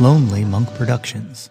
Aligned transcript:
Lonely 0.00 0.44
Monk 0.46 0.72
Productions. 0.76 1.50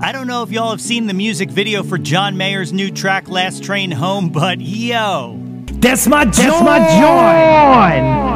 I 0.00 0.12
don't 0.12 0.26
know 0.26 0.42
if 0.42 0.50
y'all 0.50 0.70
have 0.70 0.82
seen 0.82 1.06
the 1.06 1.14
music 1.14 1.48
video 1.50 1.82
for 1.82 1.96
John 1.96 2.36
Mayer's 2.36 2.74
new 2.74 2.90
track 2.90 3.30
Last 3.30 3.64
Train 3.64 3.90
Home, 3.90 4.28
but 4.28 4.60
yo. 4.60 5.40
That's 5.72 6.06
my 6.06 6.24
joint! 6.24 6.36
That's 6.36 6.62
my 6.62 6.78
joint! 6.78 8.35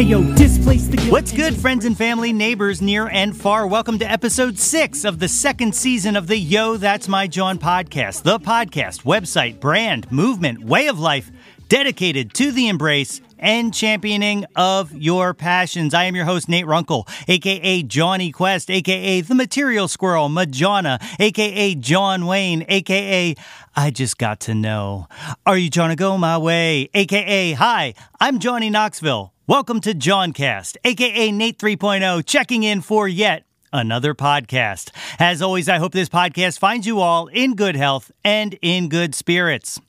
Hey 0.00 0.06
yo, 0.06 0.22
displace 0.34 0.86
the 0.86 0.96
What's 1.10 1.30
good, 1.30 1.54
friends 1.54 1.84
and 1.84 1.94
family, 1.94 2.32
neighbors 2.32 2.80
near 2.80 3.10
and 3.10 3.36
far? 3.36 3.66
Welcome 3.66 3.98
to 3.98 4.10
episode 4.10 4.58
six 4.58 5.04
of 5.04 5.18
the 5.18 5.28
second 5.28 5.74
season 5.74 6.16
of 6.16 6.26
the 6.26 6.38
Yo, 6.38 6.78
That's 6.78 7.06
My 7.06 7.26
Jawn 7.26 7.58
podcast, 7.58 8.22
the 8.22 8.38
podcast, 8.38 9.02
website, 9.02 9.60
brand, 9.60 10.10
movement, 10.10 10.64
way 10.64 10.86
of 10.86 10.98
life 10.98 11.30
dedicated 11.68 12.32
to 12.32 12.50
the 12.50 12.68
embrace 12.68 13.20
and 13.38 13.74
championing 13.74 14.46
of 14.56 14.90
your 14.94 15.34
passions. 15.34 15.92
I 15.92 16.04
am 16.04 16.16
your 16.16 16.24
host, 16.24 16.48
Nate 16.48 16.66
Runkle, 16.66 17.06
aka 17.28 17.82
Johnny 17.82 18.32
Quest, 18.32 18.70
aka 18.70 19.20
The 19.20 19.34
Material 19.34 19.86
Squirrel, 19.86 20.30
Majana, 20.30 20.98
aka 21.20 21.74
John 21.74 22.24
Wayne, 22.24 22.64
aka 22.68 23.34
I 23.76 23.90
just 23.90 24.16
got 24.16 24.40
to 24.40 24.54
know. 24.54 25.08
Are 25.44 25.58
you 25.58 25.68
trying 25.68 25.90
to 25.90 25.96
go 25.96 26.16
my 26.16 26.38
way? 26.38 26.88
aka 26.94 27.52
Hi, 27.52 27.92
I'm 28.18 28.38
Johnny 28.38 28.70
Knoxville. 28.70 29.34
Welcome 29.50 29.80
to 29.80 29.94
Jawncast, 29.94 30.76
aka 30.84 31.32
Nate 31.32 31.58
3.0, 31.58 32.24
checking 32.24 32.62
in 32.62 32.82
for 32.82 33.08
yet 33.08 33.46
another 33.72 34.14
podcast. 34.14 34.92
As 35.18 35.42
always, 35.42 35.68
I 35.68 35.78
hope 35.78 35.90
this 35.90 36.08
podcast 36.08 36.60
finds 36.60 36.86
you 36.86 37.00
all 37.00 37.26
in 37.26 37.56
good 37.56 37.74
health 37.74 38.12
and 38.24 38.56
in 38.62 38.88
good 38.88 39.12
spirits. 39.12 39.80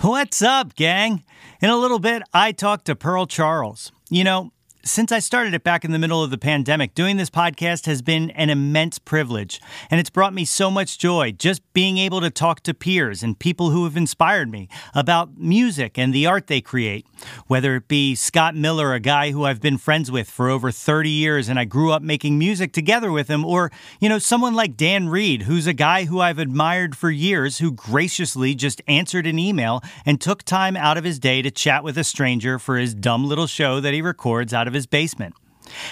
What's 0.00 0.42
up, 0.42 0.74
gang? 0.74 1.22
In 1.62 1.70
a 1.70 1.76
little 1.76 2.00
bit, 2.00 2.24
I 2.34 2.50
talk 2.50 2.82
to 2.86 2.96
Pearl 2.96 3.26
Charles. 3.26 3.92
You 4.10 4.24
know, 4.24 4.50
since 4.88 5.12
I 5.12 5.18
started 5.18 5.52
it 5.52 5.62
back 5.62 5.84
in 5.84 5.92
the 5.92 5.98
middle 5.98 6.22
of 6.22 6.30
the 6.30 6.38
pandemic, 6.38 6.94
doing 6.94 7.18
this 7.18 7.28
podcast 7.28 7.84
has 7.86 8.00
been 8.00 8.30
an 8.30 8.48
immense 8.48 8.98
privilege, 8.98 9.60
and 9.90 10.00
it's 10.00 10.08
brought 10.08 10.32
me 10.32 10.44
so 10.46 10.70
much 10.70 10.98
joy 10.98 11.32
just 11.32 11.60
being 11.74 11.98
able 11.98 12.20
to 12.22 12.30
talk 12.30 12.62
to 12.62 12.72
peers 12.72 13.22
and 13.22 13.38
people 13.38 13.70
who 13.70 13.84
have 13.84 13.96
inspired 13.96 14.50
me 14.50 14.68
about 14.94 15.36
music 15.36 15.98
and 15.98 16.14
the 16.14 16.26
art 16.26 16.46
they 16.46 16.60
create. 16.60 17.06
Whether 17.48 17.76
it 17.76 17.88
be 17.88 18.14
Scott 18.14 18.54
Miller, 18.54 18.94
a 18.94 19.00
guy 19.00 19.32
who 19.32 19.44
I've 19.44 19.60
been 19.60 19.76
friends 19.76 20.10
with 20.10 20.30
for 20.30 20.48
over 20.48 20.70
30 20.70 21.10
years 21.10 21.48
and 21.48 21.58
I 21.58 21.64
grew 21.64 21.92
up 21.92 22.00
making 22.00 22.38
music 22.38 22.72
together 22.72 23.12
with 23.12 23.28
him, 23.28 23.44
or, 23.44 23.70
you 24.00 24.08
know, 24.08 24.18
someone 24.18 24.54
like 24.54 24.76
Dan 24.76 25.08
Reed, 25.08 25.42
who's 25.42 25.66
a 25.66 25.72
guy 25.72 26.04
who 26.04 26.20
I've 26.20 26.38
admired 26.38 26.96
for 26.96 27.10
years 27.10 27.58
who 27.58 27.72
graciously 27.72 28.54
just 28.54 28.80
answered 28.88 29.26
an 29.26 29.38
email 29.38 29.82
and 30.06 30.20
took 30.20 30.44
time 30.44 30.76
out 30.76 30.96
of 30.96 31.04
his 31.04 31.18
day 31.18 31.42
to 31.42 31.50
chat 31.50 31.84
with 31.84 31.98
a 31.98 32.04
stranger 32.04 32.58
for 32.58 32.78
his 32.78 32.94
dumb 32.94 33.24
little 33.24 33.46
show 33.46 33.80
that 33.80 33.92
he 33.92 34.00
records 34.00 34.54
out 34.54 34.66
of 34.66 34.77
his 34.78 34.86
basement. 34.86 35.34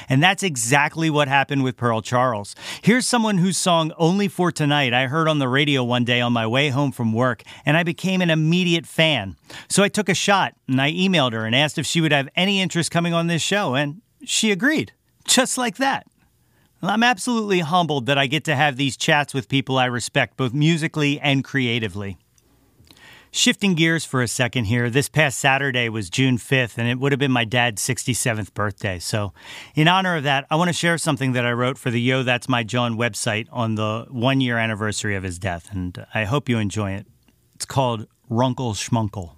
And 0.09 0.23
that's 0.23 0.43
exactly 0.43 1.11
what 1.11 1.29
happened 1.29 1.63
with 1.63 1.77
Pearl 1.77 2.01
Charles. 2.01 2.55
Here's 2.83 3.07
someone 3.07 3.39
whose 3.39 3.59
song 3.59 3.93
Only 3.99 4.29
for 4.29 4.51
Tonight 4.51 4.95
I 4.95 5.07
heard 5.07 5.29
on 5.29 5.39
the 5.39 5.49
radio 5.49 5.85
one 5.85 6.05
day 6.05 6.21
on 6.21 6.33
my 6.33 6.47
way 6.47 6.71
home 6.71 6.93
from 6.93 7.13
work, 7.13 7.43
and 7.65 7.77
I 7.77 7.83
became 7.83 8.23
an 8.23 8.31
immediate 8.31 8.87
fan. 8.87 9.37
So 9.69 9.83
I 9.83 9.89
took 9.89 10.09
a 10.09 10.15
shot 10.15 10.55
and 10.69 10.81
I 10.81 10.93
emailed 10.93 11.33
her 11.33 11.45
and 11.45 11.55
asked 11.55 11.79
if 11.79 11.87
she 11.87 12.01
would 12.01 12.13
have 12.13 12.29
any 12.37 12.61
interest 12.61 12.91
coming 12.91 13.13
on 13.13 13.27
this 13.27 13.43
show, 13.43 13.75
and 13.75 14.01
she 14.25 14.51
agreed. 14.51 14.93
Just 15.27 15.59
like 15.59 15.77
that. 15.77 16.07
I'm 16.83 17.03
absolutely 17.03 17.61
humbled 17.61 18.07
that 18.07 18.19
I 18.19 18.27
get 18.27 18.45
to 18.45 18.55
have 18.55 18.77
these 18.77 18.97
chats 18.97 19.35
with 19.35 19.49
people 19.49 19.77
I 19.77 19.87
respect 19.87 20.37
both 20.37 20.53
musically 20.53 21.19
and 21.19 21.43
creatively. 21.43 22.17
Shifting 23.37 23.75
gears 23.75 24.07
for 24.07 24.23
a 24.23 24.29
second 24.29 24.65
here, 24.65 24.89
this 24.89 25.11
past 25.11 25.39
Saturday 25.39 25.91
was 25.91 26.09
June 26.09 26.39
5th, 26.39 26.79
and 26.79 26.89
it 26.89 26.99
would 26.99 27.13
have 27.13 27.19
been 27.19 27.31
my 27.31 27.45
dad's 27.45 27.87
67th 27.87 28.55
birthday. 28.55 28.99
So, 28.99 29.35
in 29.75 29.89
honor 29.89 30.17
of 30.17 30.23
that, 30.23 30.47
I 30.51 30.57
want 30.57 30.69
to 30.69 30.73
share 30.73 30.97
something 30.97 31.33
that 31.33 31.45
I 31.45 31.53
wrote 31.53 31.77
for 31.77 31.91
the 31.91 32.01
Yo 32.01 32.23
That's 32.23 32.49
My 32.49 32.63
Jawn 32.63 32.97
website 32.97 33.47
on 33.53 33.75
the 33.75 34.07
one 34.09 34.41
year 34.41 34.57
anniversary 34.57 35.17
of 35.17 35.23
his 35.23 35.39
death, 35.39 35.69
and 35.71 36.07
I 36.15 36.25
hope 36.25 36.49
you 36.49 36.57
enjoy 36.57 36.93
it. 36.93 37.07
It's 37.55 37.67
called 37.67 38.07
Runkle 38.31 38.73
Schmunkle. 38.73 39.33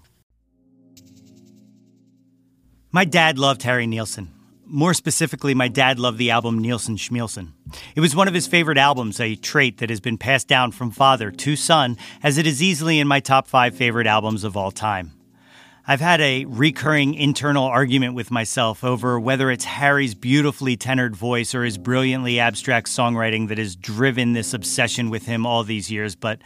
My 2.93 3.05
dad 3.05 3.37
loved 3.37 3.65
Harry 3.65 3.89
Nilsson. 3.89 4.38
More 4.71 4.93
specifically, 4.93 5.55
my 5.55 5.69
dad 5.69 5.99
loved 5.99 6.19
the 6.19 6.31
album 6.31 6.59
Nilsson 6.59 6.97
Schmilsson. 6.97 7.53
It 7.97 8.01
was 8.01 8.15
one 8.15 8.29
of 8.29 8.35
his 8.35 8.47
favorite 8.47 8.77
albums, 8.77 9.19
a 9.19 9.35
trait 9.35 9.79
that 9.79 9.89
has 9.89 9.99
been 9.99 10.19
passed 10.19 10.47
down 10.47 10.73
from 10.73 10.91
father 10.91 11.31
to 11.31 11.57
son, 11.57 11.97
as 12.23 12.37
it 12.37 12.47
is 12.47 12.63
easily 12.63 12.99
in 12.99 13.09
my 13.09 13.19
top 13.21 13.49
five 13.49 13.75
favorite 13.75 14.07
albums 14.07 14.45
of 14.45 14.59
all 14.59 14.71
time. 14.71 15.13
I've 15.87 16.03
had 16.03 16.21
a 16.21 16.45
recurring 16.45 17.15
internal 17.15 17.65
argument 17.65 18.13
with 18.13 18.31
myself 18.31 18.85
over 18.85 19.19
whether 19.19 19.51
it's 19.51 19.65
Harry's 19.65 20.15
beautifully 20.15 20.77
tenored 20.77 21.17
voice 21.17 21.55
or 21.55 21.65
his 21.65 21.79
brilliantly 21.79 22.39
abstract 22.39 22.89
songwriting 22.89 23.49
that 23.49 23.57
has 23.57 23.75
driven 23.75 24.35
this 24.35 24.53
obsession 24.53 25.09
with 25.09 25.25
him 25.25 25.47
all 25.47 25.65
these 25.65 25.91
years, 25.91 26.15
but 26.15 26.41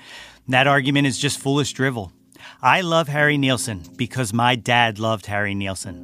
that 0.46 0.68
argument 0.68 1.08
is 1.08 1.18
just 1.18 1.40
foolish 1.40 1.72
drivel. 1.72 2.12
I 2.64 2.82
love 2.82 3.08
Harry 3.08 3.38
Nilsson 3.38 3.82
because 3.96 4.32
my 4.32 4.54
dad 4.54 5.00
loved 5.00 5.26
Harry 5.26 5.52
Nilsson. 5.52 5.96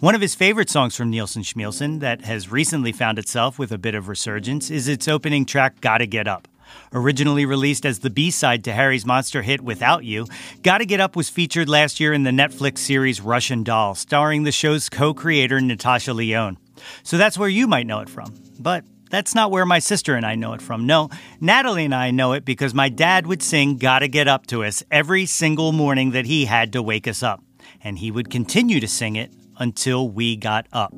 One 0.00 0.16
of 0.16 0.20
his 0.20 0.34
favorite 0.34 0.68
songs 0.68 0.96
from 0.96 1.10
Nilsson 1.10 1.44
Schmilsson 1.44 2.00
that 2.00 2.22
has 2.22 2.50
recently 2.50 2.90
found 2.90 3.20
itself 3.20 3.56
with 3.56 3.70
a 3.70 3.78
bit 3.78 3.94
of 3.94 4.08
resurgence 4.08 4.68
is 4.68 4.88
its 4.88 5.06
opening 5.06 5.44
track, 5.46 5.80
Gotta 5.80 6.06
Get 6.06 6.26
Up. 6.26 6.48
Originally 6.92 7.46
released 7.46 7.86
as 7.86 8.00
the 8.00 8.10
B 8.10 8.32
side 8.32 8.64
to 8.64 8.72
Harry's 8.72 9.06
monster 9.06 9.42
hit 9.42 9.60
Without 9.60 10.02
You, 10.02 10.26
Gotta 10.62 10.84
Get 10.84 11.00
Up 11.00 11.14
was 11.14 11.30
featured 11.30 11.68
last 11.68 12.00
year 12.00 12.12
in 12.12 12.24
the 12.24 12.30
Netflix 12.32 12.78
series 12.78 13.20
Russian 13.20 13.62
Doll, 13.62 13.94
starring 13.94 14.42
the 14.42 14.50
show's 14.50 14.88
co 14.88 15.14
creator 15.14 15.60
Natasha 15.60 16.12
Lyonne. 16.12 16.58
So 17.04 17.16
that's 17.16 17.38
where 17.38 17.48
you 17.48 17.68
might 17.68 17.86
know 17.86 18.00
it 18.00 18.08
from. 18.08 18.34
But 18.58 18.84
that's 19.10 19.34
not 19.34 19.50
where 19.50 19.66
my 19.66 19.80
sister 19.80 20.14
and 20.14 20.24
I 20.24 20.36
know 20.36 20.54
it 20.54 20.62
from. 20.62 20.86
No, 20.86 21.10
Natalie 21.40 21.84
and 21.84 21.94
I 21.94 22.10
know 22.10 22.32
it 22.32 22.44
because 22.44 22.72
my 22.72 22.88
dad 22.88 23.26
would 23.26 23.42
sing 23.42 23.76
Gotta 23.76 24.08
Get 24.08 24.28
Up 24.28 24.46
to 24.46 24.64
us 24.64 24.82
every 24.90 25.26
single 25.26 25.72
morning 25.72 26.12
that 26.12 26.26
he 26.26 26.46
had 26.46 26.72
to 26.72 26.82
wake 26.82 27.06
us 27.06 27.22
up. 27.22 27.42
And 27.82 27.98
he 27.98 28.10
would 28.10 28.30
continue 28.30 28.80
to 28.80 28.88
sing 28.88 29.16
it 29.16 29.32
until 29.58 30.08
we 30.08 30.36
got 30.36 30.66
up. 30.72 30.94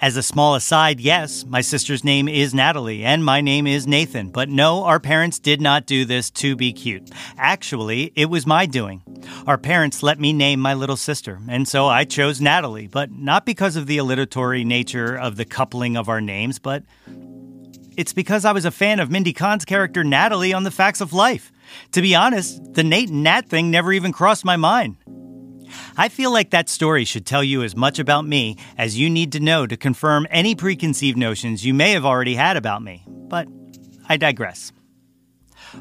As 0.00 0.16
a 0.16 0.22
small 0.22 0.54
aside, 0.54 1.00
yes, 1.00 1.44
my 1.44 1.60
sister's 1.60 2.04
name 2.04 2.28
is 2.28 2.54
Natalie 2.54 3.04
and 3.04 3.24
my 3.24 3.40
name 3.40 3.66
is 3.66 3.84
Nathan, 3.84 4.28
but 4.28 4.48
no, 4.48 4.84
our 4.84 5.00
parents 5.00 5.40
did 5.40 5.60
not 5.60 5.86
do 5.86 6.04
this 6.04 6.30
to 6.30 6.54
be 6.54 6.72
cute. 6.72 7.10
Actually, 7.36 8.12
it 8.14 8.30
was 8.30 8.46
my 8.46 8.64
doing. 8.64 9.02
Our 9.44 9.58
parents 9.58 10.04
let 10.04 10.20
me 10.20 10.32
name 10.32 10.60
my 10.60 10.74
little 10.74 10.96
sister, 10.96 11.40
and 11.48 11.66
so 11.66 11.88
I 11.88 12.04
chose 12.04 12.40
Natalie, 12.40 12.86
but 12.86 13.10
not 13.10 13.44
because 13.44 13.74
of 13.74 13.88
the 13.88 13.98
alliteratory 13.98 14.64
nature 14.64 15.16
of 15.16 15.34
the 15.34 15.44
coupling 15.44 15.96
of 15.96 16.08
our 16.08 16.20
names, 16.20 16.60
but 16.60 16.84
it's 17.96 18.12
because 18.12 18.44
I 18.44 18.52
was 18.52 18.64
a 18.64 18.70
fan 18.70 19.00
of 19.00 19.10
Mindy 19.10 19.32
Cohn's 19.32 19.64
character 19.64 20.04
Natalie 20.04 20.52
on 20.52 20.62
The 20.62 20.70
Facts 20.70 21.00
of 21.00 21.12
Life. 21.12 21.50
To 21.90 22.02
be 22.02 22.14
honest, 22.14 22.74
the 22.74 22.84
Nate 22.84 23.08
and 23.08 23.24
Nat 23.24 23.48
thing 23.48 23.72
never 23.72 23.92
even 23.92 24.12
crossed 24.12 24.44
my 24.44 24.56
mind. 24.56 24.96
I 25.96 26.08
feel 26.08 26.32
like 26.32 26.50
that 26.50 26.68
story 26.68 27.04
should 27.04 27.26
tell 27.26 27.44
you 27.44 27.62
as 27.62 27.76
much 27.76 27.98
about 27.98 28.26
me 28.26 28.56
as 28.76 28.98
you 28.98 29.10
need 29.10 29.32
to 29.32 29.40
know 29.40 29.66
to 29.66 29.76
confirm 29.76 30.26
any 30.30 30.54
preconceived 30.54 31.18
notions 31.18 31.64
you 31.64 31.74
may 31.74 31.92
have 31.92 32.04
already 32.04 32.34
had 32.34 32.56
about 32.56 32.82
me. 32.82 33.04
But 33.06 33.48
I 34.08 34.16
digress. 34.16 34.72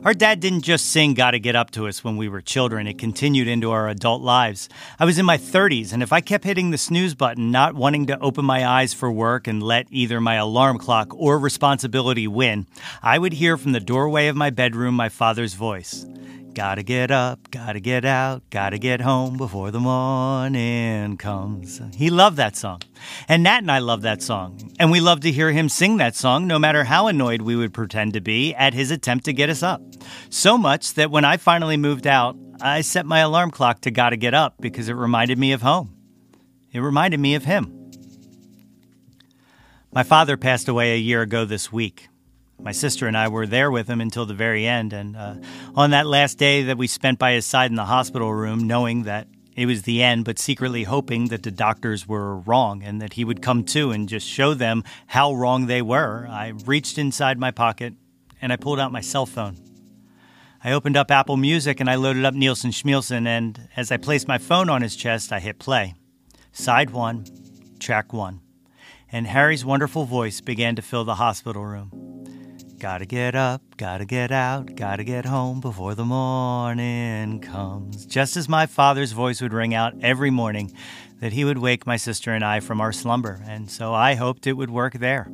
Our 0.03 0.13
dad 0.13 0.41
didn't 0.41 0.61
just 0.61 0.87
sing 0.87 1.13
Gotta 1.13 1.39
Get 1.39 1.55
Up 1.55 1.71
to 1.71 1.87
us 1.87 2.03
when 2.03 2.17
we 2.17 2.27
were 2.27 2.41
children, 2.41 2.87
it 2.87 2.97
continued 2.97 3.47
into 3.47 3.71
our 3.71 3.87
adult 3.87 4.21
lives. 4.21 4.67
I 4.99 5.05
was 5.05 5.17
in 5.17 5.25
my 5.25 5.37
30s, 5.37 5.93
and 5.93 6.03
if 6.03 6.11
I 6.11 6.19
kept 6.19 6.43
hitting 6.43 6.71
the 6.71 6.77
snooze 6.77 7.15
button, 7.15 7.51
not 7.51 7.73
wanting 7.73 8.07
to 8.07 8.19
open 8.19 8.43
my 8.43 8.67
eyes 8.67 8.93
for 8.93 9.09
work 9.09 9.47
and 9.47 9.63
let 9.63 9.87
either 9.89 10.19
my 10.19 10.35
alarm 10.35 10.77
clock 10.77 11.13
or 11.13 11.39
responsibility 11.39 12.27
win, 12.27 12.67
I 13.01 13.17
would 13.17 13.33
hear 13.33 13.57
from 13.57 13.71
the 13.71 13.79
doorway 13.79 14.27
of 14.27 14.35
my 14.35 14.49
bedroom 14.49 14.93
my 14.93 15.09
father's 15.09 15.53
voice. 15.53 16.05
Gotta 16.57 16.81
get 16.81 17.11
up, 17.11 17.51
gotta 17.51 17.79
get 17.79 18.03
out, 18.03 18.41
gotta 18.49 18.79
get 18.79 18.99
home 18.99 19.37
before 19.37 19.69
the 19.69 19.79
morning 19.79 21.15
comes. 21.15 21.79
He 21.95 22.09
loved 22.09 22.35
that 22.37 22.55
song. 22.55 22.81
And 23.27 23.43
Nat 23.43 23.59
and 23.59 23.71
I 23.71 23.77
love 23.77 24.01
that 24.01 24.23
song. 24.23 24.73
And 24.79 24.89
we 24.89 24.99
love 24.99 25.19
to 25.19 25.31
hear 25.31 25.51
him 25.51 25.69
sing 25.69 25.97
that 25.97 26.15
song 26.15 26.47
no 26.47 26.57
matter 26.57 26.83
how 26.83 27.05
annoyed 27.05 27.43
we 27.43 27.55
would 27.55 27.75
pretend 27.75 28.13
to 28.13 28.21
be 28.21 28.55
at 28.55 28.73
his 28.73 28.89
attempt 28.89 29.25
to 29.25 29.33
get 29.33 29.51
us 29.51 29.61
up. 29.61 29.83
So 30.31 30.57
much 30.57 30.95
that 30.95 31.11
when 31.11 31.23
I 31.23 31.37
finally 31.37 31.77
moved 31.77 32.07
out, 32.07 32.35
I 32.59 32.81
set 32.81 33.05
my 33.05 33.19
alarm 33.19 33.51
clock 33.51 33.81
to 33.81 33.91
gotta 33.91 34.17
get 34.17 34.33
up 34.33 34.55
because 34.59 34.89
it 34.89 34.93
reminded 34.93 35.37
me 35.37 35.51
of 35.51 35.61
home. 35.61 35.95
It 36.71 36.79
reminded 36.79 37.19
me 37.19 37.35
of 37.35 37.45
him. 37.45 37.91
My 39.93 40.01
father 40.01 40.37
passed 40.37 40.67
away 40.67 40.95
a 40.95 40.97
year 40.97 41.21
ago 41.21 41.45
this 41.45 41.71
week. 41.71 42.07
My 42.59 42.71
sister 42.71 43.07
and 43.07 43.15
I 43.15 43.27
were 43.27 43.47
there 43.47 43.69
with 43.69 43.87
him 43.87 44.01
until 44.01 44.25
the 44.25 44.33
very 44.33 44.65
end. 44.65 44.93
And 44.93 45.15
uh, 45.15 45.35
on 45.75 45.91
that 45.91 46.07
last 46.07 46.37
day 46.37 46.63
that 46.63 46.77
we 46.77 46.87
spent 46.87 47.19
by 47.19 47.33
his 47.33 47.45
side 47.45 47.69
in 47.69 47.75
the 47.75 47.85
hospital 47.85 48.33
room, 48.33 48.65
knowing 48.67 49.03
that 49.03 49.27
it 49.55 49.65
was 49.65 49.83
the 49.83 50.03
end, 50.03 50.25
but 50.25 50.37
secretly 50.37 50.83
hoping 50.83 51.29
that 51.29 51.43
the 51.43 51.51
doctors 51.51 52.07
were 52.07 52.37
wrong 52.37 52.83
and 52.83 53.01
that 53.01 53.13
he 53.13 53.25
would 53.25 53.41
come 53.41 53.63
to 53.65 53.91
and 53.91 54.07
just 54.07 54.27
show 54.27 54.53
them 54.53 54.83
how 55.07 55.33
wrong 55.33 55.65
they 55.65 55.81
were, 55.81 56.27
I 56.29 56.53
reached 56.65 56.97
inside 56.97 57.39
my 57.39 57.51
pocket 57.51 57.93
and 58.41 58.53
I 58.53 58.55
pulled 58.55 58.79
out 58.79 58.91
my 58.91 59.01
cell 59.01 59.25
phone. 59.25 59.57
I 60.63 60.71
opened 60.71 60.97
up 60.97 61.09
Apple 61.09 61.37
Music 61.37 61.79
and 61.79 61.89
I 61.89 61.95
loaded 61.95 62.25
up 62.25 62.33
Nilsson 62.33 62.71
Schmilsson, 62.71 63.25
and 63.25 63.69
as 63.75 63.91
I 63.91 63.97
placed 63.97 64.27
my 64.27 64.37
phone 64.37 64.69
on 64.69 64.81
his 64.81 64.95
chest, 64.95 65.31
I 65.31 65.39
hit 65.39 65.59
play. 65.59 65.95
Side 66.51 66.89
one, 66.89 67.25
track 67.79 68.11
one. 68.11 68.41
And 69.11 69.27
Harry's 69.27 69.63
wonderful 69.63 70.05
voice 70.05 70.41
began 70.41 70.75
to 70.75 70.81
fill 70.81 71.05
the 71.05 71.15
hospital 71.15 71.65
room. 71.65 71.91
Gotta 72.79 73.05
get 73.05 73.35
up, 73.35 73.61
gotta 73.77 74.05
get 74.05 74.31
out, 74.31 74.75
gotta 74.75 75.03
get 75.03 75.25
home 75.25 75.59
before 75.61 75.95
the 75.95 76.05
morning 76.05 77.39
comes. 77.39 78.05
Just 78.05 78.37
as 78.37 78.47
my 78.47 78.67
father's 78.67 79.13
voice 79.13 79.41
would 79.41 79.53
ring 79.53 79.73
out 79.73 79.93
every 80.01 80.29
morning 80.29 80.71
that 81.19 81.33
he 81.33 81.43
would 81.43 81.57
wake 81.57 81.87
my 81.87 81.97
sister 81.97 82.31
and 82.33 82.43
I 82.43 82.59
from 82.59 82.79
our 82.79 82.93
slumber, 82.93 83.41
and 83.47 83.69
so 83.71 83.93
I 83.93 84.13
hoped 84.13 84.45
it 84.45 84.53
would 84.53 84.69
work 84.69 84.93
there 84.93 85.27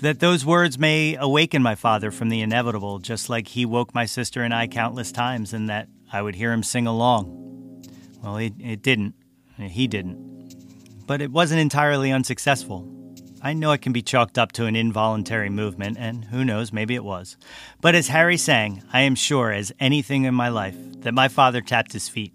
that 0.00 0.20
those 0.20 0.44
words 0.44 0.78
may 0.78 1.16
awaken 1.16 1.62
my 1.62 1.74
father 1.74 2.10
from 2.10 2.28
the 2.28 2.40
inevitable, 2.40 2.98
just 2.98 3.28
like 3.28 3.48
he 3.48 3.64
woke 3.64 3.94
my 3.94 4.04
sister 4.04 4.42
and 4.42 4.54
I 4.54 4.66
countless 4.66 5.10
times, 5.10 5.52
and 5.52 5.68
that 5.68 5.88
I 6.12 6.22
would 6.22 6.36
hear 6.36 6.52
him 6.52 6.62
sing 6.62 6.86
along. 6.86 7.84
Well, 8.22 8.36
it, 8.36 8.54
it 8.60 8.82
didn't. 8.82 9.14
He 9.56 9.86
didn't. 9.88 11.06
But 11.06 11.20
it 11.20 11.32
wasn't 11.32 11.60
entirely 11.60 12.12
unsuccessful. 12.12 12.97
I 13.40 13.52
know 13.52 13.70
it 13.70 13.82
can 13.82 13.92
be 13.92 14.02
chalked 14.02 14.36
up 14.36 14.50
to 14.52 14.66
an 14.66 14.74
involuntary 14.74 15.48
movement, 15.48 15.96
and 15.98 16.24
who 16.24 16.44
knows, 16.44 16.72
maybe 16.72 16.94
it 16.96 17.04
was. 17.04 17.36
But 17.80 17.94
as 17.94 18.08
Harry 18.08 18.36
sang, 18.36 18.82
I 18.92 19.02
am 19.02 19.14
sure 19.14 19.52
as 19.52 19.72
anything 19.78 20.24
in 20.24 20.34
my 20.34 20.48
life 20.48 20.76
that 21.02 21.14
my 21.14 21.28
father 21.28 21.60
tapped 21.60 21.92
his 21.92 22.08
feet. 22.08 22.32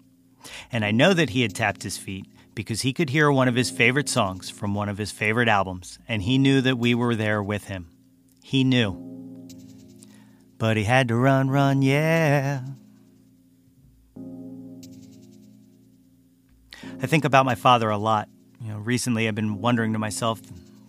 And 0.72 0.84
I 0.84 0.92
know 0.92 1.12
that 1.12 1.30
he 1.30 1.42
had 1.42 1.54
tapped 1.54 1.82
his 1.82 1.98
feet 1.98 2.26
because 2.54 2.82
he 2.82 2.92
could 2.92 3.10
hear 3.10 3.30
one 3.30 3.48
of 3.48 3.54
his 3.54 3.70
favorite 3.70 4.08
songs 4.08 4.48
from 4.48 4.74
one 4.74 4.88
of 4.88 4.96
his 4.96 5.10
favorite 5.10 5.48
albums, 5.48 5.98
and 6.08 6.22
he 6.22 6.38
knew 6.38 6.60
that 6.62 6.78
we 6.78 6.94
were 6.94 7.14
there 7.14 7.42
with 7.42 7.64
him. 7.64 7.90
He 8.42 8.64
knew. 8.64 9.48
But 10.56 10.76
he 10.76 10.84
had 10.84 11.08
to 11.08 11.16
run, 11.16 11.50
run, 11.50 11.82
yeah. 11.82 12.62
I 17.02 17.06
think 17.06 17.26
about 17.26 17.44
my 17.44 17.54
father 17.54 17.90
a 17.90 17.98
lot. 17.98 18.28
You 18.62 18.68
know, 18.68 18.78
recently 18.78 19.28
I've 19.28 19.34
been 19.34 19.60
wondering 19.60 19.92
to 19.92 19.98
myself 19.98 20.40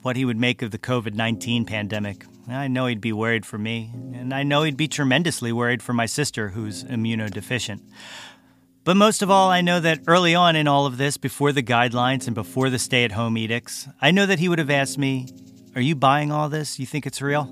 what 0.05 0.15
he 0.15 0.23
would 0.23 0.37
make 0.37 0.61
of 0.61 0.69
the 0.69 0.77
COVID 0.77 1.15
19 1.15 1.65
pandemic. 1.65 2.25
I 2.47 2.67
know 2.67 2.85
he'd 2.85 3.01
be 3.01 3.11
worried 3.11 3.43
for 3.43 3.57
me, 3.57 3.89
and 4.13 4.35
I 4.35 4.43
know 4.43 4.61
he'd 4.61 4.77
be 4.77 4.87
tremendously 4.87 5.51
worried 5.51 5.81
for 5.81 5.93
my 5.93 6.05
sister, 6.05 6.49
who's 6.49 6.83
immunodeficient. 6.83 7.81
But 8.83 8.97
most 8.97 9.23
of 9.23 9.31
all, 9.31 9.49
I 9.49 9.61
know 9.61 9.79
that 9.79 10.01
early 10.05 10.35
on 10.35 10.55
in 10.55 10.67
all 10.67 10.85
of 10.85 10.97
this, 10.97 11.17
before 11.17 11.51
the 11.51 11.63
guidelines 11.63 12.27
and 12.27 12.35
before 12.35 12.69
the 12.69 12.77
stay 12.77 13.03
at 13.03 13.13
home 13.13 13.35
edicts, 13.35 13.87
I 13.99 14.11
know 14.11 14.27
that 14.27 14.37
he 14.37 14.47
would 14.47 14.59
have 14.59 14.69
asked 14.69 14.99
me, 14.99 15.25
Are 15.73 15.81
you 15.81 15.95
buying 15.95 16.31
all 16.31 16.49
this? 16.49 16.77
You 16.77 16.85
think 16.85 17.07
it's 17.07 17.19
real? 17.19 17.51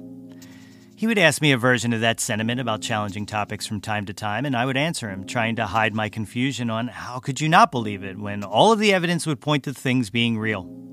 He 0.96 1.08
would 1.08 1.18
ask 1.18 1.42
me 1.42 1.54
a 1.54 1.58
version 1.58 1.92
of 1.92 2.02
that 2.02 2.20
sentiment 2.20 2.62
about 2.62 2.84
challenging 2.84 3.26
topics 3.26 3.66
from 3.66 3.82
time 3.82 4.06
to 4.06 4.14
time, 4.14 4.46
and 4.46 4.56
I 4.56 4.68
would 4.68 4.78
answer 4.78 5.10
him, 5.10 5.26
trying 5.26 5.56
to 5.56 5.66
hide 5.66 5.96
my 5.96 6.08
confusion 6.08 6.70
on 6.70 6.88
how 6.88 7.18
could 7.18 7.42
you 7.42 7.50
not 7.50 7.72
believe 7.72 8.04
it 8.04 8.20
when 8.20 8.44
all 8.44 8.72
of 8.72 8.78
the 8.78 8.94
evidence 8.94 9.26
would 9.26 9.42
point 9.42 9.64
to 9.64 9.74
things 9.74 10.12
being 10.12 10.38
real. 10.38 10.93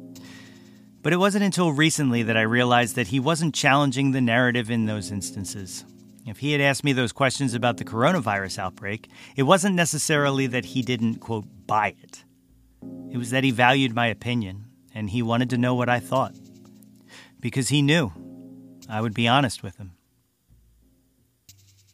But 1.02 1.12
it 1.12 1.18
wasn't 1.18 1.44
until 1.44 1.72
recently 1.72 2.22
that 2.24 2.36
I 2.36 2.42
realized 2.42 2.96
that 2.96 3.08
he 3.08 3.20
wasn't 3.20 3.54
challenging 3.54 4.12
the 4.12 4.20
narrative 4.20 4.70
in 4.70 4.86
those 4.86 5.10
instances. 5.10 5.84
If 6.26 6.38
he 6.38 6.52
had 6.52 6.60
asked 6.60 6.84
me 6.84 6.92
those 6.92 7.12
questions 7.12 7.54
about 7.54 7.78
the 7.78 7.84
coronavirus 7.84 8.58
outbreak, 8.58 9.08
it 9.34 9.44
wasn't 9.44 9.74
necessarily 9.74 10.46
that 10.48 10.66
he 10.66 10.82
didn't, 10.82 11.16
quote, 11.16 11.46
buy 11.66 11.94
it. 12.02 12.24
It 13.10 13.16
was 13.16 13.30
that 13.30 13.44
he 13.44 13.50
valued 13.50 13.94
my 13.94 14.06
opinion 14.06 14.66
and 14.94 15.10
he 15.10 15.22
wanted 15.22 15.50
to 15.50 15.58
know 15.58 15.74
what 15.74 15.88
I 15.88 16.00
thought. 16.00 16.34
Because 17.40 17.70
he 17.70 17.80
knew 17.80 18.12
I 18.88 19.00
would 19.00 19.14
be 19.14 19.26
honest 19.26 19.62
with 19.62 19.76
him. 19.78 19.92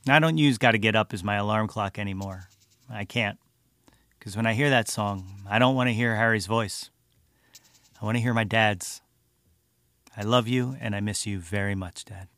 I 0.08 0.18
don't 0.18 0.38
use 0.38 0.58
Gotta 0.58 0.78
Get 0.78 0.96
Up 0.96 1.12
as 1.12 1.22
my 1.22 1.36
alarm 1.36 1.68
clock 1.68 1.98
anymore. 1.98 2.48
I 2.90 3.04
can't. 3.04 3.38
Because 4.18 4.36
when 4.36 4.46
I 4.46 4.54
hear 4.54 4.70
that 4.70 4.88
song, 4.88 5.42
I 5.48 5.58
don't 5.58 5.76
want 5.76 5.88
to 5.88 5.94
hear 5.94 6.16
Harry's 6.16 6.46
voice. 6.46 6.90
I 8.00 8.04
want 8.04 8.16
to 8.16 8.22
hear 8.22 8.34
my 8.34 8.44
dad's. 8.44 9.00
I 10.16 10.22
love 10.22 10.48
you 10.48 10.76
and 10.80 10.94
I 10.94 11.00
miss 11.00 11.26
you 11.26 11.38
very 11.38 11.74
much, 11.74 12.04
Dad. 12.04 12.28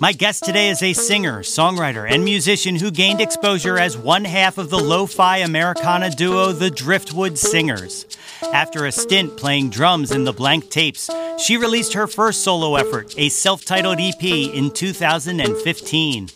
My 0.00 0.12
guest 0.12 0.44
today 0.44 0.68
is 0.68 0.82
a 0.82 0.94
singer, 0.94 1.42
songwriter, 1.42 2.10
and 2.10 2.24
musician 2.24 2.74
who 2.74 2.90
gained 2.90 3.20
exposure 3.20 3.78
as 3.78 3.96
one 3.96 4.24
half 4.24 4.58
of 4.58 4.68
the 4.68 4.78
lo 4.78 5.06
fi 5.06 5.38
Americana 5.38 6.10
duo 6.10 6.50
The 6.50 6.70
Driftwood 6.70 7.38
Singers. 7.38 8.06
After 8.52 8.86
a 8.86 8.92
stint 8.92 9.36
playing 9.36 9.70
drums 9.70 10.10
in 10.10 10.24
the 10.24 10.32
Blank 10.32 10.70
Tapes, 10.70 11.08
she 11.38 11.56
released 11.56 11.92
her 11.92 12.08
first 12.08 12.42
solo 12.42 12.74
effort, 12.74 13.14
a 13.16 13.28
self 13.28 13.64
titled 13.64 14.00
EP, 14.00 14.22
in 14.22 14.72
2015. 14.72 16.28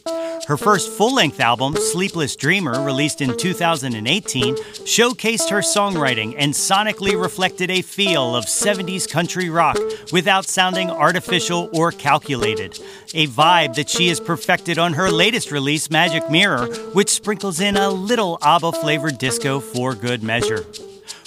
Her 0.46 0.56
first 0.56 0.92
full 0.92 1.12
length 1.12 1.40
album, 1.40 1.74
Sleepless 1.74 2.36
Dreamer, 2.36 2.80
released 2.84 3.20
in 3.20 3.36
2018, 3.36 4.54
showcased 4.54 5.50
her 5.50 5.58
songwriting 5.58 6.36
and 6.38 6.52
sonically 6.52 7.20
reflected 7.20 7.68
a 7.68 7.82
feel 7.82 8.36
of 8.36 8.44
70s 8.44 9.10
country 9.10 9.50
rock 9.50 9.76
without 10.12 10.44
sounding 10.44 10.88
artificial 10.88 11.68
or 11.72 11.90
calculated. 11.90 12.78
A 13.12 13.26
vibe 13.26 13.74
that 13.74 13.90
she 13.90 14.06
has 14.06 14.20
perfected 14.20 14.78
on 14.78 14.92
her 14.92 15.10
latest 15.10 15.50
release, 15.50 15.90
Magic 15.90 16.30
Mirror, 16.30 16.68
which 16.92 17.10
sprinkles 17.10 17.58
in 17.58 17.76
a 17.76 17.90
little 17.90 18.38
ABBA 18.40 18.70
flavored 18.70 19.18
disco 19.18 19.58
for 19.58 19.96
good 19.96 20.22
measure. 20.22 20.64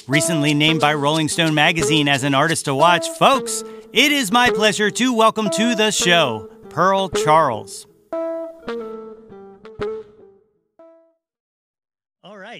Recently 0.08 0.54
named 0.54 0.80
by 0.80 0.94
Rolling 0.94 1.28
Stone 1.28 1.54
magazine 1.54 2.08
as 2.08 2.24
an 2.24 2.34
artist 2.34 2.66
to 2.66 2.74
watch, 2.74 3.10
folks, 3.10 3.66
it 3.92 4.14
is 4.14 4.32
my 4.32 4.50
pleasure 4.50 4.90
to 4.92 5.14
welcome 5.14 5.50
to 5.50 5.76
the 5.76 5.92
show 5.92 6.50
Pearl 6.70 7.10
Charles. 7.10 7.86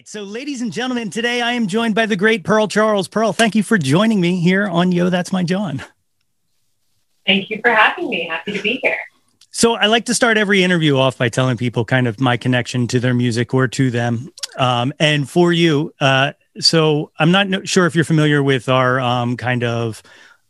Right. 0.00 0.08
So, 0.08 0.22
ladies 0.22 0.62
and 0.62 0.72
gentlemen, 0.72 1.10
today 1.10 1.42
I 1.42 1.52
am 1.52 1.66
joined 1.66 1.94
by 1.94 2.06
the 2.06 2.16
great 2.16 2.42
Pearl 2.42 2.66
Charles. 2.68 3.06
Pearl, 3.06 3.34
thank 3.34 3.54
you 3.54 3.62
for 3.62 3.76
joining 3.76 4.18
me 4.18 4.40
here 4.40 4.66
on 4.66 4.92
Yo, 4.92 5.10
That's 5.10 5.30
My 5.30 5.42
Jawn. 5.42 5.84
Thank 7.26 7.50
you 7.50 7.60
for 7.60 7.70
having 7.70 8.08
me. 8.08 8.26
Happy 8.26 8.56
to 8.56 8.62
be 8.62 8.80
here. 8.82 8.96
So, 9.50 9.74
I 9.74 9.88
like 9.88 10.06
to 10.06 10.14
start 10.14 10.38
every 10.38 10.64
interview 10.64 10.96
off 10.96 11.18
by 11.18 11.28
telling 11.28 11.58
people 11.58 11.84
kind 11.84 12.08
of 12.08 12.18
my 12.18 12.38
connection 12.38 12.86
to 12.86 12.98
their 12.98 13.12
music 13.12 13.52
or 13.52 13.68
to 13.68 13.90
them. 13.90 14.30
Um, 14.56 14.94
and 14.98 15.28
for 15.28 15.52
you, 15.52 15.92
uh, 16.00 16.32
so 16.58 17.10
I'm 17.18 17.30
not 17.30 17.68
sure 17.68 17.84
if 17.84 17.94
you're 17.94 18.02
familiar 18.02 18.42
with 18.42 18.70
our 18.70 19.00
um, 19.00 19.36
kind 19.36 19.64
of 19.64 20.02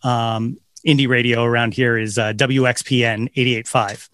um, 0.05 0.59
indie 0.87 1.09
radio 1.09 1.43
around 1.43 1.75
here 1.75 1.99
is 1.99 2.19
uh, 2.19 2.35
WXPN 2.35 3.35
88.5. 3.35 4.11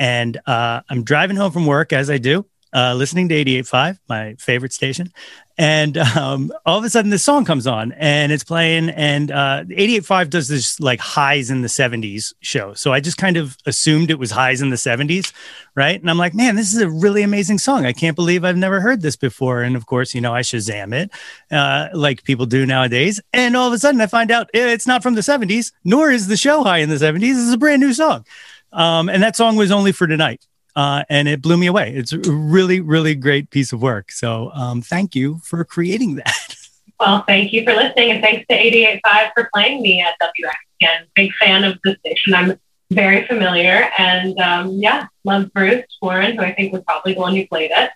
And 0.00 0.40
uh, 0.44 0.80
I'm 0.88 1.04
driving 1.04 1.36
home 1.36 1.52
from 1.52 1.66
work 1.66 1.92
as 1.92 2.10
I 2.10 2.18
do 2.18 2.46
uh, 2.74 2.94
listening 2.94 3.28
to 3.28 3.34
88.5, 3.34 3.98
my 4.08 4.34
favorite 4.38 4.72
station. 4.72 5.12
And 5.58 5.98
um, 5.98 6.50
all 6.64 6.78
of 6.78 6.84
a 6.84 6.90
sudden, 6.90 7.10
this 7.10 7.22
song 7.22 7.44
comes 7.44 7.66
on 7.66 7.92
and 7.92 8.32
it's 8.32 8.44
playing. 8.44 8.88
And 8.90 9.30
uh, 9.30 9.64
88.5 9.64 10.30
does 10.30 10.48
this 10.48 10.80
like 10.80 10.98
highs 10.98 11.50
in 11.50 11.62
the 11.62 11.68
70s 11.68 12.32
show. 12.40 12.72
So 12.74 12.92
I 12.92 13.00
just 13.00 13.18
kind 13.18 13.36
of 13.36 13.56
assumed 13.66 14.10
it 14.10 14.18
was 14.18 14.30
highs 14.30 14.62
in 14.62 14.70
the 14.70 14.76
70s. 14.76 15.32
Right. 15.74 16.00
And 16.00 16.10
I'm 16.10 16.18
like, 16.18 16.34
man, 16.34 16.56
this 16.56 16.72
is 16.74 16.80
a 16.80 16.88
really 16.88 17.22
amazing 17.22 17.58
song. 17.58 17.84
I 17.84 17.92
can't 17.92 18.16
believe 18.16 18.44
I've 18.44 18.56
never 18.56 18.80
heard 18.80 19.02
this 19.02 19.16
before. 19.16 19.62
And 19.62 19.76
of 19.76 19.86
course, 19.86 20.14
you 20.14 20.20
know, 20.20 20.34
I 20.34 20.40
Shazam 20.40 20.94
it 20.94 21.10
uh, 21.50 21.88
like 21.92 22.24
people 22.24 22.46
do 22.46 22.64
nowadays. 22.64 23.20
And 23.32 23.56
all 23.56 23.68
of 23.68 23.72
a 23.72 23.78
sudden, 23.78 24.00
I 24.00 24.06
find 24.06 24.30
out 24.30 24.48
it's 24.54 24.86
not 24.86 25.02
from 25.02 25.14
the 25.14 25.20
70s, 25.20 25.72
nor 25.84 26.10
is 26.10 26.28
the 26.28 26.36
show 26.36 26.64
high 26.64 26.78
in 26.78 26.88
the 26.88 26.96
70s. 26.96 27.42
It's 27.42 27.52
a 27.52 27.58
brand 27.58 27.80
new 27.80 27.92
song. 27.92 28.24
Um, 28.72 29.10
and 29.10 29.22
that 29.22 29.36
song 29.36 29.56
was 29.56 29.70
only 29.70 29.92
for 29.92 30.06
tonight 30.06 30.46
uh, 30.76 31.04
and 31.08 31.28
it 31.28 31.42
blew 31.42 31.56
me 31.56 31.66
away. 31.66 31.94
It's 31.94 32.12
a 32.12 32.18
really, 32.18 32.80
really 32.80 33.14
great 33.14 33.50
piece 33.50 33.72
of 33.72 33.82
work. 33.82 34.10
So 34.10 34.50
um, 34.54 34.82
thank 34.82 35.14
you 35.14 35.40
for 35.42 35.64
creating 35.64 36.16
that. 36.16 36.56
Well, 37.00 37.24
thank 37.26 37.52
you 37.52 37.64
for 37.64 37.74
listening, 37.74 38.12
and 38.12 38.22
thanks 38.22 38.46
to 38.48 38.56
88.5 38.56 39.30
for 39.34 39.50
playing 39.52 39.82
me 39.82 40.00
at 40.00 40.14
WXPN. 40.22 41.06
Big 41.16 41.32
fan 41.34 41.64
of 41.64 41.76
the 41.82 41.96
station. 41.96 42.32
I'm 42.32 42.60
very 42.92 43.26
familiar, 43.26 43.90
and 43.98 44.38
um, 44.38 44.70
yeah, 44.74 45.08
love 45.24 45.52
Bruce 45.52 45.84
Warren, 46.00 46.36
who 46.36 46.44
I 46.44 46.54
think 46.54 46.72
was 46.72 46.82
probably 46.84 47.14
the 47.14 47.20
one 47.20 47.34
who 47.34 47.44
played 47.48 47.72
it. 47.74 47.90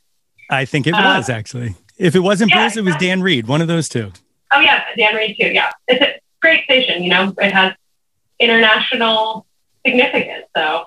I 0.50 0.64
think 0.64 0.88
it 0.88 0.94
uh, 0.94 1.18
was 1.18 1.28
actually. 1.28 1.76
If 1.96 2.16
it 2.16 2.18
wasn't 2.18 2.50
yeah, 2.50 2.64
Bruce, 2.64 2.76
it 2.78 2.84
was 2.84 2.96
Dan 2.96 3.22
Reed, 3.22 3.46
one 3.46 3.62
of 3.62 3.68
those 3.68 3.88
two. 3.88 4.10
Oh 4.52 4.58
yeah, 4.58 4.82
Dan 4.96 5.14
Reed 5.14 5.36
too. 5.40 5.52
Yeah, 5.52 5.70
it's 5.86 6.02
a 6.02 6.18
great 6.42 6.64
station. 6.64 7.04
You 7.04 7.10
know, 7.10 7.32
it 7.38 7.52
has 7.52 7.74
international 8.40 9.46
significance, 9.86 10.46
so 10.56 10.86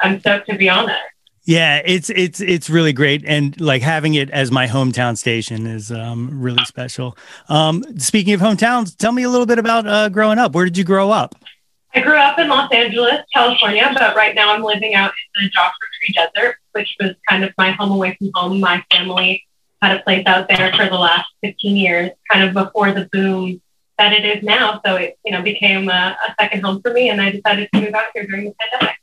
I'm 0.00 0.20
stoked 0.20 0.50
to 0.50 0.58
be 0.58 0.68
on 0.68 0.84
there. 0.84 1.13
Yeah, 1.46 1.82
it's 1.84 2.08
it's 2.08 2.40
it's 2.40 2.70
really 2.70 2.94
great, 2.94 3.22
and 3.26 3.58
like 3.60 3.82
having 3.82 4.14
it 4.14 4.30
as 4.30 4.50
my 4.50 4.66
hometown 4.66 5.16
station 5.16 5.66
is 5.66 5.92
um, 5.92 6.40
really 6.40 6.64
special. 6.64 7.18
Um, 7.50 7.84
speaking 7.98 8.32
of 8.32 8.40
hometowns, 8.40 8.96
tell 8.96 9.12
me 9.12 9.24
a 9.24 9.28
little 9.28 9.44
bit 9.44 9.58
about 9.58 9.86
uh, 9.86 10.08
growing 10.08 10.38
up. 10.38 10.54
Where 10.54 10.64
did 10.64 10.78
you 10.78 10.84
grow 10.84 11.10
up? 11.10 11.34
I 11.94 12.00
grew 12.00 12.16
up 12.16 12.38
in 12.38 12.48
Los 12.48 12.72
Angeles, 12.72 13.20
California, 13.32 13.88
but 13.94 14.16
right 14.16 14.34
now 14.34 14.54
I'm 14.54 14.62
living 14.62 14.94
out 14.94 15.12
in 15.36 15.44
the 15.44 15.50
Joshua 15.50 15.72
Tree 16.00 16.14
Desert, 16.14 16.56
which 16.72 16.96
was 16.98 17.14
kind 17.28 17.44
of 17.44 17.52
my 17.58 17.72
home 17.72 17.92
away 17.92 18.16
from 18.18 18.30
home. 18.34 18.58
My 18.58 18.82
family 18.90 19.46
had 19.82 19.98
a 19.98 20.02
place 20.02 20.26
out 20.26 20.48
there 20.48 20.72
for 20.72 20.86
the 20.86 20.96
last 20.96 21.28
15 21.42 21.76
years, 21.76 22.10
kind 22.32 22.42
of 22.42 22.54
before 22.54 22.92
the 22.92 23.08
boom 23.12 23.60
that 23.98 24.12
it 24.12 24.24
is 24.24 24.42
now. 24.42 24.80
So 24.84 24.96
it, 24.96 25.18
you 25.24 25.30
know, 25.30 25.42
became 25.42 25.88
a, 25.88 26.16
a 26.26 26.34
second 26.40 26.64
home 26.64 26.80
for 26.82 26.92
me 26.92 27.10
and 27.10 27.20
I 27.20 27.30
decided 27.30 27.68
to 27.72 27.80
move 27.80 27.94
out 27.94 28.06
here 28.14 28.26
during 28.26 28.46
the 28.46 28.54
pandemic. 28.58 28.96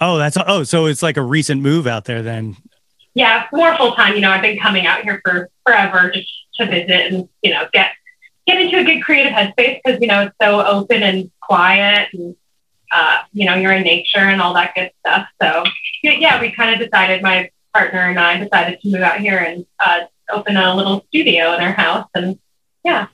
Oh, 0.00 0.18
that's 0.18 0.36
oh, 0.46 0.64
so 0.64 0.86
it's 0.86 1.02
like 1.02 1.16
a 1.16 1.22
recent 1.22 1.60
move 1.60 1.86
out 1.86 2.06
there 2.06 2.22
then. 2.22 2.56
Yeah, 3.14 3.46
more 3.52 3.76
full 3.76 3.94
time. 3.94 4.14
You 4.14 4.20
know, 4.20 4.30
I've 4.30 4.42
been 4.42 4.58
coming 4.58 4.86
out 4.86 5.02
here 5.02 5.20
for 5.24 5.50
forever 5.66 6.10
just 6.10 6.28
to 6.54 6.66
visit 6.66 7.12
and 7.12 7.28
you 7.42 7.52
know 7.52 7.68
get 7.72 7.90
get 8.46 8.60
into 8.60 8.78
a 8.78 8.84
good 8.84 9.02
creative 9.02 9.32
headspace 9.32 9.80
because 9.84 10.00
you 10.00 10.06
know 10.06 10.22
it's 10.22 10.36
so 10.40 10.64
open 10.64 11.02
and 11.02 11.30
quiet 11.40 12.08
and 12.12 12.34
uh, 12.90 13.18
you 13.32 13.44
know 13.44 13.54
you're 13.54 13.72
in 13.72 13.82
nature 13.82 14.18
and 14.18 14.40
all 14.40 14.54
that 14.54 14.74
good 14.74 14.90
stuff. 15.00 15.28
So 15.40 15.64
yeah, 16.02 16.40
we 16.40 16.50
kind 16.52 16.72
of 16.72 16.88
decided 16.88 17.22
my 17.22 17.50
partner 17.74 18.00
and 18.08 18.18
I 18.18 18.38
decided 18.38 18.80
to 18.80 18.90
move 18.90 19.02
out 19.02 19.20
here 19.20 19.38
and 19.38 19.66
uh, 19.78 20.00
open 20.32 20.56
a 20.56 20.74
little 20.74 21.04
studio 21.08 21.54
in 21.54 21.60
our 21.60 21.72
house 21.72 22.08
and 22.14 22.38
yeah. 22.84 23.08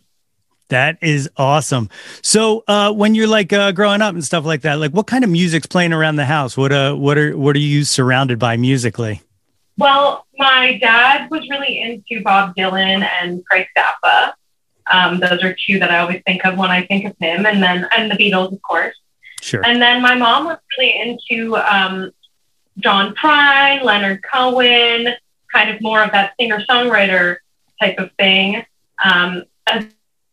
That 0.69 0.99
is 1.01 1.31
awesome. 1.37 1.89
So, 2.23 2.65
uh, 2.67 2.93
when 2.93 3.15
you're 3.15 3.29
like 3.29 3.53
uh, 3.53 3.71
growing 3.73 4.03
up 4.03 4.15
and 4.15 4.25
stuff 4.25 4.45
like 4.45 4.63
that, 4.63 4.75
like 4.75 4.91
what 4.91 5.07
kind 5.07 5.23
of 5.23 5.31
music's 5.31 5.67
playing 5.67 5.93
around 5.93 6.17
the 6.17 6.25
house? 6.25 6.57
What 6.57 6.73
uh, 6.73 6.95
what 6.95 7.17
are 7.19 7.37
what 7.37 7.55
are 7.55 7.61
you 7.61 7.85
surrounded 7.85 8.39
by 8.39 8.57
musically? 8.57 9.23
Well, 9.79 10.27
my 10.39 10.79
dad 10.79 11.31
was 11.31 11.49
really 11.51 11.81
into 11.81 12.23
Bob 12.23 12.57
Dylan 12.57 13.09
and 13.21 13.45
Frank 13.49 13.69
Zappa. 13.77 14.33
Um, 14.91 15.21
those 15.21 15.43
are 15.43 15.55
two 15.55 15.79
that 15.79 15.91
I 15.91 15.99
always 15.99 16.23
think 16.27 16.45
of 16.45 16.57
when 16.57 16.71
I 16.71 16.87
think 16.87 17.05
of 17.05 17.15
him, 17.21 17.47
and 17.47 17.63
then 17.63 17.89
and 17.97 18.11
the 18.11 18.17
Beatles, 18.17 18.53
of 18.53 18.63
course. 18.63 18.97
Sure. 19.41 19.65
And 19.65 19.81
then 19.81 20.03
my 20.03 20.15
mom 20.15 20.47
was 20.47 20.59
really 20.77 20.99
into 20.99 21.57
um, 21.57 22.11
John 22.79 23.15
Prine, 23.15 23.83
Leonard 23.83 24.23
Cohen, 24.23 25.15
kind 25.53 25.71
of 25.71 25.81
more 25.81 26.03
of 26.03 26.11
that 26.13 26.35
singer 26.41 26.61
songwriter 26.69 27.37
type 27.81 27.99
of 27.99 28.11
thing. 28.19 28.65
Um, 29.05 29.45
as 29.71 29.87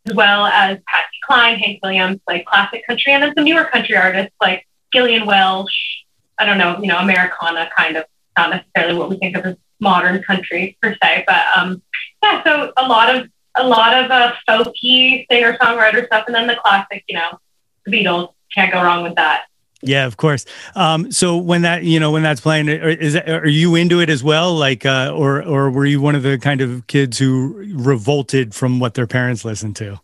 as 0.05 0.13
well 0.13 0.45
as 0.45 0.77
Patsy 0.87 1.17
Cline, 1.25 1.57
Hank 1.57 1.79
Williams, 1.81 2.19
like 2.27 2.45
classic 2.45 2.85
country, 2.85 3.13
and 3.13 3.23
then 3.23 3.33
some 3.35 3.45
newer 3.45 3.65
country 3.65 3.95
artists 3.95 4.35
like 4.41 4.67
Gillian 4.91 5.25
Welch. 5.25 6.05
I 6.37 6.45
don't 6.45 6.57
know, 6.57 6.79
you 6.81 6.87
know, 6.87 6.97
Americana 6.97 7.69
kind 7.77 7.95
of, 7.97 8.05
not 8.37 8.49
necessarily 8.49 8.97
what 8.97 9.09
we 9.09 9.17
think 9.17 9.37
of 9.37 9.45
as 9.45 9.55
modern 9.79 10.23
country 10.23 10.77
per 10.81 10.95
se, 11.01 11.23
but 11.27 11.43
um, 11.55 11.81
yeah. 12.23 12.43
So 12.43 12.73
a 12.77 12.87
lot 12.87 13.15
of 13.15 13.29
a 13.55 13.67
lot 13.67 14.03
of 14.03 14.09
uh, 14.09 14.33
folky 14.47 15.25
singer 15.29 15.57
songwriter 15.61 16.05
stuff, 16.07 16.25
and 16.25 16.35
then 16.35 16.47
the 16.47 16.55
classic, 16.55 17.03
you 17.07 17.15
know, 17.15 17.39
the 17.85 17.91
Beatles. 17.91 18.33
Can't 18.53 18.71
go 18.71 18.83
wrong 18.83 19.01
with 19.01 19.15
that. 19.15 19.45
Yeah, 19.85 20.05
of 20.05 20.15
course. 20.15 20.45
Um, 20.75 21.11
so 21.11 21.37
when 21.37 21.63
that 21.63 21.83
you 21.83 21.99
know 21.99 22.11
when 22.11 22.23
that's 22.23 22.39
playing, 22.39 22.69
is 22.69 23.13
that, 23.13 23.29
are 23.29 23.47
you 23.47 23.75
into 23.75 23.99
it 23.99 24.09
as 24.09 24.23
well? 24.23 24.55
Like, 24.55 24.85
uh, 24.85 25.11
or 25.13 25.43
or 25.43 25.69
were 25.69 25.85
you 25.85 25.99
one 25.99 26.15
of 26.15 26.23
the 26.23 26.37
kind 26.37 26.61
of 26.61 26.87
kids 26.87 27.17
who 27.17 27.65
revolted 27.75 28.55
from 28.55 28.79
what 28.79 28.93
their 28.93 29.07
parents 29.07 29.43
listened 29.43 29.75
to? 29.77 29.99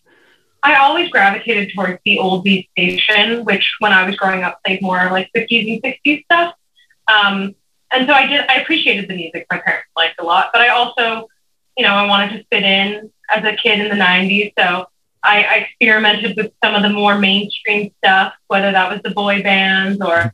I 0.64 0.76
always 0.76 1.10
gravitated 1.10 1.72
towards 1.74 2.00
the 2.04 2.18
oldies 2.18 2.68
station, 2.72 3.46
which 3.46 3.74
when 3.80 3.94
I 3.94 4.06
was 4.06 4.18
growing 4.18 4.44
up 4.44 4.62
played 4.66 4.82
more 4.82 5.10
like 5.10 5.30
50s 5.34 5.82
and 5.82 5.96
60s 6.06 6.26
stuff. 6.26 6.56
Um, 7.08 7.56
and 7.92 8.06
so 8.06 8.14
I 8.14 8.28
did. 8.28 8.42
I 8.50 8.56
appreciated 8.56 9.10
the 9.10 9.16
music 9.16 9.48
my 9.50 9.60
parents 9.60 9.88
liked 9.96 10.20
a 10.20 10.26
lot, 10.26 10.50
but 10.52 10.62
I 10.62 10.70
also, 10.70 11.28
you 11.78 11.84
know, 11.84 11.94
I 11.94 12.06
wanted 12.06 12.38
to 12.38 12.44
fit 12.52 12.64
in 12.64 13.12
as 13.34 13.46
a 13.46 13.56
kid 13.56 13.80
in 13.80 13.90
the 13.90 14.04
90s. 14.04 14.54
So 14.60 14.88
I, 15.24 15.44
I 15.44 15.56
experimented 15.56 16.38
with 16.38 16.52
some 16.64 16.76
of 16.76 16.82
the 16.82 16.90
more 16.90 17.18
mainstream 17.18 17.92
stuff, 18.04 18.34
whether 18.48 18.72
that 18.72 18.92
was 18.92 19.02
the 19.04 19.12
boy 19.12 19.44
bands 19.44 20.00
or 20.02 20.34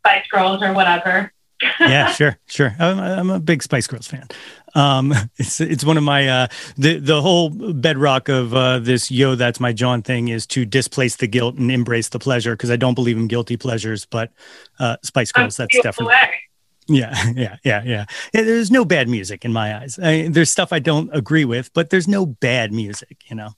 Spice 0.00 0.26
Girls 0.30 0.62
or 0.62 0.72
whatever. 0.72 1.32
yeah, 1.80 2.12
sure, 2.12 2.38
sure. 2.46 2.74
I'm, 2.78 2.98
I'm, 2.98 3.30
a 3.30 3.40
big 3.40 3.62
Spice 3.62 3.86
Girls 3.86 4.06
fan. 4.06 4.28
Um, 4.74 5.14
it's 5.38 5.60
it's 5.60 5.84
one 5.84 5.96
of 5.96 6.02
my 6.02 6.28
uh, 6.28 6.46
the 6.76 6.98
the 6.98 7.22
whole 7.22 7.48
bedrock 7.48 8.28
of 8.28 8.54
uh, 8.54 8.78
this 8.78 9.10
yo 9.10 9.34
that's 9.34 9.58
my 9.58 9.72
Jawn 9.72 10.02
thing 10.02 10.28
is 10.28 10.46
to 10.48 10.66
displace 10.66 11.16
the 11.16 11.26
guilt 11.26 11.56
and 11.56 11.70
embrace 11.70 12.10
the 12.10 12.18
pleasure 12.18 12.52
because 12.52 12.70
I 12.70 12.76
don't 12.76 12.94
believe 12.94 13.16
in 13.16 13.26
guilty 13.26 13.56
pleasures, 13.56 14.04
but 14.04 14.32
uh, 14.78 14.96
Spice 15.02 15.32
Girls 15.32 15.56
that's 15.56 15.80
definitely. 15.80 16.14
Yeah, 16.88 17.32
yeah, 17.34 17.56
yeah, 17.64 17.82
yeah. 17.84 18.04
There's 18.32 18.70
no 18.70 18.84
bad 18.84 19.08
music 19.08 19.44
in 19.44 19.52
my 19.52 19.76
eyes. 19.76 19.98
I, 20.00 20.28
there's 20.28 20.50
stuff 20.50 20.72
I 20.72 20.78
don't 20.78 21.10
agree 21.12 21.44
with, 21.44 21.72
but 21.74 21.90
there's 21.90 22.06
no 22.06 22.26
bad 22.26 22.72
music, 22.72 23.24
you 23.28 23.34
know. 23.34 23.50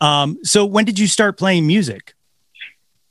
Um, 0.00 0.38
so 0.42 0.64
when 0.64 0.84
did 0.84 0.98
you 0.98 1.06
start 1.06 1.38
playing 1.38 1.66
music? 1.66 2.14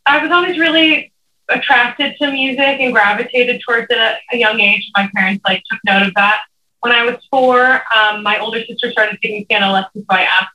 I 0.06 0.22
was 0.22 0.32
always 0.32 0.58
really 0.58 1.14
attracted 1.50 2.16
to 2.20 2.32
music 2.32 2.80
and 2.80 2.94
gravitated 2.94 3.62
towards 3.66 3.88
it 3.90 3.98
at 3.98 4.20
a 4.32 4.38
young 4.38 4.60
age. 4.60 4.90
My 4.96 5.10
parents 5.16 5.44
like 5.46 5.64
took 5.70 5.80
note 5.86 6.04
of 6.08 6.14
that. 6.16 6.42
When 6.82 6.92
I 6.94 7.06
was 7.06 7.16
four, 7.32 7.82
um, 7.96 8.24
my 8.24 8.40
older 8.40 8.64
sister 8.66 8.92
started 8.92 9.20
taking 9.22 9.46
piano 9.46 9.72
lessons, 9.72 10.06
so 10.10 10.18
I 10.18 10.24
asked 10.24 10.54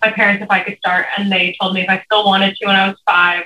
my 0.00 0.10
parents 0.10 0.42
if 0.42 0.50
I 0.50 0.60
could 0.60 0.78
start, 0.78 1.06
and 1.16 1.30
they 1.30 1.54
told 1.60 1.74
me 1.74 1.82
if 1.82 1.88
I 1.88 2.02
still 2.04 2.24
wanted 2.24 2.56
to 2.56 2.66
when 2.66 2.76
I 2.76 2.88
was 2.88 2.96
five, 3.06 3.44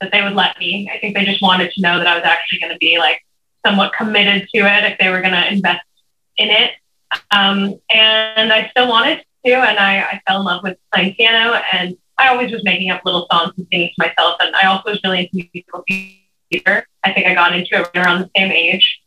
that 0.00 0.10
they 0.12 0.22
would 0.22 0.34
let 0.34 0.58
me. 0.58 0.90
I 0.92 0.98
think 0.98 1.16
they 1.16 1.24
just 1.24 1.40
wanted 1.40 1.72
to 1.72 1.80
know 1.80 1.98
that 1.98 2.06
I 2.06 2.14
was 2.14 2.24
actually 2.24 2.60
going 2.60 2.72
to 2.72 2.78
be 2.78 2.98
like 2.98 3.24
somewhat 3.64 3.92
committed 3.94 4.48
to 4.54 4.60
it 4.60 4.84
if 4.84 4.98
they 4.98 5.08
were 5.08 5.20
going 5.20 5.32
to 5.32 5.48
invest 5.48 5.84
in 6.36 6.50
it. 6.50 6.72
Um, 7.30 7.78
and 7.92 8.52
I 8.52 8.68
still 8.70 8.88
wanted 8.88 9.22
to, 9.44 9.52
and 9.52 9.78
I, 9.78 10.00
I 10.02 10.20
fell 10.26 10.40
in 10.40 10.46
love 10.46 10.62
with 10.62 10.78
playing 10.92 11.14
piano. 11.14 11.60
And 11.72 11.96
I 12.18 12.28
always 12.28 12.52
was 12.52 12.64
making 12.64 12.90
up 12.90 13.02
little 13.04 13.26
songs 13.30 13.52
and 13.56 13.66
singing 13.70 13.88
to 13.88 13.94
myself. 14.08 14.36
And 14.40 14.54
I 14.54 14.66
also 14.66 14.90
was 14.90 15.00
really 15.02 15.30
into 15.32 15.48
musical 15.52 15.84
theater. 15.88 16.86
I 17.04 17.12
think 17.12 17.26
I 17.26 17.34
got 17.34 17.54
into 17.54 17.80
it 17.80 17.90
around 17.96 18.20
the 18.20 18.30
same 18.36 18.52
age. 18.52 19.00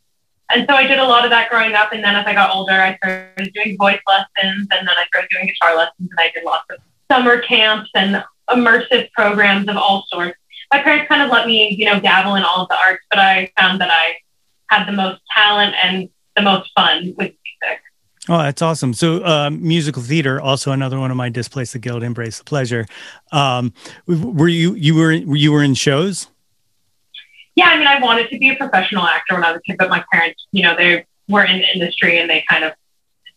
And 0.51 0.65
so 0.70 0.75
I 0.75 0.86
did 0.86 1.00
a 1.00 1.06
lot 1.06 1.24
of 1.24 1.32
that 1.32 1.50
growing 1.50 1.74
up. 1.74 1.92
And 1.92 2.04
then 2.04 2.15
as 2.15 2.25
I 2.25 2.34
got 2.34 2.54
older, 2.56 2.74
I 2.74 2.98
started 2.98 3.51
doing 3.54 3.77
voice 3.77 4.00
lessons, 4.08 4.68
and 4.72 4.88
then 4.88 4.89
I 4.89 5.06
started 5.08 5.30
doing 5.32 5.48
guitar 5.48 5.75
lessons, 5.75 6.10
and 6.12 6.20
I 6.20 6.30
did 6.34 6.44
lots 6.44 6.65
of 6.70 6.77
summer 7.12 7.42
camps 7.42 7.89
and 7.96 8.24
immersive 8.50 9.10
programs 9.12 9.68
of 9.68 9.77
all 9.77 10.06
sorts. 10.08 10.38
My 10.72 10.82
parents 10.82 11.08
kind 11.08 11.22
of 11.22 11.30
let 11.30 11.48
me, 11.48 11.74
you 11.74 11.86
know, 11.86 12.00
dabble 12.00 12.36
in 12.36 12.44
all 12.44 12.62
of 12.62 12.70
the 12.70 12.77
arts, 12.77 13.04
but 13.10 13.20
I 13.20 13.51
found 13.58 13.82
that 13.82 13.89
I 13.92 14.18
had 14.68 14.86
the 14.86 14.92
most 14.92 15.22
talent 15.36 15.75
and 15.84 16.10
the 16.36 16.42
most 16.42 16.70
fun 16.75 17.13
with 17.18 17.34
music. 17.63 17.82
Oh, 18.27 18.39
that's 18.39 18.62
awesome. 18.62 18.94
So, 18.94 19.24
uh, 19.24 19.51
musical 19.51 20.01
theater, 20.01 20.41
also 20.41 20.72
another 20.72 21.00
one 21.00 21.12
of 21.12 21.17
my 21.17 21.29
displace 21.29 21.74
the 21.74 21.79
guilt, 21.79 22.01
embrace 22.01 22.39
the 22.39 22.44
pleasure. 22.44 22.88
Um, 23.32 23.74
were 24.08 24.48
you 24.48 24.74
you 24.74 24.96
were 24.96 25.12
you 25.12 25.51
were 25.51 25.62
in 25.62 25.75
shows? 25.75 26.27
Yeah, 27.55 27.67
I 27.67 27.77
mean, 27.77 27.88
I 27.88 28.00
wanted 28.00 28.29
to 28.32 28.39
be 28.39 28.50
a 28.50 28.55
professional 28.55 29.03
actor 29.03 29.36
when 29.36 29.44
I 29.44 29.51
was 29.51 29.60
a 29.60 29.62
kid, 29.62 29.77
but 29.77 29.89
my 29.89 30.03
parents, 30.12 30.46
you 30.51 30.63
know, 30.63 30.75
they 30.75 31.05
were 31.29 31.44
in 31.44 31.60
the 31.60 31.74
industry 31.74 32.20
and 32.20 32.29
they 32.29 32.44
kind 32.50 32.63
of 32.63 32.74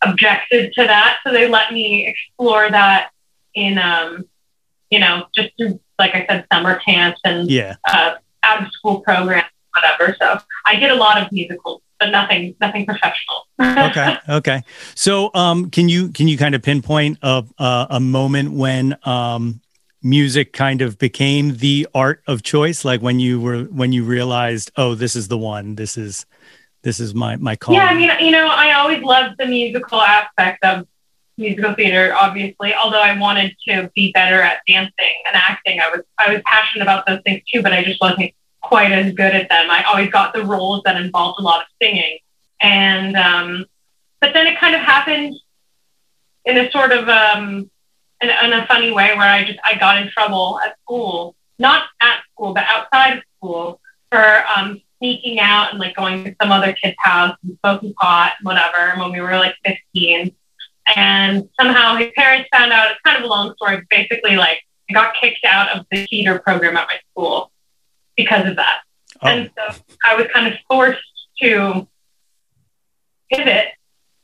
objected 0.01 0.73
to 0.73 0.83
that, 0.83 1.19
so 1.23 1.31
they 1.31 1.47
let 1.47 1.71
me 1.71 2.07
explore 2.07 2.69
that 2.69 3.11
in, 3.53 3.77
um, 3.77 4.25
you 4.89 4.99
know, 4.99 5.25
just 5.35 5.49
through, 5.57 5.79
like 5.97 6.15
I 6.15 6.25
said, 6.27 6.45
summer 6.51 6.79
camps 6.79 7.19
and 7.23 7.49
yeah. 7.49 7.75
uh, 7.87 8.15
out 8.43 8.63
of 8.63 8.71
school 8.71 9.01
programs, 9.01 9.47
whatever. 9.75 10.15
So 10.19 10.39
I 10.65 10.75
did 10.75 10.91
a 10.91 10.95
lot 10.95 11.21
of 11.21 11.31
musicals 11.31 11.81
but 11.99 12.09
nothing 12.09 12.55
nothing 12.61 12.85
professional. 12.85 13.47
okay, 13.61 14.17
okay. 14.29 14.63
So, 14.95 15.31
um, 15.33 15.69
can 15.69 15.89
you 15.89 16.09
can 16.09 16.27
you 16.27 16.37
kind 16.37 16.55
of 16.55 16.61
pinpoint 16.61 17.19
a 17.21 17.43
a, 17.57 17.87
a 17.91 17.99
moment 17.99 18.51
when 18.51 18.97
um, 19.03 19.61
music 20.01 20.53
kind 20.53 20.81
of 20.81 20.97
became 20.97 21.57
the 21.57 21.87
art 21.93 22.23
of 22.27 22.43
choice, 22.43 22.85
like 22.85 23.01
when 23.01 23.19
you 23.19 23.39
were 23.39 23.63
when 23.63 23.91
you 23.91 24.03
realized, 24.03 24.71
oh, 24.77 24.95
this 24.95 25.15
is 25.15 25.27
the 25.27 25.37
one. 25.37 25.75
This 25.75 25.97
is 25.97 26.25
this 26.83 26.99
is 26.99 27.13
my 27.13 27.35
my 27.35 27.55
call. 27.55 27.75
Yeah, 27.75 27.85
I 27.85 27.93
mean, 27.93 28.09
you 28.21 28.31
know, 28.31 28.47
I 28.47 28.73
always 28.73 29.03
loved 29.03 29.35
the 29.37 29.45
musical 29.45 30.01
aspect 30.01 30.63
of 30.63 30.87
musical 31.37 31.73
theater, 31.73 32.13
obviously. 32.15 32.73
Although 32.73 33.01
I 33.01 33.17
wanted 33.17 33.55
to 33.67 33.89
be 33.95 34.11
better 34.11 34.41
at 34.41 34.59
dancing 34.67 35.23
and 35.25 35.35
acting, 35.35 35.79
I 35.79 35.89
was 35.89 36.01
I 36.17 36.33
was 36.33 36.41
passionate 36.45 36.83
about 36.83 37.05
those 37.05 37.21
things 37.25 37.41
too, 37.51 37.61
but 37.61 37.73
I 37.73 37.83
just 37.83 37.99
wasn't 37.99 38.33
quite 38.61 38.91
as 38.91 39.13
good 39.13 39.33
at 39.33 39.49
them. 39.49 39.69
I 39.69 39.83
always 39.83 40.09
got 40.09 40.33
the 40.33 40.43
roles 40.43 40.81
that 40.85 40.99
involved 40.99 41.39
a 41.39 41.43
lot 41.43 41.61
of 41.61 41.67
singing. 41.81 42.19
And, 42.61 43.15
um, 43.15 43.65
but 44.19 44.33
then 44.33 44.47
it 44.47 44.59
kind 44.59 44.75
of 44.75 44.81
happened 44.81 45.35
in 46.45 46.57
a 46.57 46.69
sort 46.71 46.91
of, 46.91 47.07
um, 47.07 47.69
in, 48.21 48.29
in 48.29 48.53
a 48.53 48.67
funny 48.67 48.91
way 48.91 49.15
where 49.15 49.29
I 49.29 49.45
just, 49.45 49.59
I 49.63 49.75
got 49.77 50.01
in 50.01 50.09
trouble 50.09 50.59
at 50.63 50.77
school, 50.81 51.35
not 51.57 51.83
at 52.01 52.19
school, 52.31 52.53
but 52.53 52.65
outside 52.67 53.17
of 53.17 53.23
school 53.37 53.79
for, 54.11 54.43
um, 54.55 54.81
sneaking 54.99 55.39
out 55.39 55.71
and 55.71 55.79
like 55.79 55.95
going 55.95 56.25
to 56.25 56.35
some 56.41 56.51
other 56.51 56.73
kid's 56.73 56.97
house 56.99 57.35
and 57.43 57.57
smoking 57.63 57.93
pot, 57.93 58.33
whatever, 58.41 58.99
when 58.99 59.11
we 59.11 59.21
were 59.21 59.37
like 59.37 59.55
15. 59.65 60.35
And 60.95 61.49
somehow 61.59 61.95
his 61.95 62.11
parents 62.15 62.49
found 62.51 62.73
out, 62.73 62.91
it's 62.91 62.99
kind 63.05 63.17
of 63.17 63.23
a 63.23 63.27
long 63.27 63.53
story, 63.55 63.81
basically 63.89 64.35
like 64.35 64.61
I 64.89 64.93
got 64.93 65.15
kicked 65.15 65.45
out 65.45 65.69
of 65.69 65.85
the 65.91 66.05
theater 66.07 66.39
program 66.39 66.75
at 66.75 66.87
my 66.87 66.99
school 67.11 67.48
because 68.19 68.45
of 68.45 68.57
that. 68.57 68.81
Oh. 69.21 69.27
And 69.29 69.49
so 69.55 69.79
I 70.03 70.15
was 70.15 70.27
kind 70.33 70.53
of 70.53 70.59
forced 70.67 70.99
to 71.41 71.87
pivot 73.31 73.67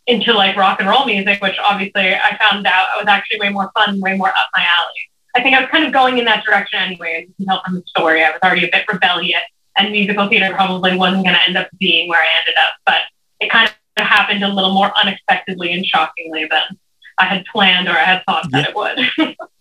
into 0.06 0.34
like 0.34 0.58
rock 0.58 0.82
and 0.82 0.90
roll 0.90 1.06
music, 1.06 1.42
which 1.42 1.56
obviously 1.64 2.14
I 2.14 2.38
found 2.38 2.68
out 2.68 2.88
was 2.98 3.08
actually 3.08 3.40
way 3.40 3.50
more 3.50 3.72
fun, 3.74 3.92
and 3.92 4.02
way 4.02 4.18
more 4.18 4.28
up 4.28 4.50
my 4.54 4.64
alley. 4.64 5.00
I 5.36 5.42
think 5.42 5.56
I 5.56 5.62
was 5.62 5.70
kind 5.70 5.86
of 5.86 5.94
going 5.94 6.18
in 6.18 6.26
that 6.26 6.44
direction 6.44 6.80
anyway. 6.80 7.22
As 7.22 7.30
you 7.30 7.34
can 7.38 7.46
tell 7.46 7.62
from 7.64 7.76
the 7.76 7.84
story, 7.88 8.22
I 8.22 8.32
was 8.32 8.40
already 8.44 8.68
a 8.68 8.72
bit 8.72 8.86
rebellious, 8.92 9.42
and 9.78 9.92
musical 9.92 10.28
theater 10.28 10.54
probably 10.54 10.98
wasn't 10.98 11.24
going 11.24 11.36
to 11.36 11.44
end 11.44 11.58
up 11.58 11.70
being 11.80 12.10
where 12.10 12.22
I 12.22 12.28
ended 12.40 12.56
up. 12.58 12.74
But 12.86 13.02
it 13.40 13.50
kind 13.50 13.74
of 13.98 14.06
happened 14.06 14.44
a 14.44 14.50
little 14.50 14.74
more 14.74 14.92
unexpectedly 14.98 15.72
and 15.72 15.86
shockingly 15.86 16.46
than 16.52 16.78
I 17.18 17.26
had 17.26 17.46
planned 17.46 17.88
or 17.88 17.92
I 17.92 18.04
had 18.04 18.24
thought 18.26 18.52
that 18.52 18.70
it 18.70 18.76
would. 18.76 19.38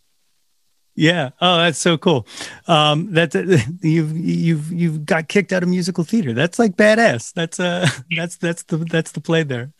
Yeah. 0.97 1.31
Oh, 1.41 1.57
that's 1.59 1.79
so 1.79 1.99
cool. 1.99 2.27
Um, 2.69 3.13
that's 3.13 3.35
you've 3.83 4.17
you've 4.17 4.73
you've 4.73 5.05
got 5.05 5.29
kicked 5.29 5.53
out 5.53 5.63
of 5.63 5.69
musical 5.69 6.05
theater. 6.05 6.33
That's 6.33 6.59
like 6.59 6.77
badass. 6.77 7.33
That's 7.33 7.59
uh 7.59 7.89
that's 8.17 8.37
that's 8.37 8.63
the 8.65 8.79
that's 8.79 9.13
the 9.13 9.21
play 9.21 9.43
there. 9.43 9.73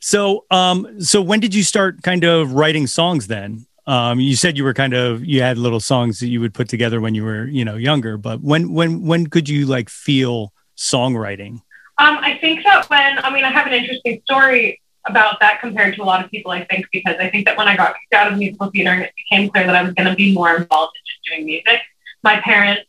So 0.00 0.44
um 0.50 1.00
so 1.00 1.20
when 1.20 1.40
did 1.40 1.54
you 1.54 1.62
start 1.62 2.02
kind 2.02 2.24
of 2.24 2.52
writing 2.52 2.86
songs 2.86 3.26
then? 3.26 3.66
Um 3.86 4.20
you 4.20 4.36
said 4.36 4.56
you 4.56 4.64
were 4.64 4.74
kind 4.74 4.94
of 4.94 5.24
you 5.24 5.42
had 5.42 5.58
little 5.58 5.80
songs 5.80 6.20
that 6.20 6.28
you 6.28 6.40
would 6.40 6.54
put 6.54 6.68
together 6.68 7.00
when 7.00 7.14
you 7.14 7.24
were, 7.24 7.46
you 7.46 7.64
know, 7.64 7.76
younger, 7.76 8.16
but 8.16 8.40
when 8.42 8.72
when 8.72 9.02
when 9.02 9.26
could 9.26 9.48
you 9.48 9.66
like 9.66 9.88
feel 9.88 10.52
songwriting? 10.76 11.54
Um 11.98 12.18
I 12.18 12.38
think 12.40 12.62
that 12.64 12.88
when 12.88 13.18
I 13.18 13.32
mean 13.32 13.44
I 13.44 13.50
have 13.50 13.66
an 13.66 13.72
interesting 13.72 14.22
story 14.24 14.80
about 15.08 15.40
that 15.40 15.60
compared 15.60 15.94
to 15.96 16.02
a 16.02 16.04
lot 16.04 16.24
of 16.24 16.30
people, 16.30 16.50
I 16.50 16.64
think, 16.64 16.86
because 16.92 17.16
I 17.18 17.30
think 17.30 17.46
that 17.46 17.56
when 17.56 17.68
I 17.68 17.76
got 17.76 17.94
kicked 17.94 18.14
out 18.14 18.32
of 18.32 18.38
musical 18.38 18.70
theater 18.70 18.90
and 18.90 19.02
it 19.02 19.12
became 19.16 19.50
clear 19.50 19.66
that 19.66 19.74
I 19.74 19.82
was 19.82 19.94
going 19.94 20.08
to 20.08 20.14
be 20.14 20.32
more 20.32 20.56
involved 20.56 20.94
in 20.96 21.02
just 21.06 21.24
doing 21.24 21.46
music, 21.46 21.80
my 22.22 22.40
parents, 22.40 22.82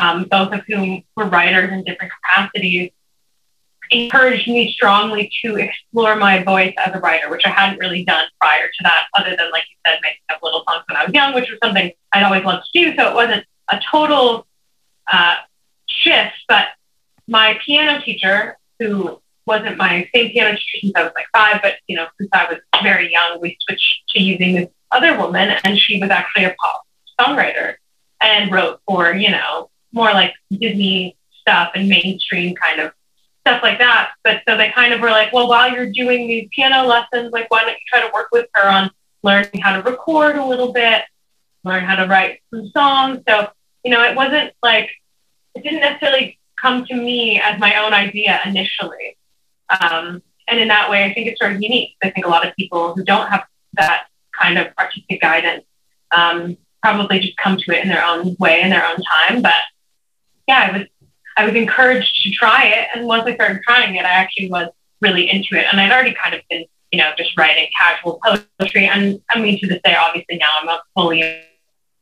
um, 0.00 0.24
both 0.24 0.52
of 0.52 0.62
whom 0.66 1.02
were 1.16 1.26
writers 1.26 1.70
in 1.72 1.84
different 1.84 2.12
capacities, 2.12 2.90
encouraged 3.90 4.48
me 4.48 4.72
strongly 4.72 5.30
to 5.44 5.56
explore 5.56 6.16
my 6.16 6.42
voice 6.42 6.74
as 6.78 6.94
a 6.94 6.98
writer, 6.98 7.28
which 7.30 7.42
I 7.44 7.50
hadn't 7.50 7.78
really 7.78 8.04
done 8.04 8.24
prior 8.40 8.66
to 8.66 8.82
that, 8.84 9.06
other 9.16 9.36
than, 9.36 9.50
like 9.50 9.64
you 9.70 9.76
said, 9.86 9.98
making 10.02 10.20
up 10.30 10.40
little 10.42 10.64
songs 10.68 10.84
when 10.88 10.96
I 10.96 11.04
was 11.04 11.12
young, 11.12 11.34
which 11.34 11.50
was 11.50 11.58
something 11.62 11.92
I'd 12.12 12.22
always 12.22 12.44
loved 12.44 12.64
to 12.72 12.84
do. 12.84 12.96
So 12.96 13.10
it 13.10 13.14
wasn't 13.14 13.44
a 13.70 13.80
total 13.90 14.46
uh, 15.12 15.36
shift, 15.86 16.34
but 16.48 16.68
my 17.28 17.58
piano 17.64 18.00
teacher, 18.02 18.58
who 18.78 19.21
wasn't 19.46 19.76
my 19.76 20.08
same 20.14 20.30
piano 20.30 20.52
teacher 20.52 20.78
since 20.80 20.92
I 20.96 21.02
was 21.02 21.12
like 21.14 21.26
five, 21.34 21.60
but 21.62 21.74
you 21.86 21.96
know, 21.96 22.06
since 22.18 22.30
I 22.32 22.46
was 22.46 22.58
very 22.82 23.10
young, 23.10 23.40
we 23.40 23.56
switched 23.60 24.02
to 24.10 24.22
using 24.22 24.54
this 24.54 24.68
other 24.90 25.16
woman, 25.16 25.56
and 25.64 25.78
she 25.78 26.00
was 26.00 26.10
actually 26.10 26.44
a 26.44 26.54
pop 26.60 26.82
songwriter 27.18 27.74
and 28.20 28.50
wrote 28.52 28.80
for 28.86 29.14
you 29.14 29.30
know 29.30 29.70
more 29.92 30.12
like 30.12 30.34
Disney 30.50 31.16
stuff 31.40 31.72
and 31.74 31.88
mainstream 31.88 32.54
kind 32.54 32.80
of 32.80 32.92
stuff 33.40 33.62
like 33.62 33.78
that. 33.78 34.12
But 34.22 34.42
so 34.48 34.56
they 34.56 34.70
kind 34.70 34.92
of 34.92 35.00
were 35.00 35.10
like, 35.10 35.32
well, 35.32 35.48
while 35.48 35.72
you're 35.72 35.90
doing 35.90 36.28
these 36.28 36.48
piano 36.54 36.86
lessons, 36.86 37.32
like 37.32 37.50
why 37.50 37.62
don't 37.62 37.72
you 37.72 37.86
try 37.88 38.00
to 38.00 38.12
work 38.14 38.28
with 38.32 38.46
her 38.54 38.68
on 38.68 38.90
learning 39.22 39.60
how 39.60 39.76
to 39.76 39.82
record 39.82 40.36
a 40.36 40.44
little 40.44 40.72
bit, 40.72 41.02
learn 41.64 41.84
how 41.84 41.96
to 41.96 42.06
write 42.06 42.40
some 42.50 42.70
songs. 42.70 43.20
So 43.28 43.48
you 43.84 43.90
know, 43.90 44.02
it 44.04 44.16
wasn't 44.16 44.52
like 44.62 44.90
it 45.54 45.62
didn't 45.62 45.80
necessarily 45.80 46.38
come 46.60 46.86
to 46.86 46.94
me 46.94 47.40
as 47.40 47.58
my 47.58 47.84
own 47.84 47.92
idea 47.92 48.40
initially. 48.44 49.16
Um, 49.80 50.22
and 50.48 50.60
in 50.60 50.68
that 50.68 50.90
way, 50.90 51.04
I 51.04 51.14
think 51.14 51.28
it's 51.28 51.38
sort 51.40 51.52
of 51.52 51.62
unique. 51.62 51.96
I 52.02 52.10
think 52.10 52.26
a 52.26 52.28
lot 52.28 52.46
of 52.46 52.54
people 52.56 52.94
who 52.94 53.04
don't 53.04 53.28
have 53.28 53.44
that 53.74 54.06
kind 54.38 54.58
of 54.58 54.68
artistic 54.78 55.20
guidance 55.20 55.64
um, 56.10 56.56
probably 56.82 57.20
just 57.20 57.36
come 57.36 57.56
to 57.56 57.72
it 57.72 57.82
in 57.82 57.88
their 57.88 58.04
own 58.04 58.36
way, 58.38 58.60
in 58.60 58.70
their 58.70 58.86
own 58.86 58.98
time. 58.98 59.42
But 59.42 59.62
yeah, 60.48 60.70
I 60.70 60.78
was 60.78 60.86
I 61.36 61.46
was 61.46 61.54
encouraged 61.54 62.22
to 62.24 62.30
try 62.30 62.66
it, 62.66 62.88
and 62.94 63.06
once 63.06 63.24
I 63.26 63.34
started 63.34 63.62
trying 63.62 63.94
it, 63.94 64.04
I 64.04 64.10
actually 64.10 64.50
was 64.50 64.68
really 65.00 65.30
into 65.30 65.54
it. 65.54 65.66
And 65.70 65.80
I'd 65.80 65.90
already 65.90 66.14
kind 66.14 66.34
of 66.34 66.42
been, 66.50 66.64
you 66.90 66.98
know, 66.98 67.10
just 67.16 67.36
writing 67.38 67.68
casual 67.76 68.20
poetry. 68.22 68.86
And 68.86 69.20
I 69.30 69.40
mean, 69.40 69.58
to 69.60 69.66
this 69.66 69.80
day, 69.82 69.96
obviously 69.96 70.36
now 70.36 70.50
I'm 70.60 70.68
a 70.68 70.80
fully 70.94 71.42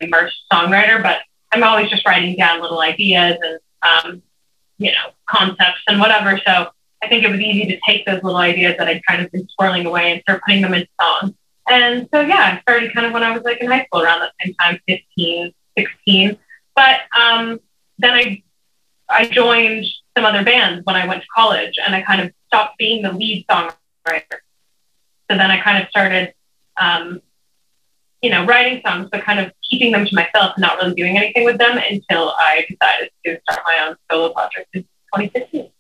immersed 0.01 0.37
songwriter, 0.53 1.03
but 1.03 1.19
I'm 1.53 1.63
always 1.63 1.91
just 1.91 2.07
writing 2.07 2.37
down 2.37 2.61
little 2.61 2.81
ideas 2.81 3.39
and 3.43 3.59
um, 3.83 4.23
you 4.79 4.93
know 4.93 5.11
concepts 5.27 5.83
and 5.87 6.01
whatever. 6.01 6.41
So 6.45 6.71
I 7.03 7.09
think 7.09 7.25
it 7.25 7.31
was 7.31 7.41
easy 7.41 7.67
to 7.67 7.81
take 7.87 8.05
those 8.05 8.23
little 8.23 8.37
ideas 8.37 8.77
that 8.79 8.89
I'd 8.89 9.05
kind 9.07 9.23
of 9.23 9.33
been 9.33 9.49
swirling 9.49 9.87
away 9.87 10.13
and 10.13 10.21
start 10.23 10.43
putting 10.47 10.63
them 10.63 10.75
into 10.75 10.89
songs. 11.01 11.35
And 11.69 12.09
so, 12.13 12.21
yeah, 12.21 12.59
I 12.59 12.61
started 12.63 12.93
kind 12.93 13.07
of 13.07 13.13
when 13.13 13.23
I 13.23 13.31
was 13.31 13.43
like 13.43 13.59
in 13.59 13.69
high 13.69 13.85
school 13.85 14.03
around 14.03 14.21
that 14.21 14.33
same 14.45 14.55
time, 14.55 14.81
15, 14.89 15.53
16. 15.79 16.39
But 16.75 17.01
um, 17.19 17.61
then 17.99 18.13
I, 18.13 18.43
I 19.09 19.27
joined 19.27 19.87
some 20.17 20.25
other 20.25 20.45
bands 20.45 20.85
when 20.85 20.97
I 20.97 21.07
went 21.07 21.23
to 21.23 21.29
college 21.35 21.79
and 21.85 21.95
I 21.95 22.03
kind 22.03 22.21
of 22.21 22.33
stopped 22.49 22.77
being 22.79 23.03
the 23.03 23.13
lead 23.13 23.47
songwriter. 23.49 24.41
So 25.31 25.37
then 25.37 25.51
I 25.51 25.61
kind 25.61 25.83
of 25.83 25.89
started, 25.89 26.35
um, 26.77 27.23
you 28.21 28.31
know, 28.31 28.45
writing 28.45 28.83
songs, 28.85 29.09
but 29.11 29.23
kind 29.23 29.39
of 29.39 29.53
keeping 29.69 29.93
them 29.93 30.05
to 30.05 30.15
myself 30.15 30.55
and 30.57 30.63
not 30.63 30.77
really 30.79 30.95
doing 30.95 31.17
anything 31.17 31.45
with 31.45 31.59
them 31.59 31.79
until 31.79 32.31
I 32.31 32.67
decided 32.69 33.11
to 33.25 33.41
start 33.43 33.61
my 33.65 33.87
own 33.87 33.97
solo 34.11 34.33
project 34.33 34.69
in 34.75 34.83
2015. 35.15 35.71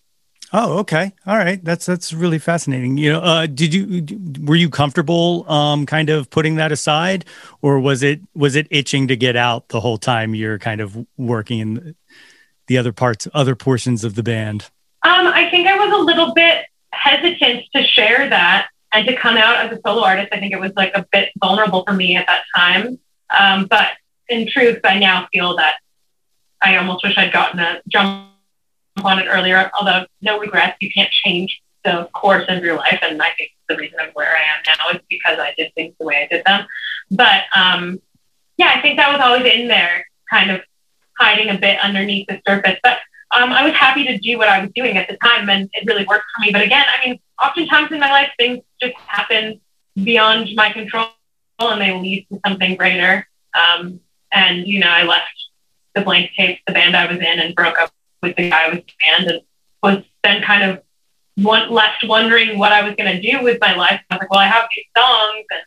Oh, 0.52 0.78
okay. 0.78 1.12
All 1.26 1.36
right. 1.36 1.64
That's 1.64 1.86
that's 1.86 2.12
really 2.12 2.38
fascinating. 2.38 2.96
You 2.96 3.12
know, 3.12 3.20
uh, 3.20 3.46
did 3.46 3.72
you 3.72 4.04
were 4.44 4.56
you 4.56 4.68
comfortable 4.68 5.50
um, 5.50 5.86
kind 5.86 6.10
of 6.10 6.28
putting 6.30 6.56
that 6.56 6.72
aside, 6.72 7.24
or 7.62 7.78
was 7.78 8.02
it 8.02 8.20
was 8.34 8.56
it 8.56 8.66
itching 8.70 9.08
to 9.08 9.16
get 9.16 9.36
out 9.36 9.68
the 9.68 9.80
whole 9.80 9.98
time 9.98 10.34
you're 10.34 10.58
kind 10.58 10.80
of 10.80 11.06
working 11.16 11.60
in 11.60 11.94
the 12.66 12.78
other 12.78 12.92
parts, 12.92 13.28
other 13.32 13.54
portions 13.54 14.02
of 14.02 14.16
the 14.16 14.22
band? 14.24 14.70
Um, 15.02 15.28
I 15.28 15.48
think 15.50 15.68
I 15.68 15.76
was 15.76 15.92
a 15.92 16.02
little 16.02 16.34
bit 16.34 16.66
hesitant 16.92 17.64
to 17.74 17.84
share 17.84 18.28
that 18.28 18.68
and 18.92 19.06
to 19.06 19.16
come 19.16 19.36
out 19.36 19.64
as 19.64 19.78
a 19.78 19.80
solo 19.86 20.02
artist. 20.02 20.28
I 20.32 20.40
think 20.40 20.52
it 20.52 20.60
was 20.60 20.72
like 20.76 20.92
a 20.94 21.06
bit 21.12 21.30
vulnerable 21.38 21.84
for 21.86 21.94
me 21.94 22.16
at 22.16 22.26
that 22.26 22.42
time. 22.56 22.98
Um, 23.38 23.66
but 23.66 23.90
in 24.28 24.48
truth, 24.48 24.80
I 24.82 24.98
now 24.98 25.28
feel 25.32 25.56
that 25.56 25.76
I 26.60 26.76
almost 26.76 27.04
wish 27.04 27.16
I'd 27.16 27.32
gotten 27.32 27.60
a 27.60 27.80
drum 27.88 28.29
it 29.04 29.26
earlier, 29.28 29.70
although 29.78 30.06
no 30.20 30.38
regrets. 30.38 30.76
You 30.80 30.90
can't 30.92 31.10
change 31.10 31.60
the 31.84 32.08
course 32.12 32.44
of 32.48 32.62
your 32.62 32.76
life. 32.76 32.98
And 33.02 33.20
I 33.22 33.30
think 33.38 33.50
the 33.68 33.76
reason 33.76 33.98
I'm 34.00 34.10
where 34.10 34.36
I 34.36 34.40
am 34.40 34.62
now 34.66 34.90
is 34.96 35.00
because 35.08 35.38
I 35.38 35.54
did 35.56 35.74
things 35.74 35.94
the 35.98 36.06
way 36.06 36.22
I 36.22 36.34
did 36.34 36.44
them. 36.44 36.66
But 37.10 37.42
um, 37.54 38.00
yeah, 38.56 38.72
I 38.74 38.80
think 38.80 38.98
that 38.98 39.12
was 39.12 39.20
always 39.20 39.52
in 39.52 39.68
there, 39.68 40.06
kind 40.28 40.50
of 40.50 40.60
hiding 41.18 41.48
a 41.48 41.58
bit 41.58 41.78
underneath 41.80 42.26
the 42.28 42.40
surface. 42.46 42.78
But 42.82 42.98
um, 43.32 43.52
I 43.52 43.64
was 43.64 43.74
happy 43.74 44.04
to 44.04 44.18
do 44.18 44.38
what 44.38 44.48
I 44.48 44.60
was 44.60 44.70
doing 44.74 44.96
at 44.96 45.08
the 45.08 45.16
time, 45.16 45.48
and 45.48 45.70
it 45.72 45.86
really 45.86 46.04
worked 46.04 46.24
for 46.34 46.40
me. 46.42 46.50
But 46.52 46.62
again, 46.62 46.84
I 46.86 47.06
mean, 47.06 47.20
oftentimes 47.42 47.92
in 47.92 48.00
my 48.00 48.10
life, 48.10 48.30
things 48.38 48.60
just 48.80 48.94
happen 49.06 49.60
beyond 50.02 50.48
my 50.54 50.72
control, 50.72 51.08
and 51.60 51.80
they 51.80 51.92
lead 51.92 52.26
to 52.30 52.40
something 52.44 52.76
greater. 52.76 53.26
Um, 53.54 54.00
and 54.32 54.66
you 54.66 54.80
know, 54.80 54.88
I 54.88 55.04
left 55.04 55.26
the 55.94 56.02
blank 56.02 56.32
tapes, 56.36 56.60
the 56.66 56.72
band 56.72 56.96
I 56.96 57.10
was 57.10 57.18
in, 57.18 57.38
and 57.38 57.54
broke 57.54 57.78
up 57.78 57.90
with 58.22 58.36
the 58.36 58.50
guy 58.50 58.68
with 58.68 58.84
the 58.86 58.92
band 59.00 59.30
and 59.30 59.40
was 59.82 60.04
then 60.22 60.42
kind 60.42 60.70
of 60.70 60.82
one, 61.36 61.70
left 61.70 62.04
wondering 62.04 62.58
what 62.58 62.72
I 62.72 62.82
was 62.82 62.94
going 62.96 63.14
to 63.14 63.20
do 63.20 63.42
with 63.42 63.58
my 63.60 63.74
life. 63.74 64.00
I 64.10 64.14
was 64.14 64.20
like, 64.20 64.30
well, 64.30 64.40
I 64.40 64.46
have 64.46 64.68
these 64.74 64.84
songs 64.96 65.46
and, 65.50 65.60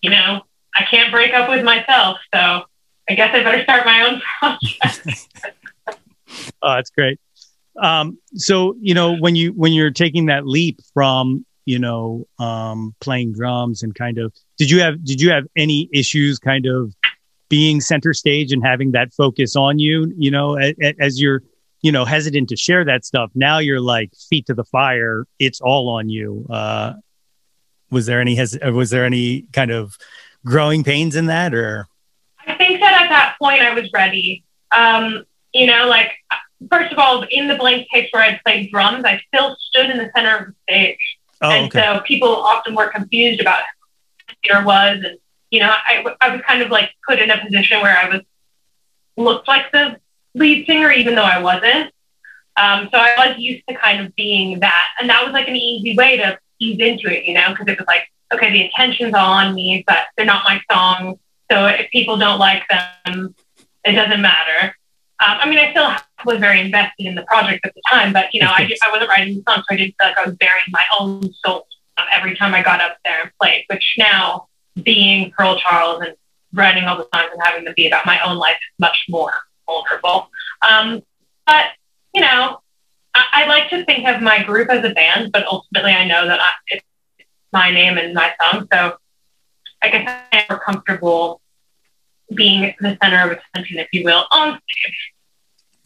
you 0.00 0.10
know, 0.10 0.42
I 0.74 0.84
can't 0.84 1.10
break 1.10 1.32
up 1.34 1.48
with 1.48 1.64
myself. 1.64 2.18
So 2.34 2.62
I 3.08 3.14
guess 3.14 3.34
I 3.34 3.42
better 3.42 3.62
start 3.62 3.86
my 3.86 4.06
own 4.06 4.22
project. 4.40 5.28
oh, 6.62 6.74
that's 6.74 6.90
great. 6.90 7.18
Um, 7.80 8.18
so, 8.34 8.76
you 8.80 8.94
know, 8.94 9.16
when 9.16 9.36
you, 9.36 9.52
when 9.52 9.72
you're 9.72 9.90
taking 9.90 10.26
that 10.26 10.46
leap 10.46 10.80
from, 10.94 11.44
you 11.64 11.78
know, 11.78 12.26
um, 12.38 12.94
playing 13.00 13.32
drums 13.32 13.82
and 13.82 13.94
kind 13.94 14.18
of, 14.18 14.32
did 14.56 14.70
you 14.70 14.80
have, 14.80 15.04
did 15.04 15.20
you 15.20 15.30
have 15.30 15.44
any 15.56 15.88
issues 15.92 16.38
kind 16.38 16.66
of 16.66 16.94
being 17.48 17.80
center 17.80 18.14
stage 18.14 18.52
and 18.52 18.64
having 18.64 18.92
that 18.92 19.12
focus 19.12 19.56
on 19.56 19.78
you, 19.78 20.12
you 20.16 20.30
know, 20.30 20.54
as, 20.54 20.74
as 21.00 21.20
you're, 21.20 21.42
you 21.82 21.92
know, 21.92 22.04
hesitant 22.04 22.48
to 22.48 22.56
share 22.56 22.84
that 22.84 23.04
stuff. 23.04 23.30
Now 23.34 23.58
you're 23.58 23.80
like 23.80 24.12
feet 24.28 24.46
to 24.46 24.54
the 24.54 24.64
fire. 24.64 25.26
It's 25.38 25.60
all 25.60 25.88
on 25.88 26.08
you. 26.08 26.46
Uh, 26.48 26.94
was 27.90 28.06
there 28.06 28.20
any 28.20 28.34
hes- 28.34 28.58
uh, 28.64 28.72
was 28.72 28.90
there 28.90 29.04
any 29.04 29.42
kind 29.52 29.70
of 29.70 29.96
growing 30.44 30.84
pains 30.84 31.16
in 31.16 31.26
that 31.26 31.54
or? 31.54 31.86
I 32.46 32.54
think 32.54 32.80
that 32.80 33.02
at 33.02 33.08
that 33.08 33.36
point 33.40 33.62
I 33.62 33.74
was 33.74 33.90
ready. 33.92 34.44
Um, 34.70 35.24
you 35.52 35.66
know, 35.66 35.86
like 35.88 36.12
first 36.70 36.92
of 36.92 36.98
all, 36.98 37.24
in 37.30 37.48
the 37.48 37.56
blank 37.56 37.88
tapes 37.92 38.12
where 38.12 38.22
I 38.22 38.40
played 38.44 38.70
drums, 38.70 39.04
I 39.04 39.20
still 39.28 39.56
stood 39.68 39.90
in 39.90 39.98
the 39.98 40.10
center 40.14 40.36
of 40.36 40.46
the 40.46 40.54
stage. 40.68 41.18
Oh, 41.42 41.50
and 41.50 41.66
okay. 41.66 41.80
so 41.80 42.00
people 42.00 42.34
often 42.34 42.74
were 42.74 42.88
confused 42.88 43.40
about 43.40 43.62
who 44.28 44.34
theater 44.42 44.64
was. 44.64 44.98
And, 45.04 45.18
you 45.50 45.60
know, 45.60 45.70
I, 45.70 46.04
I 46.20 46.30
was 46.30 46.40
kind 46.46 46.62
of 46.62 46.70
like 46.70 46.90
put 47.06 47.18
in 47.18 47.30
a 47.30 47.42
position 47.42 47.80
where 47.80 47.96
I 47.96 48.08
was 48.08 48.22
looked 49.16 49.48
like 49.48 49.70
the 49.72 49.98
lead 50.36 50.66
singer, 50.66 50.92
even 50.92 51.14
though 51.14 51.22
I 51.22 51.40
wasn't. 51.40 51.92
Um, 52.56 52.88
so 52.92 52.98
I 52.98 53.14
was 53.16 53.38
used 53.38 53.64
to 53.68 53.74
kind 53.74 54.04
of 54.04 54.14
being 54.14 54.60
that. 54.60 54.88
And 55.00 55.10
that 55.10 55.24
was 55.24 55.32
like 55.32 55.48
an 55.48 55.56
easy 55.56 55.96
way 55.96 56.16
to 56.18 56.38
ease 56.58 56.80
into 56.80 57.12
it, 57.12 57.24
you 57.24 57.34
know, 57.34 57.50
because 57.50 57.66
it 57.68 57.78
was 57.78 57.86
like, 57.86 58.10
okay, 58.32 58.52
the 58.52 58.62
attention's 58.62 59.14
all 59.14 59.32
on 59.32 59.54
me, 59.54 59.84
but 59.86 60.06
they're 60.16 60.26
not 60.26 60.44
my 60.44 60.60
songs. 60.70 61.18
So 61.50 61.66
if 61.66 61.90
people 61.90 62.16
don't 62.16 62.38
like 62.38 62.64
them, 62.68 63.34
it 63.84 63.92
doesn't 63.92 64.20
matter. 64.20 64.74
Um, 65.18 65.38
I 65.40 65.48
mean, 65.48 65.58
I 65.58 65.70
still 65.70 65.90
was 66.24 66.38
very 66.38 66.60
invested 66.60 67.06
in 67.06 67.14
the 67.14 67.22
project 67.22 67.64
at 67.64 67.74
the 67.74 67.82
time, 67.90 68.12
but 68.12 68.34
you 68.34 68.40
know, 68.40 68.48
I, 68.50 68.70
I 68.82 68.90
wasn't 68.90 69.08
writing 69.08 69.36
the 69.36 69.42
songs, 69.50 69.64
so 69.68 69.74
I 69.74 69.76
didn't 69.76 69.94
feel 69.98 70.08
like 70.08 70.18
I 70.18 70.26
was 70.26 70.34
bearing 70.34 70.62
my 70.68 70.84
own 70.98 71.32
soul 71.44 71.66
every 72.12 72.36
time 72.36 72.54
I 72.54 72.62
got 72.62 72.82
up 72.82 72.98
there 73.04 73.22
and 73.22 73.30
played. 73.40 73.64
Which 73.68 73.94
now, 73.96 74.48
being 74.82 75.30
Pearl 75.30 75.58
Charles 75.58 76.02
and 76.04 76.14
writing 76.52 76.84
all 76.84 76.98
the 76.98 77.08
songs 77.14 77.30
and 77.32 77.40
having 77.42 77.64
them 77.64 77.72
be 77.76 77.86
about 77.86 78.04
my 78.04 78.20
own 78.20 78.36
life 78.36 78.56
is 78.56 78.78
much 78.78 79.06
more 79.08 79.32
vulnerable. 79.66 80.30
Um, 80.66 81.02
but, 81.46 81.66
you 82.14 82.20
know, 82.20 82.60
I, 83.14 83.24
I, 83.32 83.46
like 83.46 83.70
to 83.70 83.84
think 83.84 84.06
of 84.06 84.20
my 84.20 84.42
group 84.42 84.70
as 84.70 84.84
a 84.84 84.90
band, 84.90 85.32
but 85.32 85.46
ultimately 85.46 85.92
I 85.92 86.06
know 86.06 86.26
that 86.26 86.40
I, 86.40 86.50
it's 86.68 86.84
my 87.52 87.70
name 87.70 87.98
and 87.98 88.14
my 88.14 88.32
song. 88.40 88.68
So 88.72 88.96
I 89.82 89.88
guess 89.88 90.24
I'm 90.32 90.44
more 90.50 90.60
comfortable 90.60 91.40
being 92.34 92.74
the 92.80 92.98
center 93.02 93.30
of 93.30 93.38
attention, 93.38 93.78
if 93.78 93.88
you 93.92 94.04
will, 94.04 94.26
on 94.30 94.58
stage. 94.68 95.12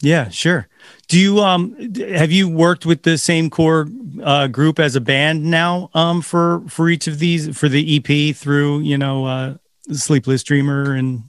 Yeah, 0.01 0.29
sure. 0.29 0.67
Do 1.07 1.19
you 1.19 1.39
um 1.39 1.75
have 1.99 2.31
you 2.31 2.49
worked 2.49 2.85
with 2.85 3.03
the 3.03 3.17
same 3.17 3.51
core 3.51 3.87
uh, 4.23 4.47
group 4.47 4.79
as 4.79 4.95
a 4.95 5.01
band 5.01 5.43
now 5.43 5.91
um 5.93 6.21
for 6.21 6.63
for 6.67 6.89
each 6.89 7.07
of 7.07 7.19
these 7.19 7.55
for 7.55 7.69
the 7.69 7.97
EP 7.97 8.35
through 8.35 8.79
you 8.79 8.97
know 8.97 9.25
uh, 9.25 9.55
Sleepless 9.91 10.43
Dreamer 10.43 10.95
and 10.95 11.25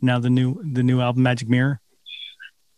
now 0.00 0.20
the 0.20 0.30
new 0.30 0.62
the 0.62 0.84
new 0.84 1.00
album 1.00 1.24
Magic 1.24 1.48
Mirror? 1.48 1.80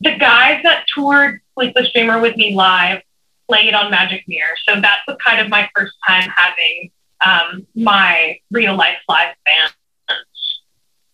The 0.01 0.17
guys 0.19 0.63
that 0.63 0.85
toured 0.95 1.41
Sleepless 1.55 1.93
Dreamer 1.93 2.21
with 2.21 2.37
me 2.37 2.55
live 2.55 3.03
played 3.49 3.75
on 3.75 3.91
Magic 3.91 4.25
Mirror, 4.27 4.57
so 4.69 4.81
that 4.81 5.01
was 5.07 5.17
kind 5.25 5.41
of 5.41 5.49
my 5.49 5.69
first 5.75 5.95
time 6.07 6.29
having 6.29 6.91
um, 7.25 7.67
my 7.75 8.39
real 8.51 8.77
life 8.77 8.99
live 9.09 9.35
band 9.45 9.73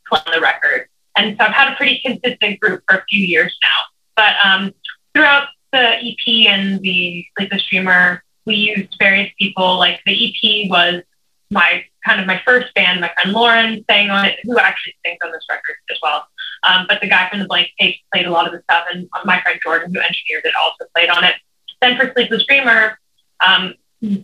play 0.09 0.21
on 0.27 0.33
the 0.33 0.41
record, 0.41 0.89
and 1.17 1.37
so 1.39 1.45
I've 1.45 1.53
had 1.53 1.73
a 1.73 1.77
pretty 1.77 2.01
consistent 2.05 2.61
group 2.61 2.83
for 2.89 2.97
a 2.97 3.05
few 3.09 3.25
years 3.25 3.57
now. 3.63 3.79
But 4.17 4.35
um, 4.45 4.73
throughout 5.15 5.49
the 5.73 5.97
EP 5.99 6.49
and 6.49 6.81
the 6.81 7.25
Sleepless 7.37 7.67
Dreamer, 7.69 8.23
we 8.45 8.57
used 8.57 8.97
various 8.99 9.33
people. 9.39 9.79
Like 9.79 10.01
the 10.07 10.13
EP 10.13 10.71
was 10.71 11.03
my 11.51 11.85
kind 12.05 12.21
of 12.21 12.27
my 12.27 12.41
first 12.45 12.73
band. 12.75 13.01
My 13.01 13.11
friend 13.15 13.33
Lauren 13.33 13.85
sang 13.89 14.11
on 14.11 14.25
it, 14.25 14.39
who 14.43 14.59
actually 14.59 14.95
sings 15.05 15.19
on 15.25 15.33
this 15.33 15.45
record 15.49 15.77
as 15.91 15.99
well. 16.03 16.27
Um, 16.65 16.87
but 16.89 17.01
the 17.01 17.09
guy 17.09 17.29
from 17.29 17.41
the 17.41 17.47
Blank 17.47 17.69
Tapes 17.81 17.99
played 18.13 18.27
a 18.27 18.31
lot 18.31 18.47
of 18.47 18.53
the 18.53 18.63
stuff, 18.63 18.85
and 18.93 19.09
my 19.25 19.41
friend 19.41 19.59
Jordan, 19.63 19.93
who 19.93 20.01
engineered 20.01 20.45
it, 20.45 20.53
also 20.63 20.85
played 20.95 21.11
on 21.11 21.25
it. 21.25 21.35
Then 21.81 21.97
for 21.97 22.13
Sleepless 22.13 22.45
Dreamer, 22.47 22.99
um, 23.45 23.75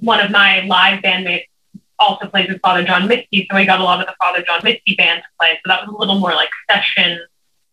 one 0.00 0.20
of 0.20 0.30
my 0.30 0.60
live 0.60 1.02
bandmates 1.02 1.46
also 1.98 2.26
plays 2.26 2.48
with 2.48 2.60
Father 2.60 2.84
John 2.84 3.08
Misty, 3.08 3.46
so 3.50 3.56
we 3.56 3.66
got 3.66 3.80
a 3.80 3.84
lot 3.84 4.00
of 4.00 4.06
the 4.06 4.14
Father 4.18 4.42
John 4.42 4.60
Misty 4.62 4.94
band 4.96 5.22
to 5.22 5.28
play. 5.38 5.54
So 5.54 5.62
that 5.66 5.86
was 5.86 5.94
a 5.94 5.98
little 5.98 6.18
more 6.18 6.32
like 6.32 6.50
session 6.70 7.18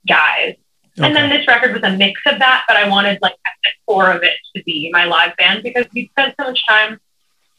guys. 0.08 0.56
Okay. 0.97 1.08
And 1.08 1.15
then 1.15 1.30
this 1.30 1.47
record 1.47 1.73
was 1.73 1.84
a 1.84 1.95
mix 1.95 2.21
of 2.25 2.39
that, 2.39 2.63
but 2.67 2.78
I 2.78 2.88
wanted 2.88 3.19
like 3.21 3.36
the 3.63 3.69
core 3.86 4.12
of 4.12 4.23
it 4.23 4.38
to 4.56 4.63
be 4.63 4.89
my 4.93 5.06
live 5.06 5.36
band 5.38 5.62
because 5.62 5.86
we 5.93 6.08
spent 6.08 6.36
so 6.39 6.47
much 6.47 6.65
time, 6.67 6.99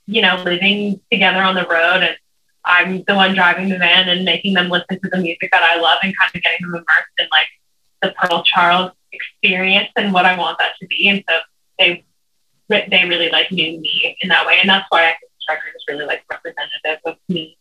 you 0.07 0.23
know, 0.23 0.43
living 0.43 1.01
together 1.13 1.43
on 1.43 1.55
the 1.55 1.67
road 1.67 2.03
and 2.03 2.17
I'm 2.67 3.05
the 3.07 3.15
one 3.15 3.35
driving 3.35 3.69
the 3.69 3.79
van 3.79 4.09
and 4.09 4.25
making 4.25 4.55
them 4.55 4.69
listen 4.69 5.01
to 5.01 5.09
the 5.11 5.19
music 5.19 5.51
that 5.53 5.63
I 5.63 5.81
love 5.81 5.99
and 6.03 6.13
kind 6.19 6.31
of 6.35 6.43
getting 6.43 6.67
them 6.67 6.75
immersed 6.75 7.15
in 7.19 7.27
like 7.31 7.47
the 8.03 8.15
Pearl 8.19 8.43
Charles 8.43 8.93
experience 9.13 9.89
and 9.97 10.13
what 10.13 10.27
I 10.27 10.37
want 10.37 10.59
that 10.59 10.73
to 10.81 10.87
be. 10.87 11.09
And 11.09 11.25
so 11.29 11.37
they 11.79 12.05
they 12.69 13.05
really 13.05 13.31
like 13.31 13.53
knew 13.53 13.81
me 13.81 14.17
in 14.21 14.29
that 14.29 14.45
way, 14.47 14.59
and 14.61 14.69
that's 14.69 14.87
why 14.91 15.05
I 15.05 15.11
think 15.11 15.31
record 15.49 15.73
is 15.77 15.85
really 15.89 16.05
like 16.05 16.25
representative 16.31 17.01
of 17.05 17.17
me. 17.29 17.57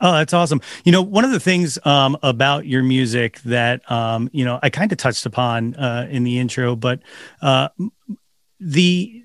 Oh, 0.00 0.12
that's 0.12 0.32
awesome. 0.32 0.60
You 0.84 0.92
know, 0.92 1.02
one 1.02 1.24
of 1.24 1.32
the 1.32 1.40
things 1.40 1.78
um, 1.84 2.16
about 2.22 2.66
your 2.66 2.84
music 2.84 3.40
that, 3.40 3.90
um, 3.90 4.30
you 4.32 4.44
know, 4.44 4.60
I 4.62 4.70
kind 4.70 4.92
of 4.92 4.98
touched 4.98 5.26
upon 5.26 5.74
uh, 5.74 6.06
in 6.08 6.22
the 6.22 6.38
intro, 6.38 6.76
but 6.76 7.00
uh, 7.42 7.70
the 8.60 9.24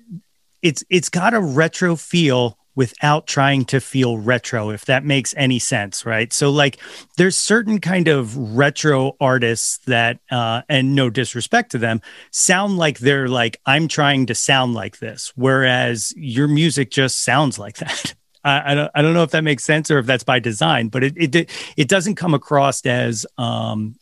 it's 0.62 0.82
it's 0.88 1.10
got 1.10 1.34
a 1.34 1.40
retro 1.40 1.94
feel 1.94 2.58
without 2.74 3.26
trying 3.26 3.64
to 3.64 3.80
feel 3.80 4.18
retro 4.18 4.70
if 4.70 4.84
that 4.84 5.04
makes 5.04 5.34
any 5.36 5.58
sense 5.58 6.04
right 6.04 6.32
so 6.32 6.50
like 6.50 6.78
there's 7.16 7.36
certain 7.36 7.80
kind 7.80 8.08
of 8.08 8.36
retro 8.36 9.16
artists 9.20 9.78
that 9.86 10.18
uh 10.30 10.62
and 10.68 10.94
no 10.94 11.10
disrespect 11.10 11.70
to 11.72 11.78
them 11.78 12.00
sound 12.30 12.76
like 12.76 12.98
they're 12.98 13.28
like 13.28 13.60
i'm 13.66 13.88
trying 13.88 14.26
to 14.26 14.34
sound 14.34 14.74
like 14.74 14.98
this 14.98 15.32
whereas 15.36 16.12
your 16.16 16.48
music 16.48 16.90
just 16.90 17.24
sounds 17.24 17.58
like 17.58 17.76
that 17.78 18.14
I, 18.44 18.72
I 18.72 18.74
don't 18.74 18.90
I 18.94 19.02
don't 19.02 19.14
know 19.14 19.22
if 19.22 19.30
that 19.30 19.42
makes 19.42 19.64
sense 19.64 19.90
or 19.90 19.98
if 19.98 20.06
that's 20.06 20.24
by 20.24 20.38
design, 20.38 20.88
but 20.88 21.02
it 21.02 21.14
it 21.16 21.50
it 21.76 21.88
doesn't 21.88 22.16
come 22.16 22.34
across 22.34 22.84
as 22.84 23.26
um 23.38 23.96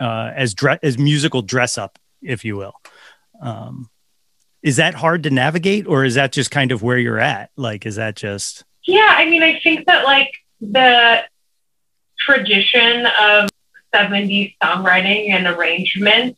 uh 0.00 0.32
as 0.34 0.54
dress 0.54 0.80
as 0.82 0.98
musical 0.98 1.42
dress 1.42 1.78
up, 1.78 1.98
if 2.20 2.44
you 2.44 2.56
will. 2.56 2.74
Um 3.40 3.88
is 4.66 4.76
that 4.76 4.94
hard 4.94 5.22
to 5.22 5.30
navigate 5.30 5.86
or 5.86 6.04
is 6.04 6.16
that 6.16 6.32
just 6.32 6.50
kind 6.50 6.72
of 6.72 6.82
where 6.82 6.98
you're 6.98 7.20
at? 7.20 7.50
Like 7.56 7.86
is 7.86 7.96
that 7.96 8.16
just 8.16 8.64
Yeah, 8.84 9.14
I 9.16 9.24
mean 9.24 9.42
I 9.42 9.60
think 9.60 9.86
that 9.86 10.04
like 10.04 10.32
the 10.60 11.22
tradition 12.18 13.06
of 13.06 13.48
70s 13.94 14.56
songwriting 14.62 15.30
and 15.30 15.46
arrangement 15.46 16.36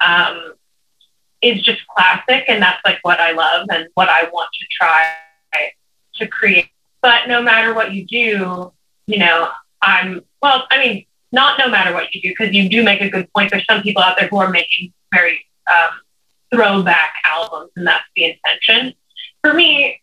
um, 0.00 0.54
is 1.42 1.62
just 1.62 1.86
classic 1.88 2.44
and 2.48 2.62
that's 2.62 2.80
like 2.84 2.98
what 3.02 3.20
I 3.20 3.32
love 3.32 3.66
and 3.70 3.88
what 3.94 4.08
I 4.08 4.30
want 4.32 4.48
to 4.58 4.66
try 4.70 5.12
to 6.14 6.26
create 6.28 6.70
but 7.02 7.28
no 7.28 7.40
matter 7.40 7.72
what 7.72 7.92
you 7.92 8.04
do, 8.04 8.72
you 9.06 9.18
know, 9.18 9.48
I'm, 9.80 10.22
well, 10.42 10.66
I 10.72 10.78
mean, 10.80 11.06
not 11.30 11.56
no 11.56 11.68
matter 11.68 11.92
what 11.92 12.12
you 12.12 12.20
do, 12.20 12.30
because 12.30 12.52
you 12.52 12.68
do 12.68 12.82
make 12.82 13.00
a 13.00 13.08
good 13.08 13.32
point. 13.32 13.52
There's 13.52 13.64
some 13.66 13.82
people 13.82 14.02
out 14.02 14.16
there 14.18 14.26
who 14.26 14.38
are 14.38 14.50
making 14.50 14.92
very 15.12 15.46
um, 15.72 15.90
throwback 16.52 17.12
albums, 17.24 17.70
and 17.76 17.86
that's 17.86 18.04
the 18.14 18.24
intention. 18.24 18.94
For 19.42 19.52
me, 19.52 20.00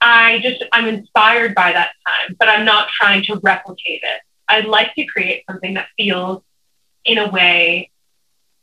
I 0.00 0.38
just, 0.40 0.64
I'm 0.72 0.86
inspired 0.86 1.54
by 1.54 1.72
that 1.72 1.92
time, 2.06 2.36
but 2.38 2.48
I'm 2.48 2.64
not 2.64 2.88
trying 2.88 3.22
to 3.24 3.40
replicate 3.42 4.00
it. 4.02 4.20
I'd 4.48 4.66
like 4.66 4.94
to 4.94 5.04
create 5.04 5.44
something 5.50 5.74
that 5.74 5.88
feels, 5.96 6.42
in 7.04 7.18
a 7.18 7.28
way, 7.30 7.90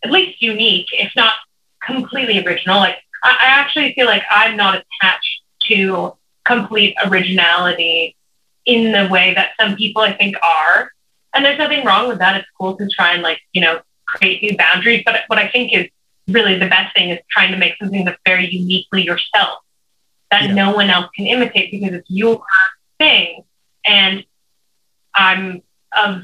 at 0.04 0.12
least 0.12 0.42
unique, 0.42 0.88
if 0.92 1.12
not 1.16 1.34
completely 1.86 2.44
original. 2.46 2.78
Like, 2.78 2.98
I, 3.24 3.32
I 3.32 3.46
actually 3.60 3.94
feel 3.94 4.06
like 4.06 4.24
I'm 4.30 4.56
not 4.56 4.76
attached 4.76 5.42
to 5.68 6.16
complete 6.46 6.96
originality 7.06 8.16
in 8.66 8.92
the 8.92 9.08
way 9.10 9.34
that 9.34 9.52
some 9.60 9.76
people 9.76 10.02
I 10.02 10.14
think 10.14 10.36
are. 10.42 10.92
And 11.34 11.44
there's 11.44 11.58
nothing 11.58 11.86
wrong 11.86 12.08
with 12.08 12.20
that. 12.20 12.38
It's 12.38 12.48
cool 12.60 12.78
to 12.78 12.88
try 12.88 13.14
and 13.14 13.22
like, 13.22 13.40
you 13.52 13.62
know, 13.62 13.82
create 14.06 14.42
new 14.42 14.56
boundaries. 14.56 15.04
But 15.06 15.22
what 15.28 15.38
I 15.38 15.48
think 15.50 15.74
is 15.74 15.88
really 16.28 16.58
the 16.58 16.68
best 16.68 16.96
thing 16.96 17.10
is 17.10 17.20
trying 17.30 17.52
to 17.52 17.58
make 17.58 17.76
something 17.80 18.06
that's 18.06 18.20
very 18.26 18.48
uniquely 18.48 19.04
yourself 19.04 19.60
that 20.32 20.44
yeah. 20.44 20.54
no 20.54 20.74
one 20.74 20.90
else 20.90 21.10
can 21.16 21.28
imitate 21.28 21.72
because 21.72 21.94
it's 21.94 22.10
your 22.10 22.44
thing. 22.98 23.44
And 23.86 24.26
I'm 25.14 25.62
of 25.96 26.24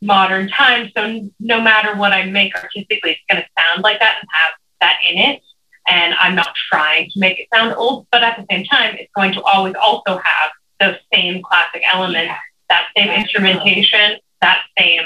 modern 0.00 0.48
times. 0.48 0.92
So 0.96 1.28
no 1.40 1.60
matter 1.60 1.96
what 1.96 2.12
I 2.12 2.24
make 2.26 2.54
artistically, 2.54 3.10
it's 3.12 3.20
going 3.28 3.42
to 3.42 3.48
sound 3.58 3.82
like 3.82 3.98
that 4.00 4.18
and 4.20 4.28
have 4.32 4.52
that 4.80 4.98
in 5.08 5.18
it 5.18 5.42
and 5.90 6.14
I'm 6.14 6.34
not 6.34 6.54
trying 6.54 7.10
to 7.10 7.18
make 7.18 7.38
it 7.38 7.48
sound 7.52 7.74
old, 7.74 8.06
but 8.12 8.22
at 8.22 8.36
the 8.36 8.46
same 8.50 8.64
time, 8.64 8.96
it's 8.98 9.10
going 9.14 9.32
to 9.32 9.42
always 9.42 9.74
also 9.74 10.18
have 10.18 10.50
those 10.78 10.96
same 11.12 11.42
classic 11.42 11.82
elements, 11.92 12.34
that 12.68 12.86
same 12.96 13.10
instrumentation, 13.10 14.18
that 14.40 14.62
same 14.78 15.04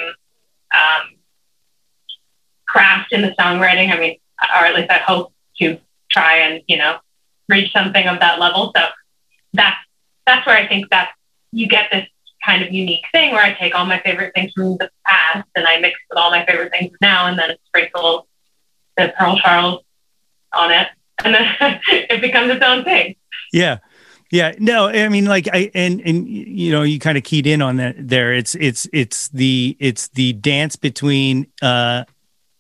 um, 0.74 1.16
craft 2.66 3.12
in 3.12 3.22
the 3.22 3.34
songwriting. 3.38 3.92
I 3.92 3.98
mean, 3.98 4.16
or 4.56 4.66
at 4.66 4.74
least 4.74 4.90
I 4.90 4.98
hope 4.98 5.32
to 5.58 5.78
try 6.10 6.38
and 6.38 6.62
you 6.66 6.76
know 6.76 6.98
reach 7.48 7.72
something 7.72 8.06
of 8.06 8.20
that 8.20 8.38
level. 8.38 8.72
So 8.76 8.82
that's 9.52 9.76
that's 10.26 10.46
where 10.46 10.56
I 10.56 10.66
think 10.66 10.90
that 10.90 11.12
you 11.52 11.68
get 11.68 11.88
this 11.92 12.06
kind 12.44 12.62
of 12.62 12.72
unique 12.72 13.04
thing 13.12 13.32
where 13.32 13.42
I 13.42 13.54
take 13.54 13.74
all 13.74 13.86
my 13.86 14.00
favorite 14.00 14.32
things 14.34 14.52
from 14.52 14.76
the 14.76 14.90
past 15.06 15.48
and 15.54 15.66
I 15.66 15.78
mix 15.78 15.98
with 16.10 16.18
all 16.18 16.30
my 16.30 16.44
favorite 16.44 16.72
things 16.72 16.96
now, 17.00 17.26
and 17.26 17.38
then 17.38 17.56
sprinkle 17.66 18.26
the 18.96 19.12
Pearl 19.18 19.38
Charles 19.38 19.82
on 20.52 20.70
it 20.70 20.88
and 21.24 21.34
then 21.34 21.46
it 21.88 22.20
becomes 22.20 22.50
its 22.50 22.64
own 22.64 22.84
thing. 22.84 23.16
Yeah. 23.52 23.78
Yeah, 24.30 24.52
no, 24.58 24.88
I 24.88 25.08
mean, 25.10 25.26
like, 25.26 25.48
I 25.52 25.70
and 25.74 26.00
and 26.00 26.26
you 26.26 26.72
know, 26.72 26.82
you 26.82 26.98
kind 26.98 27.16
of 27.16 27.22
keyed 27.22 27.46
in 27.46 27.62
on 27.62 27.76
that 27.76 27.94
there. 27.96 28.32
It's 28.32 28.56
it's 28.56 28.88
it's 28.92 29.28
the 29.28 29.76
it's 29.78 30.08
the 30.08 30.32
dance 30.32 30.74
between 30.74 31.46
uh, 31.62 32.04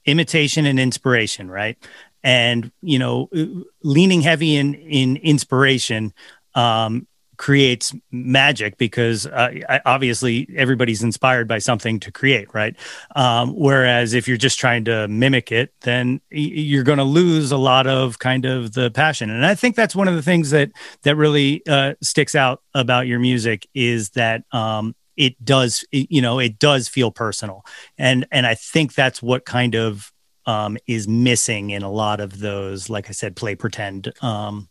imitation 0.06 0.66
and 0.66 0.78
inspiration, 0.78 1.50
right? 1.50 1.76
And 2.22 2.72
you 2.82 2.98
know, 2.98 3.28
leaning 3.82 4.22
heavy 4.22 4.56
in 4.56 4.74
in 4.74 5.16
inspiration, 5.16 6.12
um, 6.54 7.06
creates 7.36 7.94
magic 8.10 8.76
because 8.78 9.26
uh, 9.26 9.50
obviously 9.84 10.48
everybody's 10.56 11.02
inspired 11.02 11.48
by 11.48 11.58
something 11.58 11.98
to 12.00 12.12
create 12.12 12.52
right 12.54 12.76
um, 13.16 13.54
whereas 13.54 14.14
if 14.14 14.28
you're 14.28 14.36
just 14.36 14.58
trying 14.58 14.84
to 14.84 15.08
mimic 15.08 15.50
it 15.50 15.72
then 15.80 16.20
you're 16.30 16.84
going 16.84 16.98
to 16.98 17.04
lose 17.04 17.50
a 17.50 17.56
lot 17.56 17.86
of 17.86 18.18
kind 18.18 18.44
of 18.44 18.72
the 18.74 18.90
passion 18.90 19.30
and 19.30 19.44
i 19.44 19.54
think 19.54 19.74
that's 19.74 19.96
one 19.96 20.08
of 20.08 20.14
the 20.14 20.22
things 20.22 20.50
that 20.50 20.70
that 21.02 21.16
really 21.16 21.62
uh, 21.66 21.94
sticks 22.02 22.34
out 22.34 22.62
about 22.74 23.06
your 23.06 23.18
music 23.18 23.66
is 23.74 24.10
that 24.10 24.44
um, 24.52 24.94
it 25.16 25.42
does 25.44 25.84
you 25.90 26.20
know 26.20 26.38
it 26.38 26.58
does 26.58 26.88
feel 26.88 27.10
personal 27.10 27.64
and 27.98 28.26
and 28.30 28.46
i 28.46 28.54
think 28.54 28.94
that's 28.94 29.22
what 29.22 29.44
kind 29.44 29.74
of 29.74 30.10
um, 30.46 30.76
is 30.86 31.08
missing 31.08 31.70
in 31.70 31.82
a 31.82 31.90
lot 31.90 32.20
of 32.20 32.38
those 32.38 32.90
like 32.90 33.08
i 33.08 33.12
said 33.12 33.34
play 33.34 33.54
pretend 33.54 34.12
um, 34.22 34.68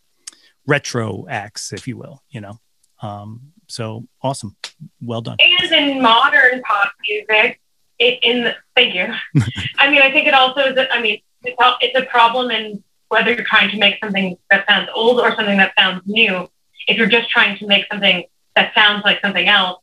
retro 0.66 1.26
acts, 1.30 1.74
if 1.74 1.88
you 1.88 1.98
will, 1.98 2.22
you 2.30 2.42
know. 2.42 2.60
Um, 3.02 3.54
so 3.68 4.08
awesome. 4.22 4.56
Well 5.02 5.22
done. 5.22 5.38
And 5.40 5.72
in 5.72 6.02
modern 6.02 6.62
pop 6.62 6.92
music, 7.08 7.60
it, 8.00 8.20
in 8.24 8.44
the, 8.46 8.56
thank 8.76 8.96
you. 8.96 9.08
I 9.78 9.90
mean, 9.90 10.02
I 10.02 10.12
think 10.12 10.28
it 10.28 10.34
also 10.34 10.62
is, 10.62 10.78
a, 10.78 10.92
I 10.94 11.02
mean, 11.02 11.22
it's, 11.44 11.62
a, 11.62 11.74
it's 11.82 11.98
a 11.98 12.06
problem 12.06 12.52
in 12.52 12.84
whether 13.10 13.34
you're 13.34 13.44
trying 13.44 13.70
to 13.72 13.78
make 13.78 13.98
something 14.04 14.38
that 14.50 14.66
sounds 14.68 14.90
old 14.94 15.20
or 15.20 15.36
something 15.36 15.58
that 15.58 15.74
sounds 15.78 16.02
new. 16.06 16.50
If 16.88 16.98
you're 16.98 17.08
just 17.08 17.30
trying 17.30 17.58
to 17.60 17.68
make 17.68 17.86
something 17.92 18.24
that 18.56 18.74
sounds 18.74 19.04
like 19.04 19.22
something 19.22 19.48
else, 19.48 19.80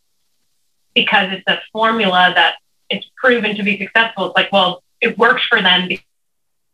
because 0.95 1.33
it's 1.33 1.45
a 1.47 1.61
formula 1.73 2.33
that 2.35 2.57
it's 2.89 3.07
proven 3.17 3.57
to 3.57 3.63
be 3.63 3.79
successful, 3.79 4.27
it's 4.27 4.37
like, 4.37 4.53
well, 4.53 4.83
it 5.01 5.17
works 5.17 5.43
for 5.47 5.63
them 5.63 5.89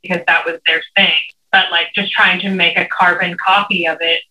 because 0.02 0.22
that 0.26 0.46
was 0.46 0.58
their 0.66 0.82
thing. 0.96 1.12
But 1.52 1.70
like 1.70 1.88
just 1.94 2.12
trying 2.12 2.40
to 2.40 2.50
make 2.50 2.76
a 2.76 2.86
carbon 2.86 3.36
copy 3.36 3.86
of 3.86 3.98
it 4.00 4.22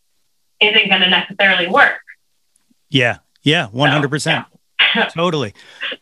isn't 0.60 0.90
going 0.90 1.02
to 1.02 1.10
necessarily 1.10 1.68
work. 1.68 2.00
Yeah. 2.90 3.18
Yeah. 3.44 3.68
100%. 3.74 4.22
So, 4.22 4.30
yeah. 4.30 5.06
totally. 5.14 5.54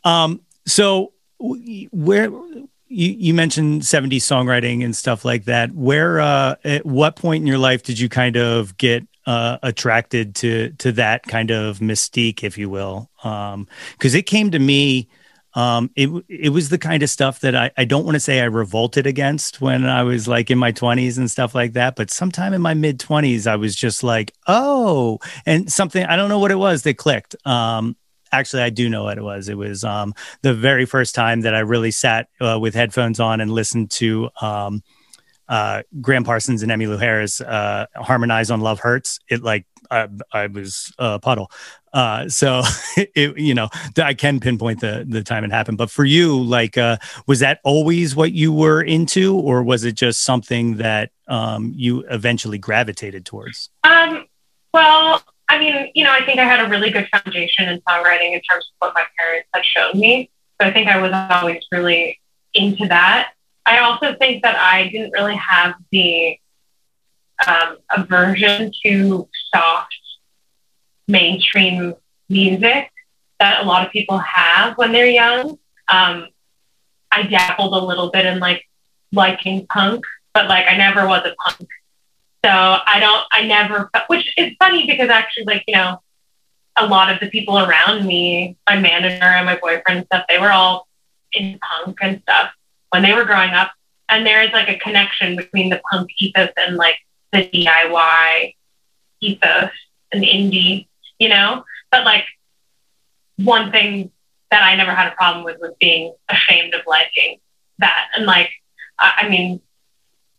Um, 0.03 0.41
so 0.65 1.13
where 1.39 2.29
you, 2.29 2.67
you 2.87 3.33
mentioned 3.33 3.81
70s 3.81 4.17
songwriting 4.17 4.83
and 4.83 4.95
stuff 4.95 5.25
like 5.25 5.45
that. 5.45 5.71
Where, 5.73 6.19
uh, 6.19 6.55
at 6.63 6.85
what 6.85 7.15
point 7.15 7.41
in 7.41 7.47
your 7.47 7.57
life 7.57 7.83
did 7.83 7.99
you 7.99 8.09
kind 8.09 8.37
of 8.37 8.77
get 8.77 9.07
uh, 9.25 9.57
attracted 9.63 10.35
to 10.35 10.71
to 10.79 10.91
that 10.93 11.23
kind 11.23 11.51
of 11.51 11.79
mystique, 11.79 12.43
if 12.43 12.57
you 12.57 12.69
will, 12.69 13.09
because 13.17 13.53
um, 13.53 13.67
it 14.01 14.25
came 14.25 14.51
to 14.51 14.59
me. 14.59 15.09
Um, 15.55 15.91
it 15.95 16.09
it 16.27 16.49
was 16.49 16.69
the 16.69 16.79
kind 16.79 17.03
of 17.03 17.11
stuff 17.11 17.41
that 17.41 17.55
I, 17.55 17.69
I 17.77 17.85
don't 17.85 18.05
want 18.05 18.15
to 18.15 18.19
say 18.19 18.41
I 18.41 18.45
revolted 18.45 19.05
against 19.05 19.61
when 19.61 19.85
I 19.85 20.01
was 20.01 20.27
like 20.27 20.49
in 20.49 20.57
my 20.57 20.71
twenties 20.71 21.19
and 21.19 21.29
stuff 21.29 21.53
like 21.53 21.73
that, 21.73 21.95
but 21.95 22.09
sometime 22.09 22.53
in 22.53 22.61
my 22.61 22.73
mid 22.73 22.99
twenties 22.99 23.45
I 23.45 23.55
was 23.55 23.75
just 23.75 24.01
like, 24.03 24.33
oh, 24.47 25.19
and 25.45 25.71
something 25.71 26.03
I 26.03 26.15
don't 26.15 26.29
know 26.29 26.39
what 26.39 26.49
it 26.49 26.57
was 26.57 26.81
that 26.83 26.97
clicked. 26.97 27.35
Um, 27.45 27.95
actually, 28.31 28.63
I 28.63 28.71
do 28.71 28.89
know 28.89 29.03
what 29.03 29.17
it 29.17 29.23
was. 29.23 29.47
It 29.47 29.57
was 29.57 29.83
um, 29.83 30.13
the 30.41 30.55
very 30.55 30.85
first 30.85 31.15
time 31.15 31.41
that 31.41 31.53
I 31.53 31.59
really 31.59 31.91
sat 31.91 32.29
uh, 32.41 32.57
with 32.59 32.73
headphones 32.73 33.19
on 33.19 33.39
and 33.39 33.51
listened 33.51 33.91
to 33.91 34.29
um, 34.41 34.81
uh, 35.53 35.83
Gram 36.01 36.23
Parsons 36.23 36.63
and 36.63 36.71
Emmylou 36.71 36.99
Harris 36.99 37.39
uh, 37.39 37.85
harmonize 37.95 38.49
on 38.49 38.61
"Love 38.61 38.79
Hurts," 38.79 39.19
it 39.29 39.43
like 39.43 39.67
I, 39.91 40.07
I 40.31 40.47
was 40.47 40.91
a 40.97 41.19
puddle. 41.19 41.51
Uh, 41.93 42.27
so 42.27 42.63
it, 42.97 43.37
you 43.37 43.53
know, 43.53 43.69
I 44.01 44.15
can 44.15 44.39
pinpoint 44.39 44.79
the 44.79 45.05
the 45.07 45.21
time 45.21 45.43
it 45.43 45.51
happened. 45.51 45.77
But 45.77 45.91
for 45.91 46.05
you, 46.05 46.41
like, 46.41 46.75
uh, 46.75 46.97
was 47.27 47.41
that 47.41 47.59
always 47.63 48.15
what 48.15 48.31
you 48.31 48.51
were 48.51 48.81
into, 48.81 49.37
or 49.37 49.61
was 49.61 49.83
it 49.83 49.93
just 49.93 50.23
something 50.23 50.77
that 50.77 51.11
um, 51.27 51.71
you 51.75 52.03
eventually 52.09 52.57
gravitated 52.57 53.23
towards? 53.23 53.69
Um, 53.83 54.25
well, 54.73 55.21
I 55.49 55.59
mean, 55.59 55.91
you 55.93 56.03
know, 56.03 56.11
I 56.11 56.25
think 56.25 56.39
I 56.39 56.45
had 56.45 56.65
a 56.65 56.67
really 56.67 56.89
good 56.89 57.07
foundation 57.09 57.69
in 57.69 57.79
songwriting 57.81 58.33
in 58.33 58.41
terms 58.41 58.71
of 58.71 58.87
what 58.87 58.95
my 58.95 59.05
parents 59.19 59.49
had 59.53 59.63
shown 59.63 59.99
me. 59.99 60.31
So 60.59 60.67
I 60.67 60.73
think 60.73 60.87
I 60.87 60.99
was 60.99 61.11
always 61.13 61.63
really 61.71 62.19
into 62.55 62.87
that. 62.87 63.33
I 63.65 63.79
also 63.79 64.15
think 64.15 64.43
that 64.43 64.55
I 64.55 64.89
didn't 64.89 65.11
really 65.11 65.35
have 65.35 65.75
the 65.91 66.37
um, 67.47 67.77
aversion 67.95 68.71
to 68.83 69.29
soft 69.53 69.95
mainstream 71.07 71.95
music 72.29 72.89
that 73.39 73.63
a 73.63 73.65
lot 73.65 73.85
of 73.85 73.91
people 73.91 74.17
have 74.17 74.77
when 74.77 74.91
they're 74.91 75.05
young. 75.05 75.57
Um, 75.87 76.27
I 77.11 77.23
dabbled 77.23 77.73
a 77.73 77.85
little 77.85 78.09
bit 78.09 78.25
in 78.25 78.39
like 78.39 78.67
liking 79.11 79.65
punk, 79.67 80.03
but 80.33 80.47
like 80.47 80.65
I 80.67 80.75
never 80.77 81.07
was 81.07 81.21
a 81.25 81.35
punk. 81.43 81.69
So 82.45 82.51
I 82.51 82.99
don't, 82.99 83.25
I 83.31 83.43
never, 83.45 83.89
which 84.07 84.33
is 84.37 84.53
funny 84.59 84.85
because 84.85 85.09
actually, 85.09 85.45
like, 85.45 85.63
you 85.67 85.75
know, 85.75 86.01
a 86.75 86.85
lot 86.85 87.11
of 87.11 87.19
the 87.19 87.29
people 87.29 87.59
around 87.59 88.05
me, 88.05 88.57
my 88.67 88.77
manager 88.77 89.23
and 89.23 89.45
my 89.45 89.57
boyfriend 89.57 89.99
and 89.99 90.05
stuff, 90.07 90.25
they 90.27 90.39
were 90.39 90.51
all 90.51 90.87
in 91.31 91.59
punk 91.59 91.97
and 92.01 92.21
stuff 92.23 92.51
when 92.93 93.01
they 93.01 93.13
were 93.13 93.25
growing 93.25 93.49
up. 93.49 93.71
And 94.07 94.23
there 94.23 94.43
is 94.43 94.51
like 94.53 94.69
a 94.69 94.77
connection 94.77 95.35
between 95.35 95.69
the 95.69 95.81
punk 95.89 96.11
ethos 96.19 96.49
and 96.55 96.75
like 96.75 96.97
the 97.31 97.49
DIY 97.49 98.55
ethos 99.19 99.71
and 100.11 100.23
indie, 100.23 100.87
you 101.17 101.29
know? 101.29 101.65
But 101.91 102.05
like 102.05 102.25
one 103.37 103.71
thing 103.71 104.11
that 104.51 104.61
I 104.63 104.75
never 104.75 104.91
had 104.91 105.11
a 105.11 105.15
problem 105.15 105.43
with 105.43 105.57
was 105.59 105.71
being 105.79 106.13
ashamed 106.29 106.75
of 106.75 106.81
liking 106.85 107.39
that. 107.79 108.09
And 108.15 108.27
like, 108.27 108.51
I, 108.99 109.13
I 109.23 109.29
mean, 109.29 109.59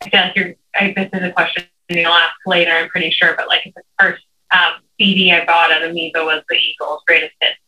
I 0.00 0.10
feel 0.10 0.20
like 0.20 0.36
you're, 0.36 0.54
I, 0.76 0.94
this 0.96 1.10
is 1.12 1.28
a 1.28 1.32
question 1.32 1.64
you'll 1.88 2.12
ask 2.12 2.36
later, 2.46 2.70
I'm 2.70 2.88
pretty 2.88 3.10
sure, 3.10 3.34
but 3.36 3.48
like 3.48 3.64
the 3.74 3.82
first 3.98 4.22
um, 4.52 4.74
CD 5.00 5.32
I 5.32 5.44
bought 5.44 5.72
at 5.72 5.82
Amoeba 5.82 6.24
was 6.24 6.44
the 6.48 6.54
Eagles' 6.54 7.02
greatest 7.04 7.34
hits 7.40 7.58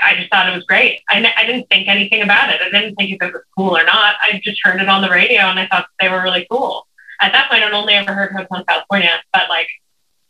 I 0.00 0.16
just 0.16 0.30
thought 0.30 0.48
it 0.48 0.54
was 0.54 0.64
great. 0.64 1.00
I 1.08 1.32
I 1.36 1.44
didn't 1.44 1.68
think 1.68 1.88
anything 1.88 2.22
about 2.22 2.50
it. 2.50 2.60
I 2.60 2.70
didn't 2.70 2.94
think 2.96 3.12
if 3.12 3.22
it 3.22 3.32
was 3.32 3.42
cool 3.56 3.76
or 3.76 3.84
not. 3.84 4.16
I 4.22 4.40
just 4.42 4.60
heard 4.62 4.80
it 4.80 4.88
on 4.88 5.02
the 5.02 5.10
radio 5.10 5.42
and 5.42 5.58
I 5.58 5.66
thought 5.66 5.86
they 6.00 6.08
were 6.08 6.22
really 6.22 6.46
cool. 6.50 6.86
At 7.20 7.32
that 7.32 7.50
point, 7.50 7.62
I'd 7.62 7.72
only 7.72 7.94
ever 7.94 8.12
heard 8.12 8.32
Hotel 8.32 8.64
California, 8.66 9.20
but 9.32 9.48
like 9.48 9.68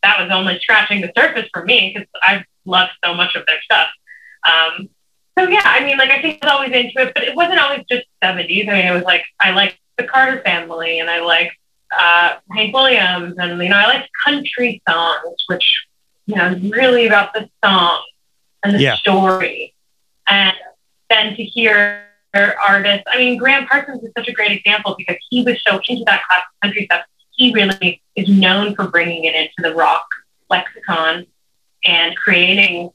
that 0.03 0.21
was 0.21 0.31
only 0.31 0.59
scratching 0.61 1.01
the 1.01 1.13
surface 1.17 1.49
for 1.53 1.65
me 1.65 1.93
because 1.95 2.09
I've 2.23 2.45
loved 2.65 2.93
so 3.05 3.15
much 3.15 3.35
of 3.35 3.47
their 3.47 3.61
stuff. 3.63 3.89
Um, 4.45 4.89
so 5.39 5.49
yeah, 5.49 5.63
I 5.65 5.85
mean, 5.85 5.99
like 5.99 6.11
I 6.11 6.21
think 6.21 6.43
I 6.43 6.47
was 6.47 6.53
always 6.53 6.73
into 6.73 7.01
it, 7.01 7.15
but 7.15 7.23
it 7.23 7.37
wasn't 7.37 7.61
always 7.61 7.85
just 7.89 8.07
70s. 8.23 8.69
I 8.69 8.73
mean, 8.73 8.87
it 8.87 8.95
was 8.95 9.05
like 9.05 9.25
I 9.39 9.51
liked 9.53 9.79
the 9.97 10.05
Carter 10.05 10.43
Family 10.43 10.99
and 10.99 11.09
I 11.09 11.21
liked 11.21 11.57
uh, 11.97 12.37
Hank 12.53 12.75
Williams 12.75 13.35
and 13.39 13.63
you 13.63 13.69
know 13.69 13.77
I 13.77 13.87
liked 13.87 14.09
country 14.25 14.83
songs, 14.89 15.37
which 15.47 15.87
you 16.27 16.37
know 16.37 16.49
is 16.49 16.63
really 16.71 17.07
about 17.07 17.33
the 17.35 17.49
song 17.65 18.03
and 18.63 18.75
the 18.75 18.81
yeah. 18.81 18.97
story. 18.97 19.75
And 20.27 20.55
then 21.09 21.35
to 21.37 21.43
hear 21.43 22.05
artists, 22.35 23.05
I 23.11 23.19
mean, 23.19 23.37
Gram 23.39 23.67
Parsons 23.67 24.03
is 24.03 24.13
such 24.17 24.29
a 24.29 24.33
great 24.33 24.53
example 24.53 24.95
because 24.97 25.17
he 25.29 25.43
was 25.43 25.63
so 25.67 25.81
into 25.89 26.05
that 26.05 26.23
classic 26.27 26.45
country 26.63 26.85
stuff. 26.85 27.05
He 27.31 27.53
really 27.53 28.03
is 28.17 28.29
known 28.29 28.75
for 28.75 28.89
bringing 28.89 29.25
it 29.25 29.35
into 29.35 29.55
the 29.59 29.75
rock 29.75 30.07
lexicon 30.49 31.27
and 31.85 32.17
creating 32.17 32.91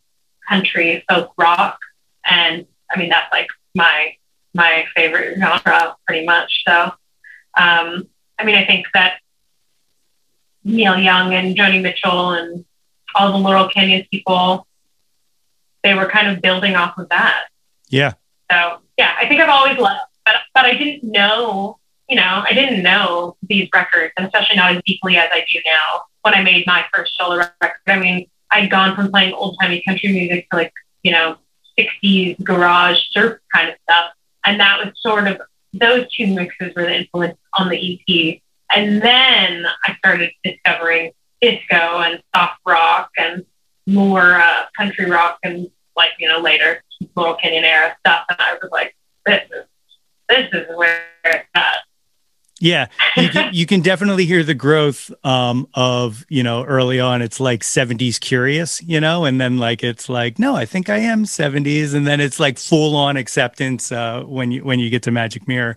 country 0.47 1.04
folk 1.10 1.34
rock. 1.38 1.80
And 2.25 2.65
I 2.91 2.97
mean, 2.97 3.10
that's 3.10 3.32
like 3.32 3.47
my 3.73 4.15
my 4.54 4.86
favorite 4.95 5.38
genre, 5.39 5.97
pretty 6.08 6.25
much. 6.25 6.63
So, 6.65 6.84
um, 7.58 8.08
I 8.39 8.45
mean, 8.45 8.56
I 8.56 8.65
think 8.65 8.86
that 8.93 9.19
Neil 10.63 10.97
Young 10.97 11.34
and 11.34 11.56
Joni 11.56 11.82
Mitchell 11.82 12.32
and 12.32 12.65
all 13.13 13.32
the 13.32 13.38
Laurel 13.38 13.69
Canyon 13.69 14.06
people 14.12 14.65
they 15.85 15.93
were 15.93 16.07
kind 16.07 16.27
of 16.27 16.41
building 16.41 16.75
off 16.75 16.97
of 16.97 17.07
that. 17.09 17.43
Yeah. 17.89 18.13
So 18.51 18.79
yeah, 18.97 19.15
I 19.17 19.27
think 19.27 19.39
I've 19.39 19.49
always 19.49 19.77
loved, 19.77 20.01
but 20.25 20.35
but 20.53 20.65
I 20.65 20.73
didn't 20.73 21.09
know, 21.09 21.79
you 22.09 22.15
know, 22.15 22.43
I 22.43 22.53
didn't 22.53 22.81
know 22.81 23.37
these 23.43 23.69
records, 23.73 24.11
and 24.17 24.25
especially 24.25 24.55
not 24.55 24.75
as 24.75 24.81
deeply 24.85 25.15
as 25.17 25.29
I 25.31 25.45
do 25.51 25.59
now. 25.65 26.01
When 26.23 26.33
I 26.33 26.41
made 26.41 26.65
my 26.65 26.83
first 26.91 27.15
solo 27.15 27.37
record, 27.37 27.77
I 27.85 27.99
mean, 27.99 28.27
I'd 28.49 28.71
gone 28.71 28.95
from 28.95 29.11
playing 29.11 29.33
old 29.33 29.57
timey 29.61 29.83
country 29.87 30.11
music 30.11 30.49
to 30.49 30.57
like, 30.57 30.73
you 31.03 31.11
know, 31.11 31.37
60s 31.77 32.43
garage 32.43 32.97
surf 33.11 33.39
kind 33.53 33.69
of 33.69 33.75
stuff, 33.83 34.11
and 34.43 34.59
that 34.59 34.83
was 34.83 34.93
sort 34.99 35.27
of 35.27 35.39
those 35.71 36.11
two 36.11 36.27
mixes 36.27 36.73
were 36.75 36.83
the 36.83 36.95
influence 36.95 37.37
on 37.59 37.69
the 37.69 37.77
EP. 37.77 38.41
And 38.75 39.01
then 39.01 39.65
I 39.83 39.95
started 39.97 40.31
discovering 40.43 41.11
disco 41.41 41.99
and 41.99 42.23
soft 42.33 42.59
rock 42.65 43.11
and 43.17 43.45
more 43.85 44.33
uh, 44.33 44.65
country 44.77 45.05
rock 45.05 45.37
and 45.43 45.69
like, 45.95 46.12
you 46.19 46.27
know, 46.27 46.39
later 46.39 46.84
Laurel 47.15 47.36
Canyon 47.36 47.63
era 47.63 47.95
stuff. 47.99 48.25
And 48.29 48.39
I 48.39 48.53
was 48.53 48.69
like, 48.71 48.95
this 49.25 49.41
is, 49.51 49.65
this 50.29 50.49
is 50.53 50.75
where 50.75 51.05
it's 51.25 51.45
at. 51.55 51.75
Yeah, 52.62 52.88
you 53.17 53.27
can, 53.29 53.53
you 53.53 53.65
can 53.65 53.81
definitely 53.81 54.25
hear 54.25 54.41
the 54.41 54.53
growth 54.53 55.12
um, 55.25 55.67
of 55.73 56.25
you 56.29 56.41
know 56.41 56.63
early 56.63 57.01
on. 57.01 57.21
It's 57.21 57.41
like 57.41 57.63
'70s 57.63 58.17
curious, 58.17 58.81
you 58.81 59.01
know, 59.01 59.25
and 59.25 59.41
then 59.41 59.58
like 59.58 59.84
it's 59.84 60.08
like 60.08 60.39
no, 60.39 60.55
I 60.55 60.65
think 60.65 60.89
I 60.89 60.99
am 60.99 61.25
'70s, 61.25 61.93
and 61.93 62.08
then 62.08 62.21
it's 62.21 62.39
like 62.39 62.58
full 62.58 62.95
on 62.95 63.17
acceptance 63.17 63.91
uh, 63.91 64.23
when 64.23 64.51
you 64.51 64.63
when 64.63 64.79
you 64.79 64.89
get 64.89 65.03
to 65.03 65.12
Magic 65.12 65.49
Mirror, 65.49 65.75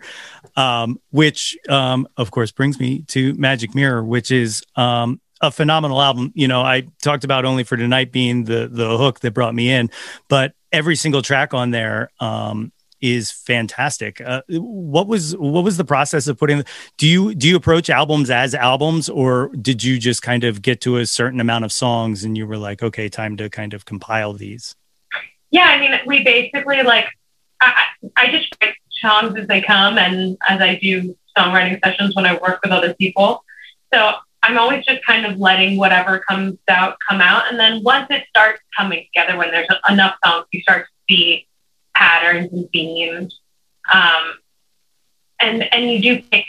um, 0.56 1.00
which 1.10 1.58
um, 1.68 2.06
of 2.16 2.30
course 2.30 2.52
brings 2.52 2.78
me 2.78 3.02
to 3.08 3.34
Magic 3.34 3.74
Mirror, 3.74 4.04
which 4.04 4.30
is 4.30 4.62
um, 4.76 5.20
a 5.40 5.50
phenomenal 5.50 6.00
album. 6.00 6.32
You 6.34 6.48
know, 6.48 6.62
I 6.62 6.86
talked 7.02 7.24
about 7.24 7.44
only 7.44 7.64
for 7.64 7.76
tonight 7.76 8.12
being 8.12 8.44
the 8.44 8.68
the 8.70 8.96
hook 8.96 9.20
that 9.20 9.32
brought 9.32 9.54
me 9.54 9.70
in, 9.70 9.90
but 10.28 10.54
every 10.72 10.96
single 10.96 11.22
track 11.22 11.54
on 11.54 11.70
there 11.70 12.10
um, 12.20 12.72
is 13.00 13.30
fantastic. 13.30 14.20
Uh, 14.20 14.42
what 14.48 15.06
was 15.06 15.36
what 15.36 15.64
was 15.64 15.76
the 15.76 15.84
process 15.84 16.26
of 16.26 16.38
putting? 16.38 16.64
Do 16.96 17.06
you 17.06 17.34
do 17.34 17.48
you 17.48 17.56
approach 17.56 17.90
albums 17.90 18.30
as 18.30 18.54
albums, 18.54 19.08
or 19.08 19.50
did 19.60 19.82
you 19.82 19.98
just 19.98 20.22
kind 20.22 20.44
of 20.44 20.62
get 20.62 20.80
to 20.82 20.98
a 20.98 21.06
certain 21.06 21.40
amount 21.40 21.64
of 21.64 21.72
songs 21.72 22.24
and 22.24 22.36
you 22.36 22.46
were 22.46 22.58
like, 22.58 22.82
okay, 22.82 23.08
time 23.08 23.36
to 23.36 23.48
kind 23.48 23.74
of 23.74 23.84
compile 23.84 24.32
these? 24.32 24.74
Yeah, 25.50 25.64
I 25.64 25.80
mean, 25.80 25.98
we 26.06 26.22
basically 26.24 26.82
like 26.82 27.06
I, 27.60 27.84
I 28.16 28.30
just 28.30 28.54
write 28.60 28.74
songs 29.00 29.38
as 29.38 29.46
they 29.46 29.60
come, 29.62 29.98
and 29.98 30.36
as 30.48 30.60
I 30.60 30.76
do 30.76 31.16
songwriting 31.36 31.78
sessions 31.84 32.16
when 32.16 32.26
I 32.26 32.34
work 32.34 32.60
with 32.62 32.72
other 32.72 32.94
people. 32.94 33.44
So 33.94 34.14
I'm 34.42 34.58
always 34.58 34.84
just 34.84 35.04
kind 35.04 35.26
of 35.26 35.38
letting 35.38 35.76
whatever 35.76 36.20
comes 36.20 36.58
out 36.68 36.96
come 37.08 37.20
out. 37.20 37.50
And 37.50 37.58
then 37.58 37.82
once 37.82 38.06
it 38.10 38.24
starts 38.28 38.60
coming 38.76 39.06
together, 39.12 39.36
when 39.36 39.50
there's 39.50 39.68
enough 39.88 40.16
songs, 40.24 40.46
you 40.52 40.60
start 40.60 40.86
to 40.86 40.92
see 41.08 41.46
patterns 41.94 42.52
and 42.52 42.68
themes. 42.70 43.40
Um, 43.92 44.34
and 45.40 45.62
and 45.72 45.90
you 45.90 46.00
do 46.00 46.22
pick, 46.22 46.46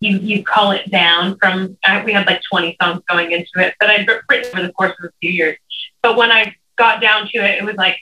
you 0.00 0.18
you 0.18 0.44
call 0.44 0.72
it 0.72 0.90
down 0.90 1.36
from. 1.38 1.76
I, 1.84 2.04
we 2.04 2.12
had 2.12 2.26
like 2.26 2.42
20 2.48 2.76
songs 2.80 3.02
going 3.08 3.32
into 3.32 3.50
it 3.56 3.74
that 3.80 3.90
I'd 3.90 4.08
written 4.28 4.58
over 4.58 4.66
the 4.66 4.72
course 4.72 4.94
of 4.98 5.06
a 5.06 5.12
few 5.20 5.30
years. 5.30 5.56
But 6.02 6.16
when 6.16 6.30
I 6.30 6.54
got 6.76 7.00
down 7.00 7.28
to 7.28 7.38
it, 7.38 7.58
it 7.58 7.64
was 7.64 7.76
like 7.76 7.98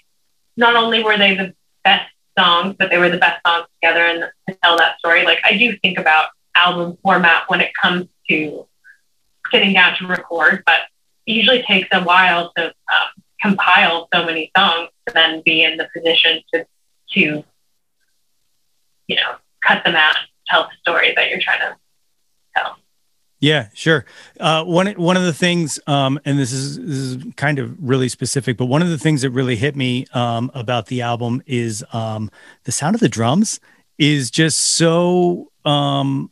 not 0.57 0.77
only 0.77 1.03
were 1.03 1.17
they 1.17 1.35
the 1.35 1.55
best 1.83 2.11
songs, 2.39 2.77
but 2.79 2.91
they 2.91 2.99
were 2.99 3.09
the 3.09 3.19
best 3.19 3.41
songs 3.47 3.67
together 3.81 4.05
and 4.05 4.25
to 4.49 4.59
tell 4.63 4.77
that 4.77 4.99
story. 4.99 5.25
Like 5.25 5.41
I 5.45 5.57
do 5.57 5.77
think 5.79 5.99
about 5.99 6.29
album 6.55 6.97
format 7.03 7.45
when 7.49 7.61
it 7.61 7.73
comes 7.75 8.07
to 8.29 8.67
sitting 9.53 9.73
down 9.73 9.97
to 9.99 10.07
record, 10.07 10.63
but 10.67 10.81
it 11.27 11.33
usually 11.33 11.63
takes 11.63 11.89
a 11.93 12.03
while 12.03 12.53
to 12.57 12.67
um, 12.67 13.23
compile 13.41 14.09
so 14.13 14.25
many 14.25 14.51
songs 14.57 14.89
to 15.07 15.15
then 15.15 15.43
be 15.45 15.63
in 15.63 15.77
the 15.77 15.89
position 15.95 16.43
to 16.53 16.67
to 17.13 17.45
you 19.07 19.17
know 19.17 19.37
cut 19.63 19.85
them 19.85 19.95
out, 19.95 20.17
and 20.17 20.27
tell 20.49 20.65
the 20.65 20.71
story 20.81 21.13
that 21.17 21.29
you're 21.31 21.41
trying 21.41 21.61
to 21.61 21.77
tell. 22.57 22.77
Yeah, 23.41 23.69
sure. 23.75 24.07
Uh, 24.41 24.65
one 24.65 24.87
one 24.93 25.17
of 25.17 25.25
the 25.25 25.33
things, 25.35 25.79
um, 25.87 26.19
and 26.25 26.39
this 26.39 26.53
is 26.53 26.79
this 26.79 26.97
is 26.97 27.19
kind 27.37 27.59
of 27.59 27.77
really 27.79 28.09
specific, 28.09 28.57
but 28.57 28.67
one 28.67 28.81
of 28.81 28.89
the 28.89 28.99
things 28.99 29.23
that 29.23 29.31
really 29.31 29.57
hit 29.57 29.77
me 29.77 30.07
um, 30.15 30.51
about 30.55 30.87
the 30.87 31.03
album 31.03 31.43
is 31.47 31.85
um, 31.93 32.31
the 32.65 32.73
sound 32.73 32.95
of 32.95 33.01
the 33.01 33.09
drums 33.09 33.61
is 33.99 34.31
just 34.31 34.59
so 34.59 35.51
um, 35.65 36.31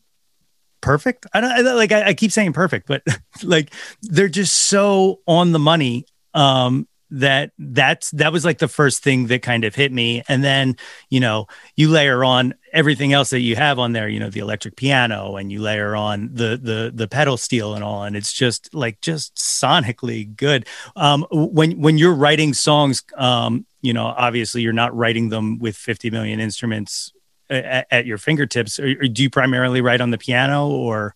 perfect. 0.83 1.27
I 1.33 1.41
don't 1.41 1.77
like. 1.77 1.93
I, 1.93 2.09
I, 2.09 2.15
keep 2.15 2.33
saying 2.33 2.53
perfect, 2.53 2.87
but 2.87 3.03
like 3.43 3.73
they're 4.03 4.29
just 4.29 4.67
so 4.67 5.21
on 5.27 5.53
the 5.53 5.59
money 5.59 6.05
um, 6.35 6.87
that 7.13 7.53
that's 7.59 8.11
that 8.13 8.33
was 8.33 8.45
like 8.45 8.59
the 8.59 8.69
first 8.69 9.03
thing 9.03 9.27
that 9.27 9.43
kind 9.43 9.65
of 9.65 9.75
hit 9.75 9.93
me 9.93 10.23
and 10.29 10.43
then 10.43 10.75
you 11.11 11.21
know 11.21 11.47
you 11.77 11.91
layer 11.91 12.25
on 12.25 12.55
everything 12.73 13.13
else 13.13 13.29
that 13.31 13.41
you 13.41 13.55
have 13.55 13.79
on 13.79 13.93
there 13.93 14.09
you 14.09 14.19
know 14.19 14.31
the 14.31 14.41
electric 14.41 14.77
piano 14.77 15.37
and 15.37 15.53
you 15.53 15.61
layer 15.61 15.95
on 15.95 16.31
the 16.33 16.59
the 16.61 16.91
the 16.95 17.07
pedal 17.07 17.37
steel 17.37 17.75
and 17.75 17.85
all 17.85 18.05
and 18.05 18.17
it's 18.17 18.33
just 18.33 18.75
like 18.75 18.99
just 19.03 19.35
sonically 19.37 20.35
good 20.37 20.67
um 20.97 21.27
when 21.31 21.79
when 21.79 21.99
you're 21.99 22.15
writing 22.15 22.55
songs 22.55 23.03
um 23.19 23.67
you 23.83 23.93
know 23.93 24.07
obviously 24.07 24.63
you're 24.63 24.73
not 24.73 24.97
writing 24.97 25.29
them 25.29 25.59
with 25.59 25.77
50 25.77 26.11
million 26.11 26.41
instruments 26.41 27.13
at, 27.53 27.87
at 27.91 28.07
your 28.07 28.19
fingertips 28.19 28.79
or, 28.79 28.89
or 28.89 29.09
do 29.09 29.23
you 29.23 29.31
primarily 29.31 29.81
write 29.81 30.01
on 30.01 30.11
the 30.11 30.19
piano 30.19 30.69
or 30.69 31.15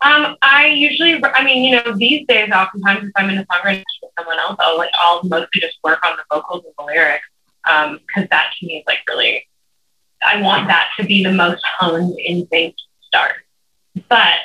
um, 0.00 0.36
I 0.42 0.66
usually, 0.66 1.24
I 1.24 1.42
mean, 1.42 1.64
you 1.64 1.76
know, 1.76 1.96
these 1.96 2.26
days, 2.26 2.50
oftentimes 2.52 3.06
if 3.06 3.12
I'm 3.16 3.30
in 3.30 3.38
a 3.38 3.46
songwriting 3.46 3.84
with 4.02 4.10
someone 4.18 4.38
else, 4.38 4.56
I'll 4.58 4.76
like, 4.76 4.90
I'll 4.92 5.22
mostly 5.24 5.62
just 5.62 5.78
work 5.82 6.04
on 6.04 6.18
the 6.18 6.24
vocals 6.30 6.62
and 6.66 6.74
the 6.78 6.84
lyrics 6.84 7.24
because 7.64 8.22
um, 8.22 8.28
that 8.30 8.52
to 8.58 8.66
me 8.66 8.76
is 8.76 8.84
like 8.86 8.98
really, 9.08 9.48
I 10.22 10.42
want 10.42 10.68
that 10.68 10.90
to 10.98 11.06
be 11.06 11.24
the 11.24 11.32
most 11.32 11.64
honed 11.78 12.18
in 12.18 12.36
instinct 12.36 12.82
start. 13.06 13.36
But 14.08 14.40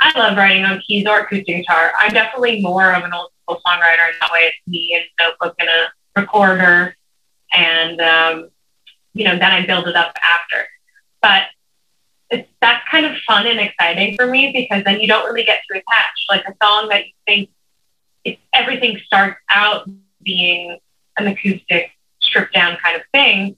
I 0.00 0.18
love 0.18 0.36
writing 0.36 0.64
on 0.64 0.82
keys 0.86 1.06
or 1.06 1.20
acoustic 1.20 1.46
guitar. 1.46 1.92
I'm 1.98 2.12
definitely 2.12 2.60
more 2.60 2.92
of 2.92 3.04
an 3.04 3.14
old 3.14 3.30
school 3.42 3.60
songwriter 3.66 4.10
in 4.10 4.14
that 4.20 4.30
way. 4.30 4.40
It's 4.40 4.56
me 4.66 4.94
and 4.94 5.04
a 5.04 5.30
notebook 5.30 5.54
and 5.58 5.68
a 5.68 6.20
recorder, 6.20 6.96
and 7.52 8.00
um, 8.00 8.50
you 9.12 9.24
know, 9.24 9.38
then 9.38 9.50
I 9.50 9.66
build 9.66 9.88
it 9.88 9.96
up 9.96 10.16
after. 10.22 10.66
But 11.22 11.44
it's 12.30 12.48
that's 12.60 12.86
kind 12.88 13.06
of 13.06 13.16
fun 13.26 13.46
and 13.46 13.60
exciting 13.60 14.16
for 14.16 14.26
me 14.26 14.52
because 14.52 14.84
then 14.84 15.00
you 15.00 15.08
don't 15.08 15.26
really 15.26 15.44
get 15.44 15.60
too 15.70 15.78
attached. 15.78 16.26
Like 16.28 16.44
a 16.46 16.54
song 16.64 16.88
that 16.88 17.06
you 17.06 17.12
think 17.26 17.50
it, 18.24 18.38
everything 18.52 18.98
starts 19.04 19.40
out 19.50 19.88
being 20.22 20.78
an 21.18 21.26
acoustic, 21.26 21.90
stripped 22.22 22.54
down 22.54 22.76
kind 22.82 22.96
of 22.96 23.02
thing, 23.12 23.56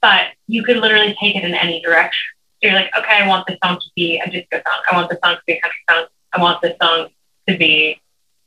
but 0.00 0.28
you 0.46 0.62
could 0.62 0.78
literally 0.78 1.16
take 1.20 1.36
it 1.36 1.44
in 1.44 1.54
any 1.54 1.80
direction. 1.82 2.30
So 2.62 2.68
you're 2.68 2.74
like, 2.76 2.90
okay, 2.96 3.22
I 3.22 3.28
want 3.28 3.46
this 3.46 3.58
song 3.62 3.76
to 3.76 3.86
be 3.94 4.18
a 4.18 4.30
disco 4.30 4.56
song. 4.56 4.80
I 4.90 4.94
want 4.96 5.10
this 5.10 5.18
song 5.22 5.34
to 5.34 5.42
be 5.46 5.54
a 5.54 5.60
country 5.60 5.80
song. 5.90 6.06
I 6.32 6.40
want 6.40 6.62
this 6.62 6.76
song 6.80 7.08
to 7.48 7.58
be 7.58 8.00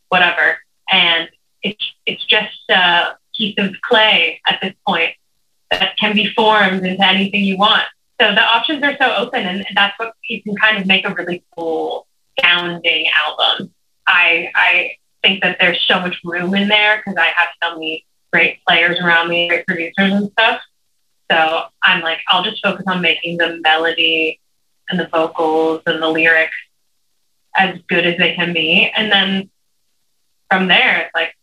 whatever. 0.09 0.57
And 0.89 1.29
it's 1.61 1.93
it's 2.05 2.25
just 2.25 2.57
a 2.69 3.17
piece 3.35 3.55
of 3.57 3.75
clay 3.87 4.41
at 4.47 4.59
this 4.61 4.73
point 4.87 5.13
that 5.71 5.97
can 5.97 6.15
be 6.15 6.31
formed 6.33 6.85
into 6.85 7.05
anything 7.05 7.43
you 7.43 7.57
want. 7.57 7.83
So 8.19 8.33
the 8.33 8.41
options 8.41 8.83
are 8.83 8.97
so 8.99 9.13
open, 9.15 9.45
and 9.45 9.65
that's 9.75 9.97
what 9.99 10.13
you 10.27 10.41
can 10.41 10.55
kind 10.55 10.77
of 10.77 10.87
make 10.87 11.05
a 11.05 11.13
really 11.13 11.43
cool 11.55 12.07
sounding 12.41 13.07
album. 13.09 13.73
I 14.07 14.49
I 14.55 14.95
think 15.23 15.43
that 15.43 15.57
there's 15.59 15.81
so 15.87 15.99
much 15.99 16.17
room 16.23 16.55
in 16.55 16.67
there 16.67 16.97
because 16.97 17.17
I 17.17 17.27
have 17.35 17.49
so 17.61 17.75
many 17.75 18.05
great 18.31 18.63
players 18.65 18.99
around 18.99 19.29
me, 19.29 19.47
great 19.47 19.67
producers 19.67 20.13
and 20.13 20.31
stuff. 20.31 20.61
So 21.31 21.63
I'm 21.83 22.01
like, 22.01 22.19
I'll 22.27 22.43
just 22.43 22.63
focus 22.63 22.85
on 22.87 23.01
making 23.01 23.37
the 23.37 23.59
melody 23.61 24.39
and 24.89 24.99
the 24.99 25.07
vocals 25.07 25.81
and 25.85 26.01
the 26.01 26.07
lyrics 26.07 26.55
as 27.55 27.79
good 27.89 28.05
as 28.05 28.17
they 28.17 28.35
can 28.35 28.53
be, 28.53 28.91
and 28.95 29.11
then 29.11 29.49
from 30.49 30.67
there, 30.67 31.01
it's 31.01 31.15
like 31.15 31.35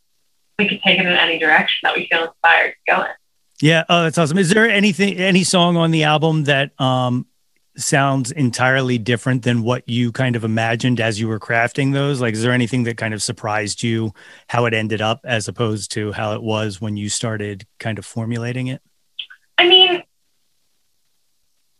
we 0.58 0.68
could 0.68 0.80
take 0.82 0.98
it 0.98 1.06
in 1.06 1.12
any 1.12 1.38
direction 1.38 1.80
that 1.82 1.96
we 1.96 2.06
feel 2.10 2.24
inspired 2.24 2.70
to 2.70 2.92
go 2.92 3.02
in. 3.02 3.10
Yeah, 3.60 3.84
oh, 3.88 4.02
that's 4.02 4.18
awesome. 4.18 4.38
Is 4.38 4.50
there 4.50 4.68
anything, 4.68 5.16
any 5.16 5.44
song 5.44 5.76
on 5.76 5.90
the 5.90 6.04
album 6.04 6.44
that 6.44 6.78
um, 6.80 7.26
sounds 7.76 8.30
entirely 8.32 8.98
different 8.98 9.42
than 9.42 9.62
what 9.62 9.88
you 9.88 10.12
kind 10.12 10.36
of 10.36 10.44
imagined 10.44 11.00
as 11.00 11.20
you 11.20 11.28
were 11.28 11.40
crafting 11.40 11.92
those? 11.92 12.20
Like, 12.20 12.34
is 12.34 12.42
there 12.42 12.52
anything 12.52 12.84
that 12.84 12.96
kind 12.96 13.14
of 13.14 13.22
surprised 13.22 13.82
you 13.82 14.12
how 14.48 14.64
it 14.66 14.74
ended 14.74 15.00
up 15.00 15.20
as 15.24 15.48
opposed 15.48 15.92
to 15.92 16.12
how 16.12 16.34
it 16.34 16.42
was 16.42 16.80
when 16.80 16.96
you 16.96 17.08
started 17.08 17.66
kind 17.78 17.98
of 17.98 18.04
formulating 18.04 18.66
it? 18.66 18.82
I 19.58 19.68
mean, 19.68 20.02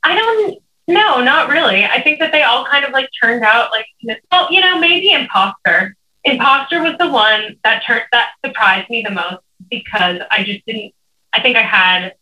I 0.03 0.15
don't 0.17 0.59
no, 0.87 1.23
not 1.23 1.49
really. 1.49 1.85
I 1.85 2.03
think 2.03 2.19
that 2.21 2.31
they 2.31 2.43
all 2.43 2.67
kind 2.67 2.85
of 2.85 2.93
like 2.93 3.09
turned 3.23 3.43
out 3.43 3.71
like 3.71 3.87
well, 4.31 4.53
you 4.53 4.61
know, 4.61 4.79
maybe 4.79 5.13
Imposter. 5.13 5.97
Imposter 6.25 6.83
was 6.83 6.97
the 6.99 7.09
one 7.09 7.57
that 7.65 7.83
turned 7.87 8.05
that 8.13 8.31
surprised 8.45 8.91
me 8.91 9.03
the 9.03 9.11
most 9.11 9.43
because 9.71 10.21
I 10.31 10.45
just 10.45 10.65
didn't 10.67 10.93
I 11.35 11.43
think 11.43 11.57
I 11.57 11.63
had 11.63 12.15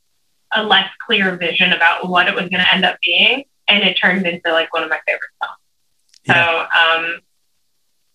a 0.52 0.62
less 0.62 0.88
clear 1.06 1.36
vision 1.36 1.72
about 1.72 2.08
what 2.08 2.28
it 2.28 2.34
was 2.34 2.48
going 2.48 2.62
to 2.62 2.74
end 2.74 2.84
up 2.84 2.98
being, 3.04 3.44
and 3.68 3.82
it 3.82 3.94
turned 3.94 4.26
into 4.26 4.52
like 4.52 4.72
one 4.72 4.82
of 4.82 4.90
my 4.90 5.00
favorite 5.06 5.30
songs. 5.42 5.58
Yeah. 6.24 6.34
So, 6.34 7.04
um, 7.04 7.20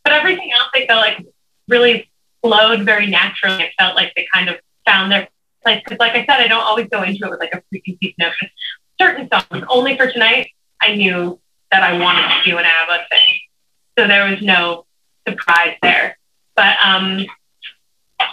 but 0.03 0.13
everything 0.13 0.51
else 0.51 0.69
I 0.73 0.85
felt 0.87 1.01
like 1.01 1.25
really 1.67 2.09
flowed 2.41 2.83
very 2.83 3.07
naturally. 3.07 3.63
It 3.63 3.71
felt 3.77 3.95
like 3.95 4.13
they 4.15 4.27
kind 4.33 4.49
of 4.49 4.55
found 4.85 5.11
their 5.11 5.27
place. 5.63 5.81
Because, 5.83 5.99
like 5.99 6.13
I 6.13 6.25
said, 6.25 6.41
I 6.41 6.47
don't 6.47 6.63
always 6.63 6.87
go 6.87 7.03
into 7.03 7.25
it 7.25 7.29
with 7.29 7.39
like 7.39 7.53
a 7.53 7.61
preconceived 7.69 8.15
notion. 8.17 8.49
Certain 8.99 9.29
songs, 9.31 9.65
only 9.69 9.97
for 9.97 10.09
tonight, 10.11 10.49
I 10.81 10.95
knew 10.95 11.39
that 11.71 11.83
I 11.83 11.99
wanted 11.99 12.21
to 12.21 12.49
do 12.49 12.57
an 12.57 12.65
ABBA 12.65 13.05
thing, 13.09 13.39
so 13.97 14.07
there 14.07 14.29
was 14.29 14.41
no 14.41 14.85
surprise 15.27 15.75
there. 15.81 16.17
But 16.55 16.77
um, 16.83 17.25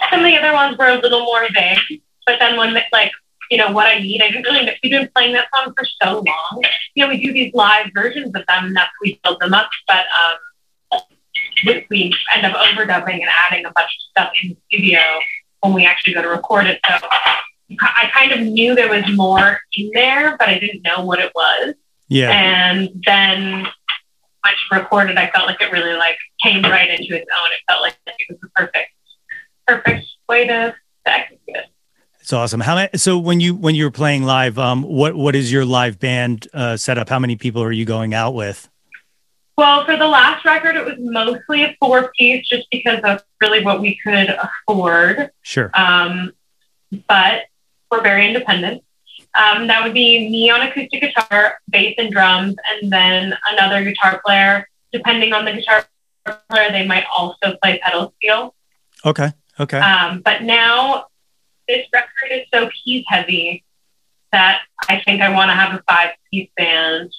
some 0.09 0.21
of 0.21 0.25
the 0.25 0.37
other 0.37 0.53
ones 0.53 0.77
were 0.77 0.87
a 0.87 0.99
little 0.99 1.21
more 1.25 1.45
vague. 1.53 2.01
But 2.25 2.39
then 2.39 2.57
when 2.57 2.73
like 2.91 3.11
you 3.51 3.57
know 3.57 3.71
what 3.71 3.85
I 3.85 3.99
need, 3.99 4.21
I 4.21 4.29
didn't 4.29 4.43
really. 4.43 4.71
We've 4.81 4.91
been 4.91 5.09
playing 5.13 5.33
that 5.33 5.47
song 5.53 5.73
for 5.77 5.85
so 6.01 6.23
long. 6.25 6.63
You 6.95 7.03
know, 7.03 7.09
we 7.09 7.21
do 7.21 7.31
these 7.31 7.53
live 7.53 7.91
versions 7.93 8.27
of 8.35 8.45
them, 8.47 8.65
and 8.65 8.75
that's 8.75 8.91
we 9.01 9.19
build 9.23 9.39
them 9.39 9.53
up. 9.53 9.69
But 9.87 10.05
um, 10.13 11.01
we, 11.65 11.85
we 11.89 12.15
end 12.33 12.45
up 12.45 12.55
overdubbing 12.55 13.21
and 13.21 13.29
adding 13.29 13.65
a 13.65 13.71
bunch 13.71 13.89
of 13.89 14.09
stuff 14.11 14.31
in 14.41 14.49
the 14.49 14.57
studio 14.67 14.99
when 15.61 15.73
we 15.73 15.85
actually 15.85 16.13
go 16.13 16.21
to 16.21 16.29
record 16.29 16.67
it. 16.67 16.79
So 16.87 17.07
I 17.81 18.09
kind 18.13 18.31
of 18.31 18.41
knew 18.41 18.75
there 18.75 18.89
was 18.89 19.03
more 19.15 19.59
in 19.73 19.91
there, 19.93 20.37
but 20.37 20.49
I 20.49 20.59
didn't 20.59 20.83
know 20.83 21.03
what 21.03 21.19
it 21.19 21.31
was. 21.35 21.75
Yeah. 22.07 22.31
And 22.31 23.03
then 23.05 23.67
once 24.43 24.57
recorded, 24.71 25.17
I 25.17 25.29
felt 25.31 25.47
like 25.47 25.61
it 25.61 25.71
really 25.71 25.93
like 25.93 26.17
came 26.43 26.63
right 26.63 26.89
into 26.89 27.15
its 27.15 27.27
own. 27.41 27.49
It 27.51 27.59
felt 27.67 27.81
like 27.81 27.97
it 28.05 28.27
was 28.29 28.39
the 28.41 28.49
perfect, 28.49 28.91
perfect 29.67 30.05
way 30.29 30.45
to, 30.47 30.75
to 31.05 31.11
execute 31.11 31.57
it. 31.57 31.65
It's 32.25 32.33
awesome. 32.33 32.59
How 32.59 32.73
many, 32.73 32.89
so 32.95 33.19
when 33.19 33.39
you 33.39 33.53
when 33.53 33.75
you're 33.75 33.91
playing 33.91 34.23
live, 34.23 34.57
um, 34.57 34.81
what 34.81 35.13
what 35.13 35.35
is 35.35 35.51
your 35.51 35.63
live 35.63 35.99
band 35.99 36.47
uh, 36.55 36.75
setup? 36.75 37.07
How 37.07 37.19
many 37.19 37.35
people 37.35 37.61
are 37.61 37.71
you 37.71 37.85
going 37.85 38.15
out 38.15 38.33
with? 38.33 38.67
Well, 39.59 39.85
for 39.85 39.95
the 39.95 40.07
last 40.07 40.43
record, 40.43 40.75
it 40.75 40.83
was 40.83 40.95
mostly 40.97 41.65
a 41.65 41.77
four 41.79 42.11
piece, 42.17 42.47
just 42.47 42.67
because 42.71 42.99
that's 43.03 43.23
really 43.41 43.63
what 43.63 43.79
we 43.79 43.99
could 44.03 44.35
afford. 44.67 45.29
Sure. 45.43 45.69
Um, 45.75 46.33
but 47.07 47.43
we're 47.91 48.01
very 48.01 48.25
independent. 48.25 48.83
Um, 49.35 49.67
that 49.67 49.83
would 49.83 49.93
be 49.93 50.27
me 50.27 50.49
on 50.49 50.61
acoustic 50.61 51.01
guitar, 51.01 51.59
bass 51.69 51.93
and 51.99 52.11
drums, 52.11 52.55
and 52.71 52.91
then 52.91 53.37
another 53.51 53.83
guitar 53.83 54.19
player. 54.25 54.67
Depending 54.91 55.31
on 55.31 55.45
the 55.45 55.53
guitar 55.53 55.85
player, 56.49 56.71
they 56.71 56.87
might 56.87 57.05
also 57.15 57.55
play 57.61 57.79
pedal 57.83 58.15
steel. 58.17 58.55
Okay. 59.05 59.31
Okay. 59.59 59.77
Um, 59.77 60.21
but 60.21 60.41
now 60.41 61.05
this 61.67 61.87
record 61.93 62.31
is 62.31 62.47
so 62.53 62.69
keys 62.83 63.05
heavy 63.07 63.63
that 64.31 64.61
I 64.89 65.01
think 65.05 65.21
I 65.21 65.29
want 65.29 65.49
to 65.49 65.55
have 65.55 65.73
a 65.73 65.83
five 65.87 66.11
piece 66.31 66.49
band 66.57 67.11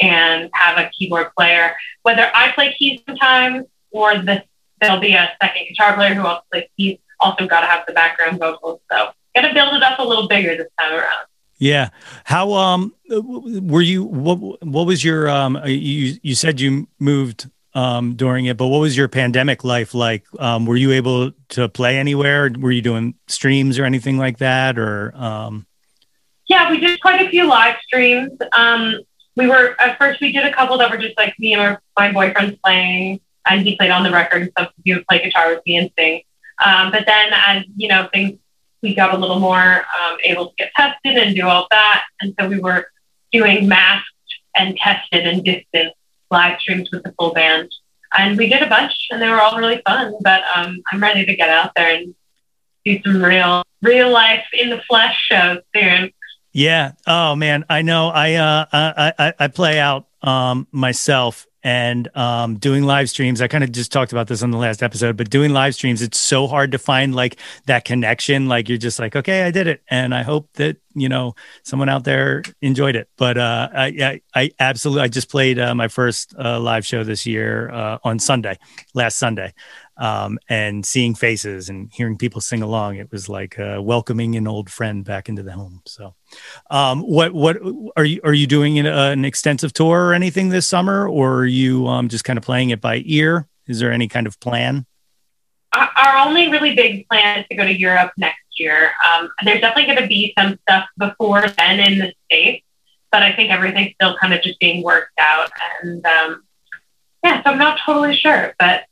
and 0.00 0.50
have 0.52 0.78
a 0.78 0.90
keyboard 0.90 1.28
player. 1.36 1.76
Whether 2.02 2.30
I 2.34 2.52
play 2.52 2.74
keys 2.78 3.00
sometimes 3.06 3.66
or 3.90 4.18
this, 4.18 4.42
there'll 4.80 5.00
be 5.00 5.14
a 5.14 5.30
second 5.40 5.66
guitar 5.68 5.94
player 5.94 6.14
who 6.14 6.26
also 6.26 6.42
plays 6.52 6.64
keys. 6.76 6.98
Also, 7.20 7.48
got 7.48 7.62
to 7.62 7.66
have 7.66 7.84
the 7.86 7.92
background 7.92 8.38
vocals. 8.38 8.80
So, 8.92 9.10
got 9.34 9.40
to 9.40 9.52
build 9.52 9.74
it 9.74 9.82
up 9.82 9.98
a 9.98 10.04
little 10.04 10.28
bigger 10.28 10.56
this 10.56 10.68
time 10.78 10.92
around. 10.92 11.26
Yeah. 11.58 11.88
How 12.24 12.52
um 12.52 12.94
were 13.08 13.82
you? 13.82 14.04
What 14.04 14.64
what 14.64 14.86
was 14.86 15.02
your 15.04 15.28
um? 15.28 15.60
You 15.64 16.16
you 16.22 16.34
said 16.36 16.60
you 16.60 16.86
moved 17.00 17.50
um, 17.74 18.14
during 18.14 18.46
it. 18.46 18.56
But 18.56 18.68
what 18.68 18.78
was 18.78 18.96
your 18.96 19.08
pandemic 19.08 19.64
life 19.64 19.94
like? 19.94 20.24
Um, 20.38 20.66
were 20.66 20.76
you 20.76 20.92
able 20.92 21.32
to 21.50 21.68
play 21.68 21.98
anywhere? 21.98 22.50
Were 22.58 22.70
you 22.70 22.82
doing 22.82 23.14
streams 23.26 23.78
or 23.78 23.84
anything 23.84 24.18
like 24.18 24.38
that? 24.38 24.78
Or 24.78 25.14
um... 25.14 25.66
yeah, 26.48 26.70
we 26.70 26.80
did 26.80 27.00
quite 27.00 27.26
a 27.26 27.30
few 27.30 27.46
live 27.46 27.76
streams. 27.84 28.32
Um, 28.52 29.00
we 29.36 29.46
were 29.46 29.76
at 29.80 29.98
first 29.98 30.20
we 30.20 30.32
did 30.32 30.44
a 30.44 30.52
couple 30.52 30.78
that 30.78 30.90
were 30.90 30.98
just 30.98 31.16
like 31.16 31.34
me 31.38 31.54
and 31.54 31.78
my 31.96 32.12
boyfriend 32.12 32.58
playing, 32.64 33.20
and 33.48 33.62
he 33.62 33.76
played 33.76 33.90
on 33.90 34.02
the 34.02 34.10
record 34.10 34.42
and 34.42 34.50
stuff. 34.50 34.72
He 34.84 34.94
would 34.94 35.06
play 35.06 35.22
guitar 35.22 35.54
with 35.54 35.62
me 35.64 35.76
and 35.76 35.90
sing. 35.96 36.22
Um, 36.64 36.90
but 36.90 37.06
then 37.06 37.30
as 37.32 37.64
you 37.76 37.88
know 37.88 38.08
things, 38.12 38.38
we 38.82 38.94
got 38.94 39.14
a 39.14 39.16
little 39.16 39.38
more 39.38 39.84
um, 40.00 40.16
able 40.24 40.48
to 40.48 40.54
get 40.56 40.72
tested 40.74 41.16
and 41.16 41.36
do 41.36 41.46
all 41.46 41.68
that, 41.70 42.04
and 42.20 42.34
so 42.38 42.48
we 42.48 42.58
were 42.58 42.90
doing 43.30 43.68
masked 43.68 44.08
and 44.56 44.76
tested 44.76 45.26
and 45.26 45.44
distant 45.44 45.92
live 46.30 46.60
streams 46.60 46.90
with 46.92 47.02
the 47.02 47.12
full 47.18 47.32
band. 47.32 47.70
And 48.16 48.38
we 48.38 48.48
did 48.48 48.62
a 48.62 48.68
bunch, 48.68 49.08
and 49.10 49.20
they 49.20 49.28
were 49.28 49.40
all 49.40 49.58
really 49.58 49.82
fun. 49.86 50.14
But 50.22 50.42
um, 50.54 50.82
I'm 50.90 51.00
ready 51.00 51.26
to 51.26 51.36
get 51.36 51.50
out 51.50 51.72
there 51.76 51.94
and 51.94 52.14
do 52.84 53.00
some 53.04 53.22
real, 53.22 53.62
real 53.82 54.10
life 54.10 54.44
in 54.52 54.70
the 54.70 54.80
flesh 54.88 55.16
shows 55.30 55.58
soon. 55.74 56.10
Yeah. 56.52 56.92
Oh 57.06 57.36
man, 57.36 57.64
I 57.68 57.82
know. 57.82 58.08
I 58.08 58.34
uh, 58.34 58.66
I 58.72 59.12
I, 59.18 59.34
I 59.38 59.48
play 59.48 59.78
out 59.78 60.06
um 60.22 60.66
myself 60.72 61.46
and 61.68 62.08
um, 62.16 62.56
doing 62.56 62.84
live 62.84 63.10
streams. 63.10 63.42
I 63.42 63.46
kind 63.46 63.62
of 63.62 63.70
just 63.70 63.92
talked 63.92 64.10
about 64.10 64.26
this 64.26 64.42
on 64.42 64.50
the 64.50 64.56
last 64.56 64.82
episode, 64.82 65.18
but 65.18 65.28
doing 65.28 65.52
live 65.52 65.74
streams, 65.74 66.00
it's 66.00 66.18
so 66.18 66.46
hard 66.46 66.72
to 66.72 66.78
find 66.78 67.14
like 67.14 67.36
that 67.66 67.84
connection. 67.84 68.48
Like 68.48 68.70
you're 68.70 68.78
just 68.78 68.98
like, 68.98 69.14
okay, 69.14 69.42
I 69.42 69.50
did 69.50 69.66
it, 69.66 69.82
and 69.90 70.14
I 70.14 70.22
hope 70.22 70.48
that 70.54 70.78
you 70.94 71.10
know 71.10 71.34
someone 71.64 71.90
out 71.90 72.04
there 72.04 72.42
enjoyed 72.62 72.96
it. 72.96 73.10
But 73.18 73.36
uh, 73.36 73.68
I, 73.70 73.86
I, 73.86 74.20
I 74.34 74.50
absolutely, 74.58 75.02
I 75.02 75.08
just 75.08 75.30
played 75.30 75.58
uh, 75.58 75.74
my 75.74 75.88
first 75.88 76.34
uh, 76.42 76.58
live 76.58 76.86
show 76.86 77.04
this 77.04 77.26
year 77.26 77.70
uh, 77.70 77.98
on 78.02 78.18
Sunday, 78.18 78.58
last 78.94 79.18
Sunday, 79.18 79.52
um, 79.98 80.38
and 80.48 80.86
seeing 80.86 81.14
faces 81.14 81.68
and 81.68 81.90
hearing 81.92 82.16
people 82.16 82.40
sing 82.40 82.62
along. 82.62 82.96
It 82.96 83.10
was 83.10 83.28
like 83.28 83.58
uh, 83.58 83.80
welcoming 83.82 84.36
an 84.36 84.46
old 84.46 84.70
friend 84.70 85.04
back 85.04 85.28
into 85.28 85.42
the 85.42 85.52
home. 85.52 85.82
So, 85.86 86.14
um, 86.70 87.02
what 87.02 87.32
what 87.32 87.58
are 87.96 88.04
you 88.04 88.20
are 88.24 88.32
you 88.32 88.46
doing 88.46 88.86
uh, 88.86 89.10
an 89.10 89.24
extensive 89.24 89.72
tour 89.72 90.06
or 90.06 90.14
anything 90.14 90.48
this 90.48 90.66
summer, 90.66 91.08
or 91.08 91.40
are 91.40 91.46
you 91.46 91.86
um, 91.88 92.08
just 92.08 92.24
kind 92.24 92.38
of 92.38 92.44
playing 92.44 92.70
it 92.70 92.80
by 92.80 93.02
ear? 93.04 93.48
Is 93.66 93.80
there 93.80 93.92
any 93.92 94.08
kind 94.08 94.26
of 94.26 94.38
plan? 94.40 94.86
Our 95.72 96.26
only 96.26 96.48
really 96.48 96.74
big 96.74 97.06
plan 97.08 97.40
is 97.40 97.46
to 97.50 97.56
go 97.56 97.64
to 97.64 97.76
Europe 97.76 98.12
next 98.16 98.40
year. 98.56 98.92
Um, 99.06 99.28
there's 99.44 99.60
definitely 99.60 99.92
going 99.92 100.02
to 100.02 100.08
be 100.08 100.32
some 100.38 100.58
stuff 100.62 100.88
before 100.96 101.46
then 101.58 101.78
in 101.80 101.98
the 101.98 102.12
states, 102.24 102.64
but 103.12 103.22
I 103.22 103.36
think 103.36 103.50
everything's 103.50 103.92
still 103.94 104.16
kind 104.16 104.32
of 104.32 104.42
just 104.42 104.58
being 104.60 104.82
worked 104.82 105.18
out. 105.18 105.50
And 105.82 106.04
um, 106.06 106.44
yeah, 107.22 107.42
so 107.42 107.50
I'm 107.50 107.58
not 107.58 107.78
totally 107.84 108.16
sure, 108.16 108.54
but 108.58 108.84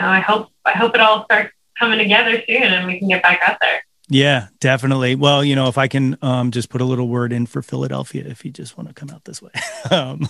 know, 0.00 0.06
I 0.06 0.20
hope 0.20 0.50
I 0.64 0.72
hope 0.72 0.94
it 0.94 1.00
all 1.00 1.24
starts 1.24 1.52
coming 1.78 1.98
together 1.98 2.42
soon 2.46 2.62
and 2.62 2.86
we 2.86 2.98
can 2.98 3.08
get 3.08 3.22
back 3.22 3.40
out 3.46 3.58
there. 3.60 3.82
Yeah, 4.08 4.48
definitely. 4.60 5.14
Well, 5.14 5.42
you 5.42 5.56
know, 5.56 5.68
if 5.68 5.78
I 5.78 5.88
can 5.88 6.18
um, 6.20 6.50
just 6.50 6.68
put 6.68 6.80
a 6.80 6.84
little 6.84 7.08
word 7.08 7.32
in 7.32 7.46
for 7.46 7.62
Philadelphia, 7.62 8.24
if 8.26 8.44
you 8.44 8.50
just 8.50 8.76
want 8.76 8.88
to 8.88 8.94
come 8.94 9.10
out 9.10 9.24
this 9.24 9.40
way. 9.40 9.52
um, 9.90 10.28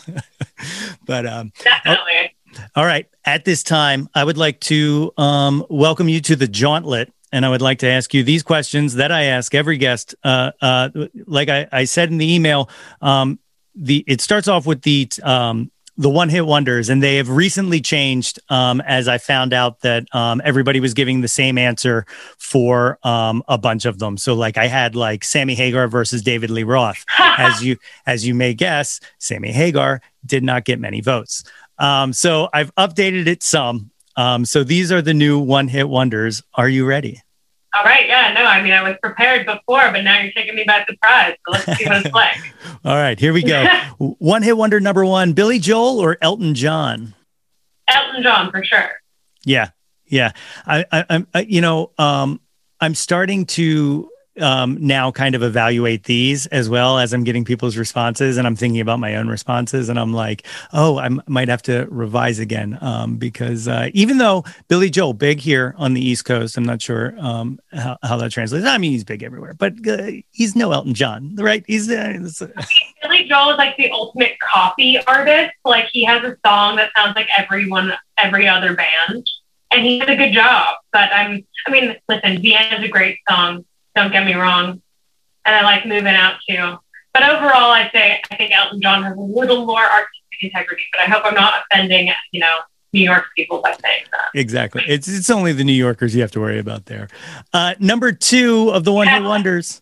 but 1.07 1.27
um, 1.27 1.53
definitely. 1.63 2.37
All 2.77 2.85
right. 2.85 3.09
At 3.25 3.45
this 3.45 3.63
time, 3.63 4.09
I 4.15 4.23
would 4.23 4.37
like 4.37 4.61
to 4.61 5.13
um, 5.17 5.65
welcome 5.69 6.09
you 6.09 6.21
to 6.21 6.37
the 6.37 6.47
Jawntlet. 6.47 7.11
And 7.35 7.47
I 7.47 7.49
would 7.49 7.63
like 7.63 7.79
to 7.79 7.89
ask 7.89 8.13
you 8.13 8.23
these 8.23 8.43
questions 8.43 8.95
that 8.97 9.11
I 9.11 9.25
ask 9.25 9.55
every 9.55 9.79
guest. 9.79 10.15
Uh, 10.23 10.53
uh, 10.61 10.91
like 11.27 11.49
I, 11.49 11.67
I, 11.73 11.85
said 11.85 12.11
in 12.11 12.19
the 12.19 12.31
email, 12.35 12.69
um, 13.01 13.39
the 13.75 14.05
it 14.07 14.21
starts 14.21 14.49
off 14.49 14.67
with 14.67 14.83
the 14.83 15.09
um, 15.23 15.71
the 16.03 16.11
one 16.11 16.29
hit 16.29 16.45
wonders, 16.45 16.89
and 16.89 17.03
they 17.03 17.17
have 17.17 17.29
recently 17.29 17.81
changed. 17.81 18.41
Um, 18.49 18.81
as 18.83 19.09
I 19.09 19.19
found 19.19 19.53
out 19.53 19.81
that 19.81 20.13
um, 20.15 20.43
everybody 20.45 20.81
was 20.81 20.95
giving 20.95 21.21
the 21.21 21.29
same 21.29 21.57
answer 21.57 22.05
for 22.39 22.99
um, 23.05 23.43
a 23.49 23.57
bunch 23.57 23.85
of 23.85 23.99
them. 23.99 24.19
So, 24.19 24.35
like, 24.35 24.59
I 24.59 24.67
had 24.67 24.95
like 24.95 25.25
Sammy 25.25 25.55
Hagar 25.55 25.89
versus 25.89 26.23
David 26.23 26.51
Lee 26.51 26.65
Roth. 26.65 27.05
as 27.19 27.65
you 27.65 27.77
as 28.07 28.27
you 28.27 28.35
may 28.35 28.53
guess, 28.53 29.01
Sammy 29.19 29.53
Hagar 29.53 30.03
did 30.27 30.43
not 30.43 30.65
get 30.65 30.81
many 30.81 31.01
votes. 31.01 31.45
Um, 31.79 32.13
so 32.13 32.49
I've 32.53 32.75
updated 32.75 33.27
it 33.27 33.43
some. 33.43 33.91
Um, 34.17 34.45
so 34.45 34.63
these 34.63 34.93
are 34.93 35.03
the 35.03 35.15
new 35.15 35.39
one 35.39 35.69
hit 35.69 35.89
wonders. 35.89 36.43
Are 36.55 36.69
you 36.69 36.85
ready? 36.85 37.23
All 37.75 37.85
right. 37.85 38.07
Yeah. 38.07 38.33
No, 38.33 38.45
I 38.45 38.63
mean, 38.63 38.73
I 38.73 38.83
was 38.83 38.97
prepared 39.03 39.47
before, 39.47 39.91
but 39.93 40.03
now 40.03 40.21
you're 40.21 40.33
taking 40.33 40.55
me 40.55 40.65
by 40.67 40.85
surprise. 40.89 41.37
So 41.47 41.53
let's 41.53 41.79
see 41.79 41.87
what 41.87 42.05
it's 42.05 42.15
like. 42.15 42.37
All 42.85 42.97
right. 42.97 43.19
Here 43.19 43.33
we 43.33 43.43
go. 43.43 43.65
one 43.99 44.43
hit 44.43 44.57
wonder 44.57 44.79
number 44.79 45.05
one 45.05 45.33
Billy 45.33 45.59
Joel 45.59 45.99
or 45.99 46.19
Elton 46.21 46.55
John? 46.55 47.15
Elton 47.89 48.23
John 48.23 48.51
for 48.51 48.63
sure. 48.63 48.91
Yeah. 49.45 49.71
Yeah. 50.07 50.33
I, 50.67 50.85
I, 50.93 51.27
I 51.33 51.41
you 51.41 51.61
know, 51.61 51.93
um, 51.99 52.41
I'm 52.81 52.95
starting 52.95 53.47
to 53.47 54.11
um, 54.41 54.79
now 54.81 55.11
kind 55.11 55.35
of 55.35 55.43
evaluate 55.43 56.05
these 56.05 56.47
as 56.47 56.69
well 56.69 56.99
as 56.99 57.13
I'm 57.13 57.25
getting 57.25 57.45
people's 57.45 57.77
responses 57.77 58.37
and 58.37 58.47
I'm 58.47 58.57
thinking 58.57 58.81
about 58.81 58.99
my 58.99 59.17
own 59.17 59.29
responses 59.29 59.89
and 59.89 59.99
I'm 59.99 60.13
like, 60.13 60.47
oh, 60.73 60.99
I 60.99 61.11
might 61.27 61.49
have 61.49 61.63
to 61.63 61.87
revise 61.91 62.39
again 62.39 62.79
um, 62.81 63.17
because 63.17 63.69
uh, 63.69 63.91
even 63.93 64.19
though 64.19 64.45
Billy 64.69 64.89
Joel 64.89 65.13
big 65.13 65.41
here 65.41 65.75
on 65.77 65.95
the 65.95 66.01
East 66.01 66.25
Coast, 66.25 66.57
I'm 66.57 66.65
not 66.65 66.81
sure 66.81 67.15
um, 67.19 67.61
how, 67.73 67.99
how, 68.03 68.17
that 68.17 68.31
translates. 68.31 68.65
I 68.65 68.79
mean, 68.79 68.93
he's 68.93 69.05
big 69.05 69.23
everywhere, 69.23 69.55
but 69.55 69.75
uh, 69.87 70.13
he's 70.31 70.57
no 70.57 70.73
Elton 70.73 70.95
John, 70.95 71.35
right? 71.37 71.65
He's 71.67 71.91
uh, 71.91 72.19
Billy 73.03 73.25
Joel 73.29 73.51
is 73.51 73.59
like 73.59 73.77
the 73.77 73.91
ultimate 73.91 74.39
copy 74.41 74.99
artist. 75.07 75.53
Like 75.65 75.89
he 75.93 76.05
has 76.05 76.23
a 76.23 76.37
song 76.47 76.77
that 76.77 76.91
sounds 76.97 77.17
like 77.17 77.29
everyone, 77.37 77.93
every 78.17 78.49
other 78.49 78.75
band, 78.75 79.29
and 79.71 79.85
he 79.85 79.99
did 79.99 80.09
a 80.09 80.17
good 80.17 80.33
job. 80.33 80.77
But 80.93 81.13
I'm, 81.13 81.45
I 81.67 81.71
mean, 81.71 81.97
listen, 82.09 82.41
Vienna 82.41 82.79
is 82.79 82.85
a 82.85 82.89
great 82.89 83.19
song 83.29 83.65
don't 83.95 84.13
get 84.13 84.25
me 84.25 84.35
wrong. 84.35 84.83
And 85.45 85.57
I 85.57 85.63
like 85.63 85.87
moving 85.87 86.15
out 86.15 86.37
too. 86.49 86.79
But 87.13 87.25
overall, 87.25 87.71
I 87.71 87.91
say 87.93 88.21
I 88.31 88.37
think 88.37 88.53
Elton 88.53 88.81
John 88.81 89.03
has 89.03 89.17
a 89.17 89.21
little 89.21 89.67
more 89.67 89.83
artistic 89.83 90.43
integrity. 90.43 90.85
But 90.93 91.03
I 91.03 91.05
hope 91.05 91.25
I'm 91.25 91.35
not 91.35 91.55
offending, 91.71 92.11
you 92.31 92.41
know, 92.41 92.59
New 92.93 93.03
York 93.03 93.25
people 93.37 93.61
by 93.61 93.73
saying 93.83 94.05
that. 94.13 94.31
Exactly. 94.35 94.83
It's 94.87 95.09
it's 95.09 95.31
only 95.31 95.53
the 95.53 95.65
New 95.65 95.73
Yorkers 95.73 96.15
you 96.15 96.23
have 96.23 96.31
to 96.33 96.41
worry 96.41 96.59
about 96.59 96.87
there. 96.87 97.09
Uh, 97.53 97.75
number 97.79 98.13
two 98.13 98.71
of 98.71 98.85
the 98.85 98.93
one 98.93 99.09
who 99.09 99.25
wonders, 99.25 99.81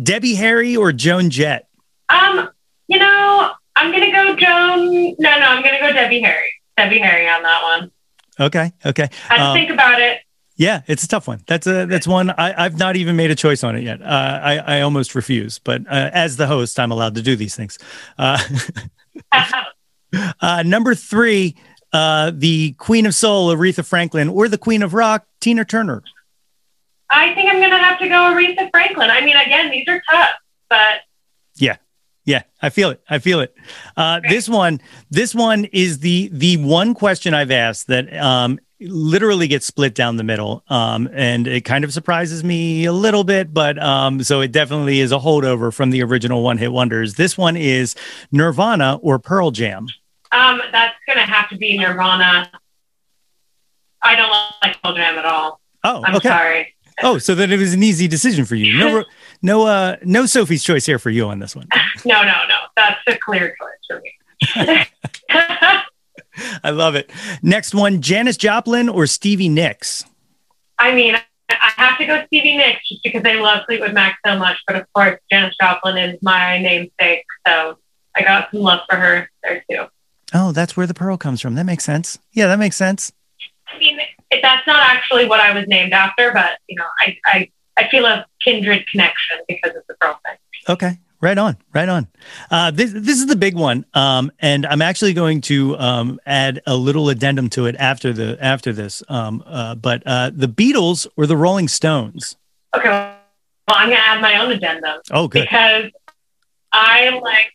Debbie 0.00 0.34
Harry 0.34 0.76
or 0.76 0.92
Joan 0.92 1.30
Jett. 1.30 1.68
Um, 2.08 2.48
you 2.88 2.98
know, 2.98 3.52
I'm 3.76 3.92
gonna 3.92 4.12
go 4.12 4.36
Joan. 4.36 5.14
No, 5.18 5.38
no, 5.38 5.46
I'm 5.46 5.62
gonna 5.62 5.80
go 5.80 5.92
Debbie 5.92 6.20
Harry. 6.20 6.52
Debbie 6.76 6.98
Harry 6.98 7.28
on 7.28 7.42
that 7.42 7.62
one. 7.62 7.90
Okay. 8.40 8.72
Okay. 8.84 9.08
I 9.28 9.38
um, 9.38 9.54
think 9.54 9.70
about 9.70 10.00
it. 10.00 10.20
Yeah, 10.56 10.82
it's 10.86 11.02
a 11.02 11.08
tough 11.08 11.28
one. 11.28 11.42
That's 11.46 11.66
a 11.66 11.86
that's 11.86 12.06
one 12.06 12.30
I, 12.30 12.64
have 12.64 12.78
not 12.78 12.96
even 12.96 13.16
made 13.16 13.30
a 13.30 13.34
choice 13.34 13.64
on 13.64 13.74
it 13.74 13.82
yet. 13.82 14.02
Uh, 14.02 14.40
I 14.42 14.58
I 14.58 14.80
almost 14.82 15.14
refuse, 15.14 15.58
but 15.58 15.82
uh, 15.86 16.10
as 16.12 16.36
the 16.36 16.46
host, 16.46 16.78
I'm 16.78 16.92
allowed 16.92 17.14
to 17.14 17.22
do 17.22 17.36
these 17.36 17.56
things. 17.56 17.78
Uh, 18.18 18.38
uh, 20.40 20.62
number 20.64 20.94
three, 20.94 21.56
uh, 21.92 22.32
the 22.34 22.72
Queen 22.72 23.06
of 23.06 23.14
Soul, 23.14 23.54
Aretha 23.54 23.84
Franklin, 23.84 24.28
or 24.28 24.48
the 24.48 24.58
Queen 24.58 24.82
of 24.82 24.94
Rock, 24.94 25.26
Tina 25.40 25.64
Turner. 25.64 26.02
I 27.10 27.34
think 27.34 27.50
I'm 27.50 27.58
going 27.58 27.70
to 27.70 27.78
have 27.78 27.98
to 27.98 28.08
go 28.08 28.14
Aretha 28.14 28.70
Franklin. 28.70 29.10
I 29.10 29.20
mean, 29.20 29.36
again, 29.36 29.70
these 29.70 29.86
are 29.88 30.02
tough, 30.10 30.30
but 30.68 31.00
yeah, 31.56 31.76
yeah, 32.24 32.42
I 32.60 32.70
feel 32.70 32.90
it. 32.90 33.02
I 33.08 33.18
feel 33.18 33.40
it. 33.40 33.54
Uh, 33.96 34.20
this 34.28 34.48
one, 34.48 34.80
this 35.10 35.34
one 35.34 35.64
is 35.66 35.98
the 36.00 36.28
the 36.32 36.56
one 36.58 36.94
question 36.94 37.34
I've 37.34 37.50
asked 37.50 37.88
that 37.88 38.14
um, 38.16 38.58
literally 38.88 39.48
gets 39.48 39.66
split 39.66 39.94
down 39.94 40.16
the 40.16 40.24
middle. 40.24 40.62
Um, 40.68 41.08
and 41.12 41.46
it 41.46 41.64
kind 41.64 41.84
of 41.84 41.92
surprises 41.92 42.44
me 42.44 42.84
a 42.84 42.92
little 42.92 43.24
bit, 43.24 43.52
but 43.52 43.82
um, 43.82 44.22
so 44.22 44.40
it 44.40 44.52
definitely 44.52 45.00
is 45.00 45.12
a 45.12 45.18
holdover 45.18 45.72
from 45.72 45.90
the 45.90 46.02
original 46.02 46.42
one 46.42 46.58
hit 46.58 46.72
wonders. 46.72 47.14
This 47.14 47.36
one 47.36 47.56
is 47.56 47.94
Nirvana 48.30 48.96
or 49.02 49.18
Pearl 49.18 49.50
Jam. 49.50 49.88
Um, 50.32 50.60
that's 50.72 50.96
going 51.06 51.18
to 51.18 51.24
have 51.24 51.48
to 51.50 51.56
be 51.56 51.78
Nirvana. 51.78 52.50
I 54.02 54.16
don't 54.16 54.30
like 54.62 54.82
Pearl 54.82 54.94
Jam 54.94 55.18
at 55.18 55.24
all. 55.24 55.60
Oh, 55.84 56.02
I'm 56.04 56.16
okay. 56.16 56.28
sorry. 56.28 56.74
Oh, 57.02 57.18
so 57.18 57.34
then 57.34 57.50
it 57.50 57.58
was 57.58 57.74
an 57.74 57.82
easy 57.82 58.06
decision 58.06 58.44
for 58.44 58.54
you. 58.54 58.78
No, 58.78 59.04
no, 59.42 59.66
uh, 59.66 59.96
no 60.02 60.26
Sophie's 60.26 60.62
choice 60.62 60.86
here 60.86 60.98
for 60.98 61.10
you 61.10 61.26
on 61.28 61.38
this 61.38 61.56
one. 61.56 61.68
no, 62.04 62.22
no, 62.22 62.34
no. 62.48 62.56
That's 62.76 63.00
a 63.06 63.16
clear 63.16 63.56
choice 63.58 63.70
for 63.88 64.00
me. 64.00 64.86
I 66.64 66.70
love 66.70 66.94
it. 66.94 67.10
Next 67.42 67.74
one, 67.74 68.00
Janis 68.00 68.36
Joplin 68.36 68.88
or 68.88 69.06
Stevie 69.06 69.48
Nicks? 69.48 70.04
I 70.78 70.94
mean, 70.94 71.16
I 71.48 71.72
have 71.76 71.98
to 71.98 72.06
go 72.06 72.24
Stevie 72.26 72.56
Nicks 72.56 72.88
just 72.88 73.02
because 73.02 73.22
I 73.24 73.34
love 73.34 73.64
Fleetwood 73.66 73.94
Mac 73.94 74.18
so 74.26 74.38
much. 74.38 74.58
But 74.66 74.76
of 74.76 74.92
course, 74.94 75.20
Janis 75.30 75.54
Joplin 75.60 75.96
is 75.98 76.18
my 76.22 76.58
namesake. 76.58 77.24
So 77.46 77.78
I 78.14 78.22
got 78.22 78.50
some 78.50 78.60
love 78.60 78.80
for 78.88 78.96
her 78.96 79.30
there 79.42 79.64
too. 79.70 79.86
Oh, 80.34 80.52
that's 80.52 80.76
where 80.76 80.86
the 80.86 80.94
pearl 80.94 81.16
comes 81.16 81.40
from. 81.40 81.54
That 81.54 81.64
makes 81.64 81.84
sense. 81.84 82.18
Yeah, 82.32 82.46
that 82.46 82.58
makes 82.58 82.76
sense. 82.76 83.12
I 83.72 83.78
mean, 83.78 83.98
that's 84.30 84.66
not 84.66 84.80
actually 84.80 85.26
what 85.26 85.40
I 85.40 85.52
was 85.52 85.66
named 85.68 85.92
after, 85.92 86.32
but 86.32 86.58
you 86.68 86.76
know, 86.76 86.86
I, 87.00 87.18
I, 87.26 87.50
I 87.76 87.88
feel 87.88 88.06
a 88.06 88.26
kindred 88.42 88.86
connection 88.86 89.38
because 89.48 89.76
of 89.76 89.82
the 89.88 89.94
pearl 90.00 90.18
thing. 90.24 90.36
Okay. 90.68 90.98
Right 91.22 91.38
on, 91.38 91.56
right 91.72 91.88
on. 91.88 92.08
Uh, 92.50 92.72
this 92.72 92.92
this 92.92 93.18
is 93.18 93.26
the 93.26 93.36
big 93.36 93.54
one, 93.54 93.86
um, 93.94 94.32
and 94.40 94.66
I'm 94.66 94.82
actually 94.82 95.14
going 95.14 95.40
to 95.42 95.78
um, 95.78 96.20
add 96.26 96.60
a 96.66 96.76
little 96.76 97.08
addendum 97.10 97.48
to 97.50 97.66
it 97.66 97.76
after 97.78 98.12
the 98.12 98.36
after 98.42 98.72
this. 98.72 99.04
Um, 99.08 99.42
uh, 99.46 99.76
but 99.76 100.02
uh, 100.04 100.32
the 100.34 100.48
Beatles 100.48 101.06
or 101.16 101.26
the 101.28 101.36
Rolling 101.36 101.68
Stones? 101.68 102.36
Okay, 102.74 102.88
well, 103.68 103.76
I'm 103.78 103.88
going 103.88 103.98
to 103.98 104.04
add 104.04 104.20
my 104.20 104.40
own 104.42 104.50
addendum. 104.50 105.00
Oh, 105.12 105.28
good. 105.28 105.42
Because 105.42 105.90
I 106.72 107.10
like, 107.10 107.52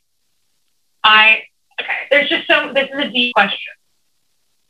I, 1.03 1.43
okay, 1.81 2.07
there's 2.09 2.29
just 2.29 2.47
so, 2.47 2.71
this 2.73 2.89
is 2.89 2.97
a 2.97 3.09
deep 3.09 3.33
question. 3.33 3.73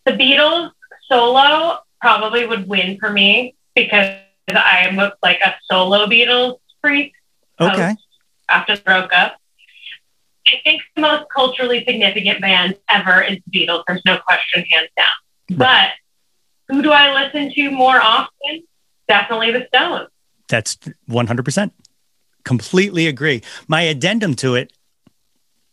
The 0.06 0.14
Beatles 0.14 0.72
solo 1.08 1.80
probably 2.02 2.48
would 2.48 2.68
win 2.68 2.98
for 2.98 3.12
me 3.12 3.56
because 3.76 4.16
I 4.50 4.88
am 4.88 4.96
like 5.22 5.40
a 5.42 5.56
solo 5.70 6.08
Beatles 6.08 6.58
freak. 6.82 7.14
Okay. 7.60 7.96
After 8.50 8.76
the 8.76 8.82
broke 8.82 9.14
up. 9.14 9.38
I 10.48 10.62
think 10.64 10.82
the 10.96 11.02
most 11.02 11.26
culturally 11.34 11.84
significant 11.86 12.40
band 12.40 12.78
ever 12.90 13.22
is 13.22 13.40
the 13.46 13.68
Beatles. 13.68 13.84
There's 13.86 14.02
no 14.06 14.18
question, 14.18 14.64
hands 14.72 14.90
down. 14.96 15.08
Right. 15.52 15.92
But 16.70 16.74
who 16.74 16.82
do 16.82 16.92
I 16.92 17.24
listen 17.24 17.52
to 17.54 17.72
more 17.72 18.02
often? 18.02 18.64
Definitely 19.08 19.52
the 19.52 19.68
Stones. 19.74 20.10
That's 20.48 20.78
100%. 21.10 21.72
Completely 22.44 23.08
agree. 23.08 23.42
My 23.68 23.82
addendum 23.82 24.36
to 24.36 24.56
it, 24.56 24.72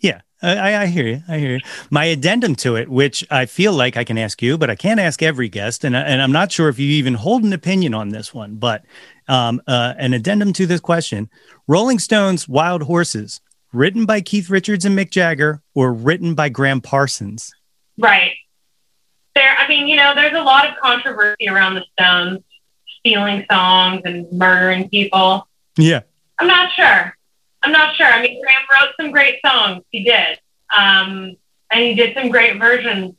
yeah, 0.00 0.22
I, 0.42 0.76
I, 0.76 0.86
hear 0.86 1.06
you. 1.06 1.22
I 1.28 1.38
hear 1.38 1.54
you. 1.54 1.60
My 1.90 2.04
addendum 2.06 2.54
to 2.56 2.76
it, 2.76 2.88
which 2.88 3.24
I 3.30 3.46
feel 3.46 3.72
like 3.72 3.96
I 3.96 4.04
can 4.04 4.18
ask 4.18 4.42
you, 4.42 4.58
but 4.58 4.70
I 4.70 4.74
can't 4.74 5.00
ask 5.00 5.22
every 5.22 5.48
guest, 5.48 5.84
and, 5.84 5.94
and 5.96 6.20
I'm 6.20 6.32
not 6.32 6.52
sure 6.52 6.68
if 6.68 6.78
you 6.78 6.88
even 6.88 7.14
hold 7.14 7.44
an 7.44 7.52
opinion 7.52 7.94
on 7.94 8.10
this 8.10 8.34
one, 8.34 8.56
but 8.56 8.84
um, 9.28 9.60
uh, 9.66 9.94
an 9.98 10.12
addendum 10.12 10.52
to 10.54 10.66
this 10.66 10.80
question 10.80 11.30
Rolling 11.66 11.98
Stones' 11.98 12.48
Wild 12.48 12.82
Horses, 12.82 13.40
written 13.72 14.06
by 14.06 14.20
Keith 14.20 14.50
Richards 14.50 14.84
and 14.84 14.96
Mick 14.96 15.10
Jagger, 15.10 15.62
or 15.74 15.92
written 15.92 16.34
by 16.34 16.48
Gram 16.48 16.80
Parsons? 16.80 17.52
Right. 17.98 18.32
There, 19.34 19.56
I 19.58 19.66
mean, 19.68 19.88
you 19.88 19.96
know, 19.96 20.14
there's 20.14 20.36
a 20.36 20.42
lot 20.42 20.68
of 20.68 20.76
controversy 20.76 21.48
around 21.48 21.74
the 21.74 21.84
Stones 21.98 22.40
stealing 23.00 23.44
songs 23.50 24.02
and 24.04 24.30
murdering 24.32 24.88
people. 24.88 25.46
Yeah. 25.76 26.00
I'm 26.38 26.46
not 26.46 26.72
sure. 26.72 27.16
I'm 27.62 27.72
not 27.72 27.96
sure. 27.96 28.06
I 28.06 28.22
mean, 28.22 28.40
Graham 28.42 28.62
wrote 28.72 28.90
some 28.98 29.10
great 29.10 29.40
songs. 29.44 29.82
He 29.90 30.04
did. 30.04 30.38
Um, 30.74 31.36
and 31.70 31.80
he 31.80 31.94
did 31.94 32.14
some 32.14 32.28
great 32.28 32.58
versions 32.58 33.14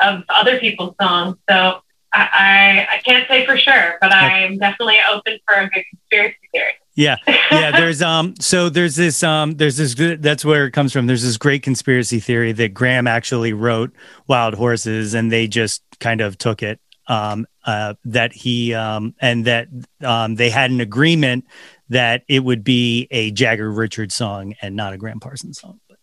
of 0.00 0.24
other 0.28 0.58
people's 0.58 0.94
songs. 1.00 1.36
So 1.48 1.82
I, 2.14 2.86
I, 2.90 2.98
can't 2.98 3.26
say 3.26 3.46
for 3.46 3.56
sure, 3.56 3.96
but 4.00 4.12
I'm 4.12 4.58
definitely 4.58 4.98
open 5.10 5.38
for 5.46 5.54
a 5.56 5.70
good 5.70 5.84
conspiracy 5.90 6.36
theory. 6.52 6.72
Yeah, 6.94 7.16
yeah. 7.26 7.70
There's 7.70 8.02
um. 8.02 8.34
So 8.38 8.68
there's 8.68 8.96
this 8.96 9.22
um. 9.22 9.52
There's 9.52 9.76
this. 9.76 9.94
That's 10.20 10.44
where 10.44 10.66
it 10.66 10.72
comes 10.72 10.92
from. 10.92 11.06
There's 11.06 11.22
this 11.22 11.38
great 11.38 11.62
conspiracy 11.62 12.20
theory 12.20 12.52
that 12.52 12.74
Gram 12.74 13.06
actually 13.06 13.54
wrote 13.54 13.92
Wild 14.26 14.54
Horses, 14.54 15.14
and 15.14 15.32
they 15.32 15.48
just 15.48 15.82
kind 16.00 16.20
of 16.20 16.36
took 16.36 16.62
it. 16.62 16.80
Um. 17.06 17.46
Uh. 17.64 17.94
That 18.04 18.32
he 18.32 18.74
um. 18.74 19.14
And 19.20 19.46
that 19.46 19.68
um. 20.04 20.34
They 20.34 20.50
had 20.50 20.70
an 20.70 20.80
agreement 20.80 21.46
that 21.88 22.24
it 22.28 22.40
would 22.40 22.64
be 22.64 23.06
a 23.10 23.30
Jagger 23.30 23.70
Richards 23.70 24.14
song 24.14 24.54
and 24.60 24.76
not 24.76 24.92
a 24.92 24.98
Gram 24.98 25.20
Parsons 25.20 25.60
song. 25.60 25.80
But 25.88 25.98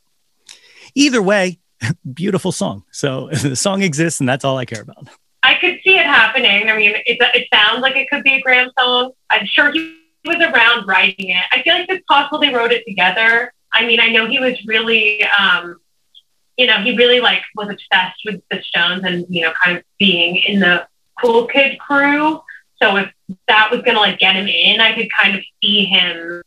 either 0.96 1.22
way, 1.22 1.60
beautiful 2.14 2.52
song. 2.52 2.84
So 2.92 3.30
the 3.42 3.56
song 3.56 3.84
exists, 3.84 4.20
and 4.20 4.30
that's 4.30 4.46
all 4.46 4.58
I 4.58 4.66
care 4.66 4.82
about. 4.82 5.08
I 5.44 5.56
could 5.56 5.80
see 5.84 5.98
it 5.98 5.99
happening. 6.10 6.70
I 6.70 6.76
mean, 6.76 6.92
it, 7.06 7.18
it 7.20 7.48
sounds 7.54 7.82
like 7.82 7.96
it 7.96 8.10
could 8.10 8.24
be 8.24 8.34
a 8.34 8.42
Gram 8.42 8.70
song. 8.78 9.12
I'm 9.30 9.46
sure 9.46 9.72
he 9.72 9.98
was 10.26 10.38
around 10.38 10.88
writing 10.88 11.30
it. 11.30 11.44
I 11.52 11.62
feel 11.62 11.76
like 11.76 11.90
it's 11.90 12.06
possible 12.08 12.40
they 12.40 12.54
wrote 12.54 12.72
it 12.72 12.84
together. 12.88 13.54
I 13.72 13.86
mean, 13.86 14.00
I 14.00 14.10
know 14.10 14.28
he 14.28 14.40
was 14.40 14.58
really, 14.66 15.24
um, 15.26 15.80
you 16.58 16.68
know, 16.68 16.82
he 16.82 16.96
really 16.96 17.20
like 17.20 17.44
was 17.56 17.70
obsessed 17.70 18.22
with 18.26 18.42
the 18.52 18.62
Stones 18.64 19.04
and 19.04 19.26
you 19.30 19.44
know, 19.44 19.54
kind 19.64 19.78
of 19.78 19.84
being 19.98 20.38
in 20.38 20.60
the 20.60 20.88
cool 21.22 21.46
kid 21.46 21.80
crew. 21.80 22.42
So 22.82 22.98
if 22.98 23.12
that 23.48 23.70
was 23.72 23.82
gonna 23.82 24.00
like 24.00 24.20
get 24.20 24.36
him 24.36 24.48
in, 24.48 24.82
I 24.82 24.94
could 24.94 25.10
kind 25.12 25.36
of 25.36 25.44
see 25.62 25.86
him 25.86 26.42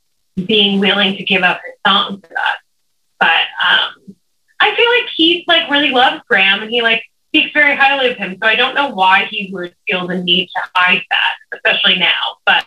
being 0.47 0.81
willing 0.81 1.17
to 1.17 1.25
give 1.25 1.43
up 1.43 1.61
his 1.65 1.75
song 1.87 2.21
for 2.21 2.29
that. 2.29 2.59
But 3.19 3.47
um, 3.63 4.17
I 4.59 4.75
feel 4.75 4.89
like 4.89 5.13
Keith 5.17 5.45
like 5.47 5.71
really 5.71 5.91
loves 5.91 6.23
Gram 6.29 6.63
and 6.63 6.71
he 6.71 6.83
like 6.83 7.05
speaks 7.33 7.53
very 7.55 7.75
highly 7.75 8.11
of 8.11 8.19
him. 8.19 8.37
So 8.41 8.47
I 8.47 8.55
don't 8.55 8.75
know 8.75 8.91
why 8.91 9.27
he 9.31 9.51
would 9.53 9.75
feel 9.89 10.07
the 10.07 10.23
need 10.23 10.51
to 10.55 10.63
hide 10.75 11.03
that, 11.11 11.33
especially 11.55 11.99
now. 11.99 12.37
But 12.45 12.67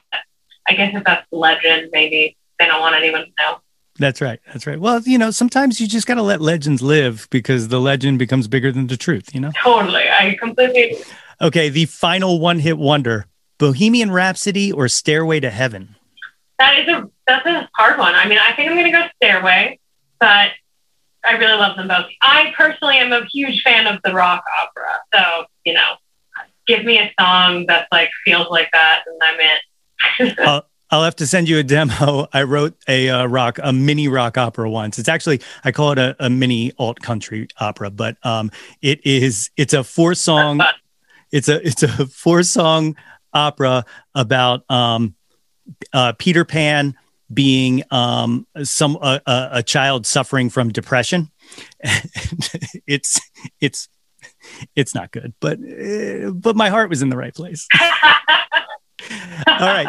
I 0.68 0.74
guess 0.74 0.96
if 0.96 1.04
that's 1.04 1.26
the 1.32 1.38
legend, 1.38 1.90
maybe 1.92 2.36
they 2.58 2.66
don't 2.66 2.82
want 2.82 2.96
anyone 2.96 3.26
to 3.26 3.32
know. 3.38 3.60
That's 3.98 4.22
right. 4.22 4.40
That's 4.48 4.66
right. 4.66 4.80
Well, 4.80 5.02
you 5.02 5.18
know, 5.18 5.32
sometimes 5.32 5.80
you 5.80 5.88
just 5.88 6.08
got 6.08 6.16
to 6.16 6.24
let 6.24 6.42
legends 6.42 6.82
live 6.82 7.28
because 7.30 7.68
the 7.68 7.80
legend 7.80 8.20
becomes 8.20 8.48
bigger 8.48 8.72
than 8.72 8.88
the 8.88 8.98
truth, 8.98 9.34
you 9.34 9.40
know? 9.40 9.52
Totally. 9.64 10.10
I 10.10 10.36
completely. 10.40 10.98
Okay. 11.40 11.70
The 11.70 11.86
final 11.86 12.40
one 12.40 12.60
hit 12.60 12.78
wonder 12.78 13.28
Bohemian 13.58 14.12
Rhapsody 14.12 14.72
or 14.72 14.88
Stairway 14.88 15.40
to 15.40 15.50
Heaven? 15.50 15.96
That 16.60 16.80
is 16.80 16.88
a, 16.88 17.10
that's 17.28 17.46
a 17.46 17.70
hard 17.74 18.00
one. 18.00 18.16
I 18.16 18.28
mean, 18.28 18.40
I 18.40 18.54
think 18.54 18.70
I'm 18.70 18.76
going 18.76 18.92
to 18.92 18.98
go 18.98 19.06
Stairway, 19.18 19.80
but 20.20 20.50
I 21.26 21.38
really 21.38 21.58
love 21.58 21.76
them 21.76 21.88
both. 21.88 22.06
I 22.22 22.54
personally 22.56 22.98
am 22.98 23.12
a 23.12 23.26
huge 23.26 23.62
fan 23.64 23.88
of 23.88 24.02
the 24.04 24.14
rock 24.14 24.44
opera. 24.62 25.00
So, 25.14 25.46
you 25.66 25.74
know, 25.74 25.96
give 26.68 26.86
me 26.86 27.00
a 27.00 27.12
song 27.20 27.66
that 27.68 27.88
like 27.92 28.10
feels 28.24 28.48
like 28.50 28.70
that 28.74 29.04
and 29.08 29.22
I'm 29.24 29.40
in. 29.40 30.36
I'll, 30.48 30.66
I'll 30.92 31.04
have 31.04 31.16
to 31.18 31.28
send 31.28 31.50
you 31.50 31.58
a 31.58 31.64
demo. 31.64 32.28
I 32.34 32.44
wrote 32.44 32.76
a 32.88 33.10
uh, 33.10 33.26
rock, 33.26 33.60
a 33.62 33.74
mini 33.74 34.08
rock 34.08 34.38
opera 34.38 34.70
once. 34.70 35.00
It's 35.00 35.10
actually, 35.10 35.42
I 35.64 35.72
call 35.72 35.92
it 35.92 35.98
a, 35.98 36.16
a 36.20 36.30
mini 36.30 36.74
alt 36.78 37.00
country 37.00 37.48
opera, 37.60 37.90
but 37.90 38.18
um, 38.24 38.52
it 38.82 39.06
is, 39.06 39.50
it's 39.58 39.74
a 39.74 39.84
four 39.84 40.14
song, 40.14 40.62
it's 41.32 41.50
a, 41.50 41.66
it's 41.66 41.84
a 41.84 42.08
four 42.08 42.44
song 42.44 42.96
opera 43.34 43.86
about 44.14 44.70
um, 44.70 45.16
uh, 45.94 46.14
Peter 46.18 46.46
Pan 46.46 46.96
being 47.34 47.84
um, 47.92 48.48
some 48.64 48.98
uh, 49.02 49.20
a 49.26 49.64
child 49.64 50.06
suffering 50.06 50.50
from 50.50 50.70
depression. 50.70 51.32
it's 52.88 53.20
it's 53.60 53.90
it's 54.76 54.96
not 54.96 55.12
good, 55.12 55.34
but 55.40 55.60
uh, 55.60 56.32
but 56.32 56.56
my 56.56 56.70
heart 56.70 56.90
was 56.90 57.02
in 57.02 57.10
the 57.10 57.18
right 57.18 57.34
place. 57.34 57.68
All 59.48 59.60
right. 59.60 59.88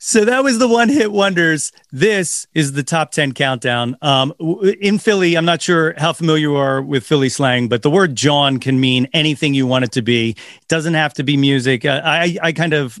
So 0.00 0.24
that 0.24 0.44
was 0.44 0.60
the 0.60 0.68
one 0.68 0.88
hit 0.88 1.10
wonders. 1.10 1.72
This 1.90 2.46
is 2.54 2.72
the 2.72 2.84
top 2.84 3.10
10 3.10 3.32
countdown. 3.32 3.96
Um, 4.00 4.32
in 4.80 4.98
Philly, 4.98 5.34
I'm 5.34 5.44
not 5.44 5.60
sure 5.60 5.94
how 5.98 6.12
familiar 6.12 6.50
you 6.50 6.56
are 6.56 6.80
with 6.80 7.04
Philly 7.04 7.28
slang, 7.28 7.66
but 7.68 7.82
the 7.82 7.90
word 7.90 8.14
Jawn 8.14 8.58
can 8.58 8.78
mean 8.78 9.08
anything 9.12 9.54
you 9.54 9.66
want 9.66 9.84
it 9.84 9.92
to 9.92 10.02
be. 10.02 10.30
It 10.30 10.68
doesn't 10.68 10.94
have 10.94 11.14
to 11.14 11.24
be 11.24 11.36
music. 11.36 11.84
Uh, 11.84 12.00
I, 12.04 12.38
I 12.40 12.52
kind 12.52 12.74
of 12.74 12.96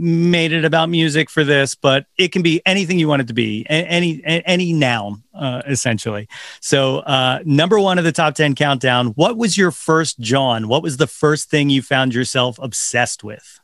made 0.00 0.52
it 0.52 0.64
about 0.64 0.88
music 0.88 1.28
for 1.28 1.44
this, 1.44 1.74
but 1.74 2.06
it 2.16 2.32
can 2.32 2.42
be 2.42 2.62
anything 2.64 2.98
you 2.98 3.06
want 3.06 3.22
it 3.22 3.28
to 3.28 3.34
be, 3.34 3.66
any, 3.68 4.22
any 4.24 4.72
noun, 4.72 5.22
uh, 5.34 5.62
essentially. 5.66 6.26
So, 6.60 7.00
uh, 7.00 7.40
number 7.44 7.78
one 7.78 7.98
of 7.98 8.04
the 8.04 8.12
top 8.12 8.34
10 8.34 8.54
countdown, 8.54 9.08
what 9.08 9.36
was 9.36 9.58
your 9.58 9.70
first 9.70 10.18
Jawn? 10.18 10.68
What 10.68 10.82
was 10.82 10.96
the 10.96 11.06
first 11.06 11.50
thing 11.50 11.68
you 11.68 11.82
found 11.82 12.14
yourself 12.14 12.58
obsessed 12.60 13.22
with? 13.22 13.60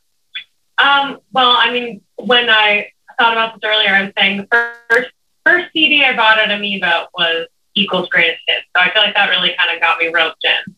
Um, 0.77 1.19
well, 1.31 1.55
I 1.57 1.71
mean, 1.71 2.01
when 2.17 2.49
I 2.49 2.91
thought 3.17 3.33
about 3.33 3.55
this 3.55 3.67
earlier, 3.67 3.89
I 3.89 4.03
was 4.03 4.13
saying 4.17 4.37
the 4.37 4.77
first 4.89 5.11
first 5.43 5.73
CD 5.73 6.03
I 6.03 6.15
bought 6.15 6.37
at 6.37 6.51
Amoeba 6.51 7.07
was 7.17 7.47
Eagles 7.73 8.09
Greatest 8.09 8.41
Hits. 8.47 8.65
So 8.75 8.83
I 8.83 8.91
feel 8.91 9.01
like 9.01 9.15
that 9.15 9.29
really 9.29 9.55
kind 9.57 9.75
of 9.75 9.81
got 9.81 9.97
me 9.97 10.09
roped 10.13 10.43
in. 10.43 10.75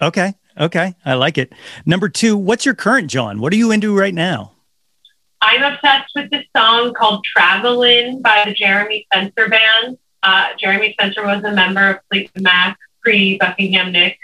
Okay. 0.00 0.34
Okay. 0.58 0.94
I 1.04 1.14
like 1.14 1.38
it. 1.38 1.52
Number 1.84 2.08
two, 2.08 2.36
what's 2.36 2.64
your 2.64 2.74
current 2.74 3.10
Jawn? 3.10 3.40
What 3.40 3.52
are 3.52 3.56
you 3.56 3.70
into 3.70 3.96
right 3.96 4.14
now? 4.14 4.55
I'm 5.48 5.62
obsessed 5.62 6.10
with 6.16 6.28
this 6.32 6.44
song 6.56 6.92
called 6.92 7.24
Travelin' 7.24 8.20
by 8.20 8.42
the 8.44 8.52
Jeremy 8.52 9.06
Spencer 9.06 9.48
Band. 9.48 9.96
Uh, 10.20 10.48
Jeremy 10.58 10.92
Spencer 10.94 11.24
was 11.24 11.44
a 11.44 11.52
member 11.52 11.88
of 11.88 11.98
Fleetwood 12.10 12.42
Mac 12.42 12.76
pre 13.00 13.38
Buckingham 13.38 13.92
Nicks, 13.92 14.18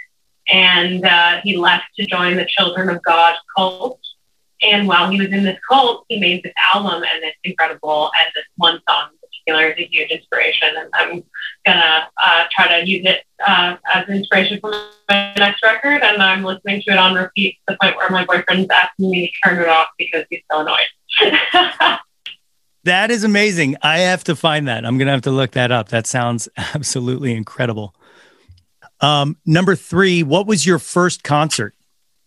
and 0.48 1.04
uh, 1.04 1.40
he 1.44 1.56
left 1.56 1.84
to 1.96 2.06
join 2.06 2.36
the 2.36 2.44
Children 2.46 2.88
of 2.88 3.00
God 3.04 3.36
cult. 3.56 4.00
And 4.62 4.88
while 4.88 5.08
he 5.10 5.20
was 5.20 5.28
in 5.28 5.44
this 5.44 5.60
cult, 5.70 6.06
he 6.08 6.18
made 6.18 6.42
this 6.42 6.52
album 6.74 7.04
and 7.04 7.22
it's 7.22 7.38
incredible. 7.44 8.10
And 8.18 8.32
this 8.34 8.44
one 8.56 8.80
song 8.88 9.10
in 9.12 9.18
particular 9.20 9.68
is 9.70 9.78
a 9.78 9.88
huge 9.88 10.10
inspiration. 10.10 10.70
And 10.76 10.88
I'm 10.92 11.24
gonna 11.64 12.08
uh, 12.20 12.44
try 12.50 12.80
to 12.80 12.88
use 12.88 13.06
it 13.06 13.22
uh, 13.46 13.76
as 13.94 14.08
inspiration 14.08 14.58
for 14.60 14.72
my 15.08 15.34
next 15.36 15.62
record. 15.62 16.02
And 16.02 16.20
I'm 16.20 16.42
listening 16.42 16.82
to 16.82 16.92
it 16.92 16.98
on 16.98 17.14
repeat 17.14 17.58
to 17.68 17.74
the 17.74 17.78
point 17.80 17.96
where 17.96 18.10
my 18.10 18.24
boyfriend's 18.24 18.70
asking 18.70 19.10
me 19.10 19.28
to 19.28 19.48
turn 19.48 19.60
it 19.60 19.68
off 19.68 19.88
because 19.98 20.24
he's 20.28 20.42
so 20.50 20.60
annoyed. 20.60 20.88
that 22.84 23.10
is 23.10 23.24
amazing. 23.24 23.76
I 23.82 23.98
have 23.98 24.24
to 24.24 24.36
find 24.36 24.68
that. 24.68 24.84
I'm 24.84 24.98
gonna 24.98 25.12
have 25.12 25.22
to 25.22 25.30
look 25.30 25.52
that 25.52 25.70
up. 25.70 25.88
That 25.88 26.06
sounds 26.06 26.48
absolutely 26.56 27.34
incredible. 27.34 27.94
Um, 29.00 29.36
number 29.44 29.74
three, 29.74 30.22
what 30.22 30.46
was 30.46 30.64
your 30.64 30.78
first 30.78 31.24
concert? 31.24 31.74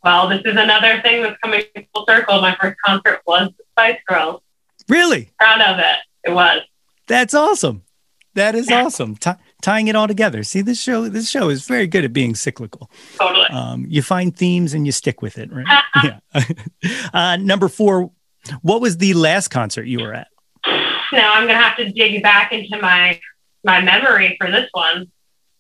Well, 0.03 0.29
this 0.29 0.41
is 0.45 0.55
another 0.57 1.01
thing 1.01 1.23
that's 1.23 1.37
coming 1.41 1.63
full 1.93 2.05
circle. 2.07 2.41
My 2.41 2.55
first 2.61 2.77
concert 2.85 3.21
was 3.25 3.49
the 3.57 3.63
Spice 3.71 3.99
Girls. 4.07 4.41
Really? 4.87 5.31
Proud 5.39 5.61
of 5.61 5.79
it. 5.79 5.97
It 6.25 6.33
was. 6.33 6.61
That's 7.07 7.33
awesome. 7.33 7.83
That 8.35 8.53
is 8.53 8.69
awesome. 8.69 9.15
T- 9.15 9.31
tying 9.61 9.87
it 9.87 9.95
all 9.95 10.07
together. 10.07 10.43
See, 10.43 10.61
this 10.61 10.79
show, 10.79 11.07
this 11.07 11.29
show 11.29 11.49
is 11.49 11.65
very 11.65 11.87
good 11.87 12.03
at 12.03 12.11
being 12.11 12.35
cyclical. 12.35 12.91
Totally. 13.17 13.47
Um, 13.47 13.85
you 13.87 14.01
find 14.01 14.35
themes 14.35 14.73
and 14.73 14.85
you 14.85 14.91
stick 14.91 15.21
with 15.21 15.37
it, 15.37 15.49
right? 15.51 15.83
yeah. 16.03 16.19
uh, 17.13 17.37
number 17.37 17.69
four, 17.69 18.11
what 18.61 18.81
was 18.81 18.97
the 18.97 19.13
last 19.13 19.49
concert 19.49 19.83
you 19.87 19.99
were 19.99 20.13
at? 20.13 20.27
Now 21.11 21.33
I'm 21.33 21.45
going 21.47 21.57
to 21.57 21.63
have 21.63 21.77
to 21.77 21.91
dig 21.91 22.21
back 22.23 22.51
into 22.51 22.79
my 22.81 23.19
my 23.63 23.81
memory 23.81 24.35
for 24.39 24.49
this 24.51 24.69
one 24.73 25.11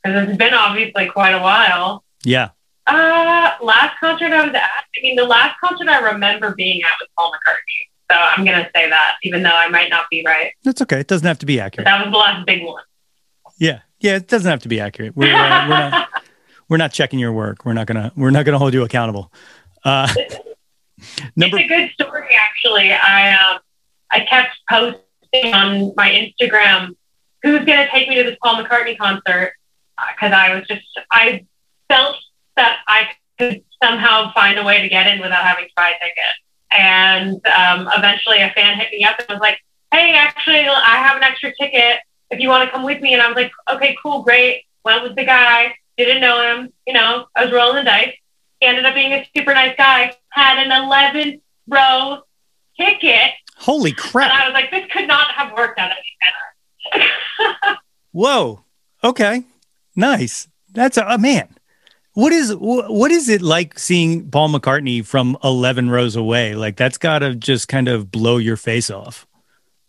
because 0.03 0.27
it's 0.29 0.37
been 0.37 0.53
obviously 0.53 1.07
quite 1.07 1.31
a 1.31 1.39
while. 1.41 2.03
Yeah. 2.23 2.49
Uh, 2.87 3.51
last 3.63 3.99
concert 3.99 4.31
I 4.31 4.45
was 4.45 4.53
at. 4.53 4.61
I 4.63 5.01
mean, 5.01 5.15
the 5.15 5.23
last 5.25 5.55
concert 5.63 5.87
I 5.87 5.99
remember 6.11 6.53
being 6.55 6.81
at 6.83 6.91
was 6.99 7.09
Paul 7.17 7.31
McCartney. 7.31 8.11
So 8.11 8.15
I'm 8.17 8.45
gonna 8.45 8.69
say 8.75 8.87
that, 8.89 9.15
even 9.23 9.41
though 9.41 9.49
I 9.55 9.67
might 9.69 9.89
not 9.89 10.05
be 10.11 10.23
right. 10.25 10.51
That's 10.63 10.81
okay. 10.83 10.99
It 10.99 11.07
doesn't 11.07 11.25
have 11.27 11.39
to 11.39 11.45
be 11.47 11.57
But 11.57 11.63
accurate. 11.65 11.85
that 11.85 12.05
was 12.05 12.11
the 12.13 12.17
last 12.19 12.45
big 12.45 12.63
one. 12.63 12.83
Yeah. 13.57 13.79
Yeah. 13.99 14.17
It 14.17 14.27
doesn't 14.27 14.49
have 14.49 14.61
to 14.61 14.69
be 14.69 14.79
accurate. 14.79 15.15
We're, 15.15 15.33
uh, 15.33 15.67
we're 15.67 15.69
not. 15.89 16.09
We're 16.67 16.77
not 16.77 16.91
checking 16.93 17.19
your 17.19 17.31
work. 17.31 17.63
We're 17.63 17.73
not 17.73 17.85
gonna. 17.85 18.11
We're 18.15 18.31
not 18.31 18.43
gonna 18.45 18.57
hold 18.57 18.73
you 18.73 18.81
accountable. 18.83 19.31
Uh, 19.83 20.11
number. 21.35 21.57
It's 21.57 21.65
a 21.65 21.67
good 21.67 21.91
story, 21.91 22.35
actually. 22.35 22.91
I 22.91 23.33
um, 23.33 23.59
I 24.11 24.21
kept 24.21 24.55
posting 24.69 25.53
on 25.53 25.93
my 25.95 26.09
Instagram 26.09 26.95
who's 27.43 27.63
going 27.65 27.77
to 27.77 27.89
take 27.91 28.09
me 28.09 28.15
to 28.15 28.23
this 28.23 28.37
Paul 28.41 28.63
McCartney 28.63 28.97
concert 28.97 29.53
because 30.13 30.33
I 30.33 30.55
was 30.55 30.67
just 30.67 30.85
I 31.11 31.45
felt 31.87 32.17
that 32.55 32.79
I 32.87 33.09
could 33.37 33.63
somehow 33.83 34.33
find 34.33 34.57
a 34.57 34.63
way 34.63 34.81
to 34.81 34.89
get 34.89 35.07
in 35.07 35.19
without 35.19 35.43
having 35.43 35.65
to 35.65 35.71
buy 35.75 35.89
a 35.89 36.03
ticket. 36.03 36.33
And 36.71 37.45
um, 37.47 37.89
eventually, 37.95 38.41
a 38.41 38.49
fan 38.49 38.77
hit 38.77 38.91
me 38.91 39.03
up 39.05 39.17
and 39.19 39.29
was 39.29 39.39
like, 39.39 39.59
"Hey, 39.91 40.13
actually, 40.13 40.67
I 40.67 40.97
have 40.97 41.17
an 41.17 41.23
extra 41.23 41.53
ticket 41.55 41.99
if 42.31 42.39
you 42.39 42.49
want 42.49 42.67
to 42.67 42.71
come 42.71 42.83
with 42.83 43.01
me." 43.01 43.13
And 43.13 43.21
I 43.21 43.27
was 43.27 43.35
like, 43.35 43.51
"Okay, 43.69 43.95
cool, 44.01 44.23
great." 44.23 44.63
Went 44.83 45.03
with 45.03 45.15
the 45.15 45.25
guy. 45.25 45.75
Didn't 45.97 46.21
know 46.21 46.41
him. 46.41 46.73
You 46.85 46.93
know, 46.93 47.27
I 47.35 47.45
was 47.45 47.53
rolling 47.53 47.77
the 47.77 47.83
dice. 47.83 48.13
He 48.59 48.67
ended 48.67 48.85
up 48.85 48.95
being 48.95 49.13
a 49.13 49.27
super 49.35 49.53
nice 49.53 49.75
guy. 49.77 50.15
Had 50.35 50.57
an 50.65 50.71
11 50.83 51.41
row 51.67 52.19
ticket. 52.79 53.31
Holy 53.57 53.91
And 53.91 53.97
crap! 53.97 54.31
I 54.31 54.45
was 54.47 54.53
like, 54.53 54.69
this 54.69 54.85
could 54.91 55.07
not 55.07 55.31
have 55.31 55.53
worked 55.55 55.79
out 55.79 55.91
any 55.91 56.99
better. 56.99 57.77
Whoa. 58.11 58.63
Okay. 59.03 59.43
Nice. 59.95 60.47
That's 60.73 60.97
a, 60.97 61.05
a 61.05 61.17
man. 61.17 61.47
What 62.13 62.31
is 62.31 62.53
what 62.55 63.11
is 63.11 63.27
it 63.29 63.41
like 63.41 63.77
seeing 63.79 64.29
Paul 64.29 64.49
McCartney 64.49 65.05
from 65.05 65.37
11 65.43 65.89
rows 65.89 66.15
away? 66.15 66.55
Like 66.55 66.77
that's 66.77 66.97
got 66.97 67.19
to 67.19 67.35
just 67.35 67.67
kind 67.67 67.87
of 67.89 68.09
blow 68.11 68.37
your 68.37 68.55
face 68.57 68.89
off. 68.89 69.25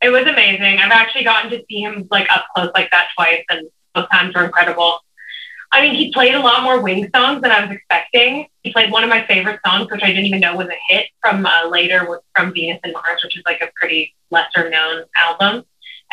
it 0.03 0.11
was 0.11 0.26
amazing. 0.26 0.78
I've 0.78 0.90
actually 0.92 1.24
gotten 1.24 1.51
to 1.53 1.64
see 1.68 1.80
him 1.80 2.07
like 2.11 2.26
up 2.32 2.47
close 2.55 2.70
like 2.74 2.90
that 2.90 3.09
twice, 3.16 3.44
and 3.49 3.68
both 3.94 4.09
times 4.11 4.34
were 4.34 4.44
incredible. 4.44 4.99
I 5.77 5.83
mean, 5.83 5.95
he 5.95 6.11
played 6.11 6.35
a 6.35 6.41
lot 6.41 6.62
more 6.62 6.81
Wing 6.81 7.11
songs 7.14 7.43
than 7.43 7.51
I 7.51 7.61
was 7.66 7.70
expecting. 7.77 8.47
He 8.62 8.72
played 8.72 8.91
one 8.91 9.05
of 9.05 9.11
my 9.11 9.27
favorite 9.27 9.61
songs, 9.66 9.91
which 9.91 10.03
I 10.03 10.07
didn't 10.07 10.24
even 10.24 10.41
know 10.41 10.57
was 10.57 10.68
a 10.68 10.79
hit 10.95 11.07
from 11.20 11.45
uh, 11.45 11.68
later 11.68 12.07
was 12.09 12.20
from 12.35 12.55
Venus 12.55 12.81
and 12.83 12.95
Mars, 12.95 13.20
which 13.22 13.37
is 13.37 13.43
like 13.45 13.61
a 13.61 13.68
pretty 13.77 14.14
lesser 14.31 14.70
known 14.70 15.05
album. 15.14 15.64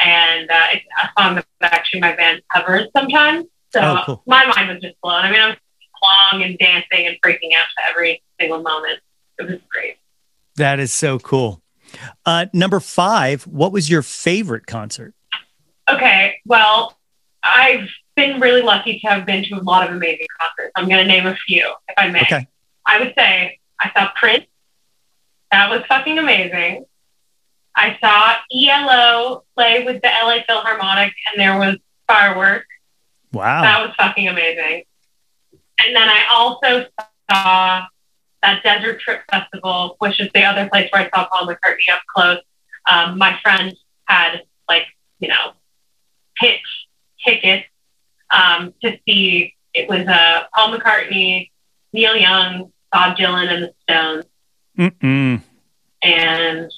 And 0.03 0.51
uh, 0.51 0.65
it's 0.73 0.85
a 1.01 1.09
song 1.21 1.35
that 1.35 1.45
actually 1.61 2.01
my 2.01 2.13
band 2.13 2.41
covers 2.53 2.87
sometimes. 2.95 3.45
So 3.71 3.79
Oh, 3.81 4.01
cool. 4.05 4.23
my 4.27 4.45
mind 4.53 4.67
was 4.69 4.81
just 4.81 4.95
blown. 5.01 5.23
I 5.23 5.31
mean, 5.31 5.39
I 5.39 5.47
was 5.49 5.57
along 6.03 6.43
and 6.43 6.57
dancing 6.57 7.07
and 7.07 7.15
freaking 7.23 7.53
out 7.57 7.67
to 7.77 7.89
every 7.89 8.21
single 8.39 8.61
moment. 8.61 8.99
It 9.39 9.43
was 9.49 9.59
great. 9.69 9.95
That 10.57 10.79
is 10.81 10.93
so 10.93 11.19
cool. 11.19 11.61
Uh, 12.25 12.47
number 12.53 12.81
five, 12.81 13.43
what 13.47 13.71
was 13.71 13.89
your 13.89 14.01
favorite 14.01 14.67
concert? 14.67 15.13
Okay, 15.89 16.35
well, 16.45 16.97
I've 17.41 17.87
been 18.15 18.39
really 18.39 18.61
lucky 18.61 18.99
to 18.99 19.07
have 19.07 19.25
been 19.25 19.43
to 19.45 19.55
a 19.55 19.63
lot 19.63 19.87
of 19.87 19.95
amazing 19.95 20.27
concerts. 20.39 20.71
I'm 20.75 20.87
going 20.87 21.05
to 21.05 21.07
name 21.07 21.25
a 21.25 21.35
few, 21.35 21.73
if 21.87 21.95
I 21.97 22.09
may. 22.09 22.21
Okay. 22.21 22.47
I 22.85 22.99
would 22.99 23.13
say 23.17 23.59
I 23.79 23.91
saw 23.93 24.11
Prince. 24.15 24.45
That 25.51 25.69
was 25.69 25.83
fucking 25.87 26.17
amazing. 26.17 26.85
I 27.75 27.97
saw 28.01 28.35
ELO 28.55 29.43
play 29.55 29.83
with 29.83 30.01
the 30.01 30.07
LA 30.07 30.43
Philharmonic, 30.47 31.13
and 31.31 31.41
there 31.41 31.57
was 31.57 31.77
fireworks. 32.07 32.67
Wow. 33.31 33.61
That 33.61 33.85
was 33.85 33.95
fucking 33.97 34.27
amazing. 34.27 34.83
And 35.79 35.95
then 35.95 36.07
I 36.07 36.25
also 36.31 36.85
saw 37.29 37.85
that 38.43 38.63
Desert 38.63 38.99
Trip 38.99 39.21
Festival, 39.31 39.95
which 39.99 40.19
is 40.19 40.29
the 40.33 40.43
other 40.43 40.69
place 40.69 40.89
where 40.91 41.03
I 41.03 41.09
saw 41.09 41.27
Paul 41.27 41.47
McCartney 41.47 41.91
up 41.91 42.01
close. 42.13 42.39
Um, 42.89 43.17
my 43.17 43.39
friend 43.41 43.75
had 44.05 44.43
like, 44.67 44.85
you 45.19 45.29
know, 45.29 45.53
pitch 46.35 46.61
tickets 47.25 47.65
um, 48.33 48.73
to 48.83 48.97
see. 49.07 49.55
It 49.73 49.89
was 49.89 50.07
uh, 50.07 50.43
Paul 50.53 50.77
McCartney, 50.77 51.49
Neil 51.93 52.15
Young, 52.15 52.71
Bob 52.91 53.17
Dylan, 53.17 53.47
and 53.47 53.63
the 53.63 53.73
Stones. 53.83 54.25
Mm-mm. 54.77 55.41
And 56.03 56.71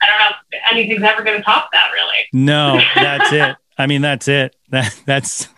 I 0.00 0.06
don't 0.06 0.18
know 0.18 0.36
if 0.52 0.62
anything's 0.70 1.02
ever 1.02 1.22
going 1.22 1.38
to 1.38 1.42
top 1.42 1.70
that, 1.72 1.90
really. 1.92 2.26
No, 2.32 2.80
that's 2.94 3.32
it. 3.32 3.56
I 3.78 3.86
mean, 3.86 4.02
that's 4.02 4.28
it. 4.28 4.54
That, 4.70 4.96
that's 5.06 5.48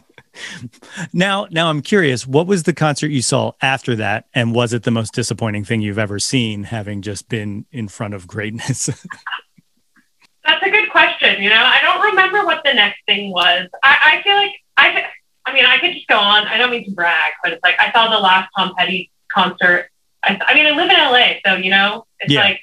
now. 1.13 1.47
Now 1.51 1.69
I'm 1.69 1.83
curious. 1.83 2.27
What 2.27 2.47
was 2.47 2.63
the 2.65 2.75
concert 2.75 3.09
you 3.09 3.23
saw 3.23 3.53
after 3.61 3.97
that, 3.97 4.27
and 4.35 4.55
was 4.55 4.73
it 4.73 4.83
the 4.83 4.91
most 4.91 5.15
disappointing 5.15 5.65
thing 5.65 5.83
you've 5.83 5.99
ever 5.99 6.19
seen, 6.19 6.65
having 6.65 7.03
just 7.03 7.29
been 7.29 7.67
in 7.73 7.89
front 7.89 8.15
of 8.15 8.27
greatness? 8.27 8.87
That's 10.47 10.63
a 10.63 10.71
good 10.71 10.91
question. 10.91 11.43
You 11.43 11.49
know, 11.49 11.63
I 11.65 11.81
don't 11.83 12.03
remember 12.11 12.45
what 12.45 12.63
the 12.65 12.75
next 12.75 13.01
thing 13.07 13.31
was. 13.31 13.69
I, 13.83 14.19
I 14.19 14.23
feel 14.23 14.37
like 14.37 14.53
I, 14.77 15.05
I 15.47 15.53
mean, 15.55 15.65
I 15.67 15.79
could 15.79 15.93
just 15.95 16.07
go 16.09 16.19
on. 16.19 16.47
I 16.47 16.57
don't 16.59 16.71
mean 16.71 16.85
to 16.87 16.91
brag, 16.93 17.33
but 17.43 17.53
it's 17.53 17.63
like 17.63 17.77
I 17.79 17.93
saw 17.93 18.11
the 18.11 18.19
last 18.21 18.51
Tom 18.57 18.75
Petty 18.77 19.11
concert. 19.33 19.89
I, 20.23 20.41
I 20.47 20.55
mean, 20.55 20.67
I 20.67 20.71
live 20.71 20.91
in 20.91 20.97
LA, 20.97 21.35
so 21.47 21.57
you 21.61 21.71
know, 21.71 22.07
it's 22.21 22.33
Yeah. 22.33 22.41
like, 22.41 22.61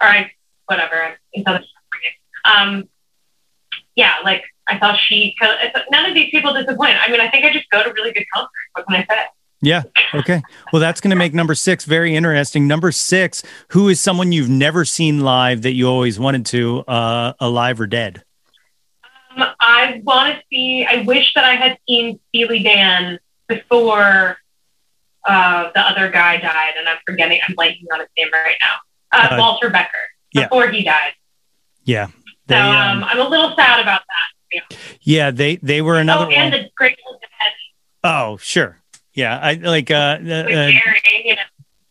all 0.00 0.08
right, 0.08 0.30
whatever. 0.66 1.16
In 1.32 1.44
Southern 1.44 1.62
California. 2.44 2.82
Um, 2.82 2.88
yeah, 3.94 4.14
like 4.24 4.42
I 4.68 4.78
saw 4.78 4.94
she. 4.96 5.34
None 5.90 6.06
of 6.06 6.14
these 6.14 6.30
people 6.30 6.52
disappoint. 6.52 6.96
I 7.00 7.10
mean, 7.10 7.20
I 7.20 7.30
think 7.30 7.44
I 7.44 7.52
just 7.52 7.70
go 7.70 7.82
to 7.82 7.92
really 7.92 8.12
good 8.12 8.26
concerts. 8.34 8.52
What 8.74 8.86
can 8.86 8.96
I 8.96 9.06
say? 9.08 9.22
yeah. 9.62 9.82
Okay. 10.14 10.42
Well, 10.72 10.80
that's 10.80 11.00
going 11.00 11.10
to 11.10 11.16
make 11.16 11.32
number 11.32 11.54
six 11.54 11.84
very 11.86 12.14
interesting. 12.14 12.66
Number 12.68 12.92
six. 12.92 13.42
Who 13.68 13.88
is 13.88 14.00
someone 14.00 14.32
you've 14.32 14.50
never 14.50 14.84
seen 14.84 15.20
live 15.20 15.62
that 15.62 15.72
you 15.72 15.88
always 15.88 16.18
wanted 16.18 16.44
to, 16.46 16.80
uh, 16.80 17.32
alive 17.40 17.80
or 17.80 17.86
dead? 17.86 18.22
Um, 19.36 19.44
I 19.60 20.00
want 20.04 20.36
to 20.36 20.42
see. 20.50 20.86
I 20.88 21.02
wish 21.02 21.32
that 21.34 21.44
I 21.44 21.54
had 21.54 21.78
seen 21.88 22.18
Steely 22.28 22.60
Dan 22.62 23.18
before 23.48 24.38
uh, 25.26 25.70
the 25.74 25.80
other 25.80 26.10
guy 26.10 26.38
died, 26.38 26.74
and 26.78 26.88
I'm 26.88 26.98
forgetting. 27.06 27.40
I'm 27.46 27.54
blanking 27.54 27.84
on 27.92 28.00
his 28.00 28.08
name 28.16 28.28
right 28.32 28.56
now. 28.62 28.74
Uh, 29.12 29.28
Uh, 29.34 29.36
Walter 29.38 29.70
Becker. 29.70 29.90
yeah. 30.32 30.44
Before 30.44 30.68
he 30.68 30.82
died. 30.82 31.12
Yeah. 31.84 32.06
So 32.08 32.12
They, 32.48 32.56
um, 32.56 32.98
um, 32.98 33.04
I'm 33.04 33.20
a 33.20 33.28
little 33.28 33.54
sad 33.56 33.80
about 33.80 34.02
that. 34.08 34.76
yeah. 35.02 35.30
They 35.30 35.56
they 35.56 35.82
were 35.82 35.96
another 35.98 36.26
oh, 36.26 36.30
and 36.30 36.52
one. 36.52 36.62
the 36.62 36.70
Grateful 36.76 37.18
Dead 37.20 37.52
Oh, 38.02 38.36
sure. 38.38 38.78
Yeah. 39.14 39.38
I 39.40 39.54
like 39.54 39.90
uh, 39.90 39.94
uh, 39.94 40.18
Gary. 40.22 41.02
You 41.24 41.34
know, 41.36 41.42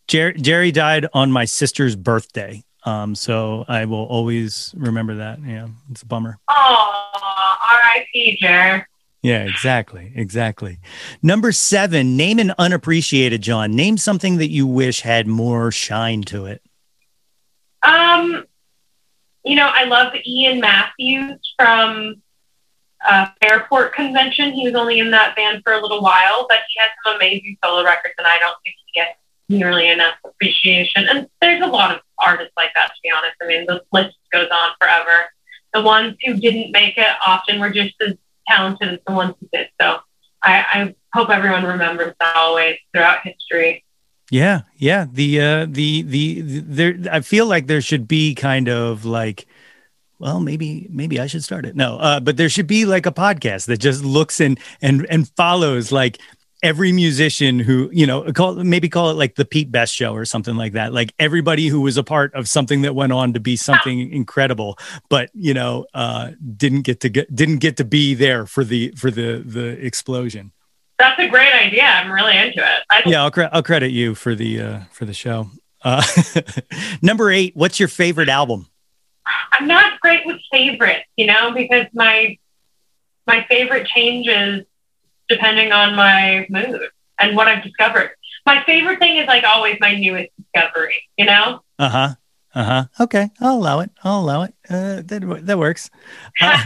Jerry, 0.08 0.34
Jerry 0.34 0.72
died 0.72 1.08
on 1.14 1.32
my 1.32 1.46
sister's 1.46 1.96
birthday. 1.96 2.64
Um, 2.86 3.16
so 3.16 3.66
I 3.68 3.86
will 3.86 4.06
always 4.06 4.74
remember 4.78 5.16
that. 5.16 5.40
Yeah, 5.44 5.68
it's 5.92 6.04
a 6.04 6.06
bummer. 6.06 6.38
oh, 6.48 6.94
R.I.P. 7.16 8.38
Jer. 8.40 8.88
Yeah, 9.24 9.44
exactly. 9.46 10.12
Exactly. 10.14 10.78
Number 11.24 11.52
seven, 11.52 12.16
name 12.16 12.38
an 12.38 12.54
unappreciated 12.60 13.42
Jawn. 13.42 13.76
Name 13.76 13.98
something 13.98 14.38
that 14.38 14.52
you 14.52 14.68
wish 14.68 15.02
had 15.02 15.26
more 15.26 15.72
shine 15.72 16.22
to 16.24 16.46
it. 16.46 16.62
Um, 17.82 18.46
you 19.44 19.56
know, 19.56 19.72
I 19.74 19.86
love 19.86 20.14
Ian 20.28 20.60
Matthews 20.60 21.40
from 21.58 22.22
uh, 23.08 23.28
Fairport 23.42 23.96
Convention. 23.96 24.54
He 24.54 24.66
was 24.66 24.76
only 24.76 25.00
in 25.00 25.10
that 25.10 25.36
band 25.36 25.64
for 25.64 25.74
a 25.74 25.82
little 25.82 26.04
while, 26.04 26.46
but 26.48 26.60
he 26.70 26.80
has 26.80 26.92
some 27.04 27.16
amazing 27.16 27.58
solo 27.64 27.84
records, 27.84 28.14
and 28.20 28.28
I 28.28 28.38
don't 28.38 28.58
think 28.64 28.76
he 28.86 29.00
gets 29.00 29.18
nearly 29.50 29.90
enough 29.90 30.16
appreciation. 30.26 31.08
And 31.08 31.28
there's 31.42 31.62
a 31.62 31.68
lot 31.68 31.94
of 31.94 32.02
artists 32.20 32.54
like 32.58 32.72
that, 32.76 32.88
to 32.88 32.94
be 33.04 33.12
honest. 33.12 33.36
I 33.42 33.48
mean, 33.48 33.66
the 33.68 33.82
list 33.92 34.16
goes 34.32 34.48
on 34.52 34.72
forever. 34.80 35.26
The 35.74 35.82
ones 35.82 36.16
who 36.26 36.36
didn't 36.36 36.72
make 36.72 36.98
it 36.98 37.16
often 37.26 37.60
were 37.60 37.70
just 37.70 37.96
as 38.02 38.14
talented 38.48 38.94
as 38.94 39.00
the 39.06 39.14
ones 39.14 39.36
who 39.40 39.50
did. 39.52 39.68
So 39.80 40.00
I, 40.42 40.66
I 40.74 40.96
hope 41.14 41.30
everyone 41.30 41.66
remembers 41.66 42.14
that 42.20 42.36
always 42.36 42.78
throughout 42.94 43.20
history. 43.24 43.84
Yeah, 44.32 44.62
yeah. 44.78 45.06
The 45.12 45.40
uh 45.40 45.66
the 45.70 46.02
the, 46.02 46.42
the 46.42 46.60
there 46.62 46.96
I 47.12 47.22
feel 47.22 47.46
like 47.46 47.68
there 47.68 47.82
should 47.82 48.08
be 48.08 48.34
kind 48.34 48.68
of 48.70 49.06
like 49.06 49.46
well, 50.18 50.40
maybe 50.40 50.88
maybe 50.90 51.20
I 51.20 51.28
should 51.28 51.44
start 51.44 51.66
it. 51.66 51.76
No, 51.76 51.98
uh, 51.98 52.20
but 52.20 52.38
there 52.38 52.50
should 52.50 52.68
be 52.68 52.86
like 52.86 53.06
a 53.06 53.12
podcast 53.12 53.66
that 53.68 53.80
just 53.80 54.04
looks 54.04 54.40
and 54.40 54.60
and 54.82 55.06
and 55.10 55.28
follows 55.36 55.92
like 55.92 56.20
every 56.66 56.92
musician 56.92 57.60
who 57.60 57.90
you 57.94 58.08
know 58.08 58.32
call 58.34 58.56
maybe 58.56 58.90
call 58.90 59.12
it 59.12 59.14
like 59.14 59.36
the 59.36 59.46
Pete 59.46 59.72
Best 59.72 59.94
show 59.94 60.14
or 60.14 60.26
something 60.26 60.56
like 60.56 60.74
that. 60.74 60.92
Like 60.92 61.14
everybody 61.20 61.68
who 61.68 61.82
was 61.82 61.96
a 61.96 62.04
part 62.04 62.34
of 62.34 62.50
something 62.50 62.82
that 62.82 62.96
went 62.96 63.14
on 63.14 63.34
to 63.34 63.40
be 63.40 63.56
something 63.56 64.12
incredible, 64.12 64.78
but 65.08 65.30
you 65.34 65.54
know 65.54 65.86
uh, 65.94 66.32
didn't 66.58 66.82
get 66.82 67.02
to 67.02 67.10
get 67.10 67.34
didn't 67.34 67.60
get 67.60 67.78
to 67.78 67.86
be 67.86 68.16
there 68.16 68.48
for 68.48 68.64
the 68.64 68.92
for 68.98 69.12
the 69.12 69.44
the 69.46 69.86
explosion. 69.86 70.52
That's 70.98 71.20
a 71.20 71.28
great 71.28 71.54
idea. 71.54 71.84
I'm 71.84 72.12
really 72.12 72.36
into 72.36 72.60
it. 72.60 72.84
I 72.90 73.04
Yeah, 73.06 73.24
I'll, 73.24 73.32
cre- 73.32 73.52
I'll 73.52 73.64
credit 73.64 73.92
you 73.92 74.16
for 74.16 74.34
the 74.34 74.62
uh, 74.62 74.80
for 74.92 75.06
the 75.06 75.14
show. 75.14 75.50
Uh, 75.84 76.04
number 77.02 77.30
eight. 77.30 77.56
What's 77.56 77.80
your 77.80 77.90
favorite 77.90 78.30
album? 78.30 78.68
I'm 79.52 79.68
not 79.68 80.00
great 80.00 80.26
with 80.26 80.40
favorites, 80.52 81.06
you 81.16 81.28
know, 81.28 81.52
because 81.54 81.86
my 81.94 82.38
my 83.28 83.46
favorite 83.50 83.88
changes 83.88 84.66
depending 85.28 85.72
on 85.72 85.96
my 85.96 86.46
mood 86.50 86.90
and 87.20 87.36
what 87.36 87.48
I've 87.48 87.64
discovered. 87.64 88.12
My 88.46 88.64
favorite 88.66 89.00
thing 89.00 89.18
is 89.18 89.28
like 89.28 89.44
always 89.44 89.78
my 89.80 89.96
newest 89.96 90.30
discovery, 90.38 91.04
you 91.18 91.26
know? 91.26 91.62
Uh 91.80 91.90
huh. 91.90 92.10
Uh 92.54 92.64
huh. 92.64 92.86
Okay, 93.00 93.30
I'll 93.42 93.56
allow 93.56 93.80
it. 93.82 93.90
I'll 94.04 94.22
allow 94.22 94.44
it. 94.44 94.54
Uh, 94.70 95.02
that 95.04 95.42
that 95.44 95.58
works. 95.58 95.90
Uh, 96.40 96.58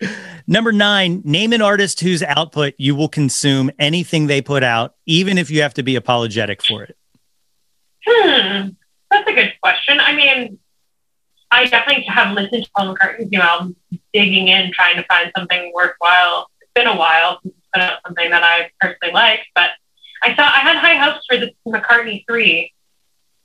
number 0.46 0.72
nine, 0.72 1.22
name 1.24 1.52
an 1.52 1.62
artist 1.62 2.00
whose 2.00 2.22
output 2.22 2.74
you 2.76 2.94
will 2.94 3.08
consume 3.08 3.70
anything 3.78 4.26
they 4.26 4.42
put 4.42 4.62
out, 4.62 4.94
even 5.06 5.38
if 5.38 5.50
you 5.50 5.62
have 5.62 5.74
to 5.74 5.82
be 5.82 5.96
apologetic 5.96 6.62
for 6.62 6.82
it. 6.82 6.96
Hmm, 8.06 8.68
that's 9.10 9.28
a 9.28 9.32
good 9.32 9.54
question. 9.62 9.98
I 9.98 10.14
mean, 10.14 10.58
I 11.50 11.64
definitely 11.66 12.04
have 12.04 12.34
listened 12.34 12.64
to 12.64 12.70
Paul 12.76 12.94
McCartney's 12.94 13.30
new 13.30 13.40
album, 13.40 13.76
digging 14.12 14.48
in, 14.48 14.72
trying 14.72 14.96
to 14.96 15.04
find 15.04 15.32
something 15.36 15.72
worthwhile. 15.74 16.50
Been 16.76 16.86
a 16.88 16.96
while 16.96 17.40
since 17.42 17.54
put 17.72 17.82
out 17.82 18.00
something 18.06 18.30
that 18.30 18.42
I 18.42 18.70
personally 18.78 19.14
liked, 19.14 19.46
but 19.54 19.70
I 20.22 20.34
thought 20.34 20.52
I 20.54 20.58
had 20.58 20.76
high 20.76 20.96
hopes 20.96 21.24
for 21.26 21.38
the 21.38 21.50
McCartney 21.66 22.22
three, 22.28 22.74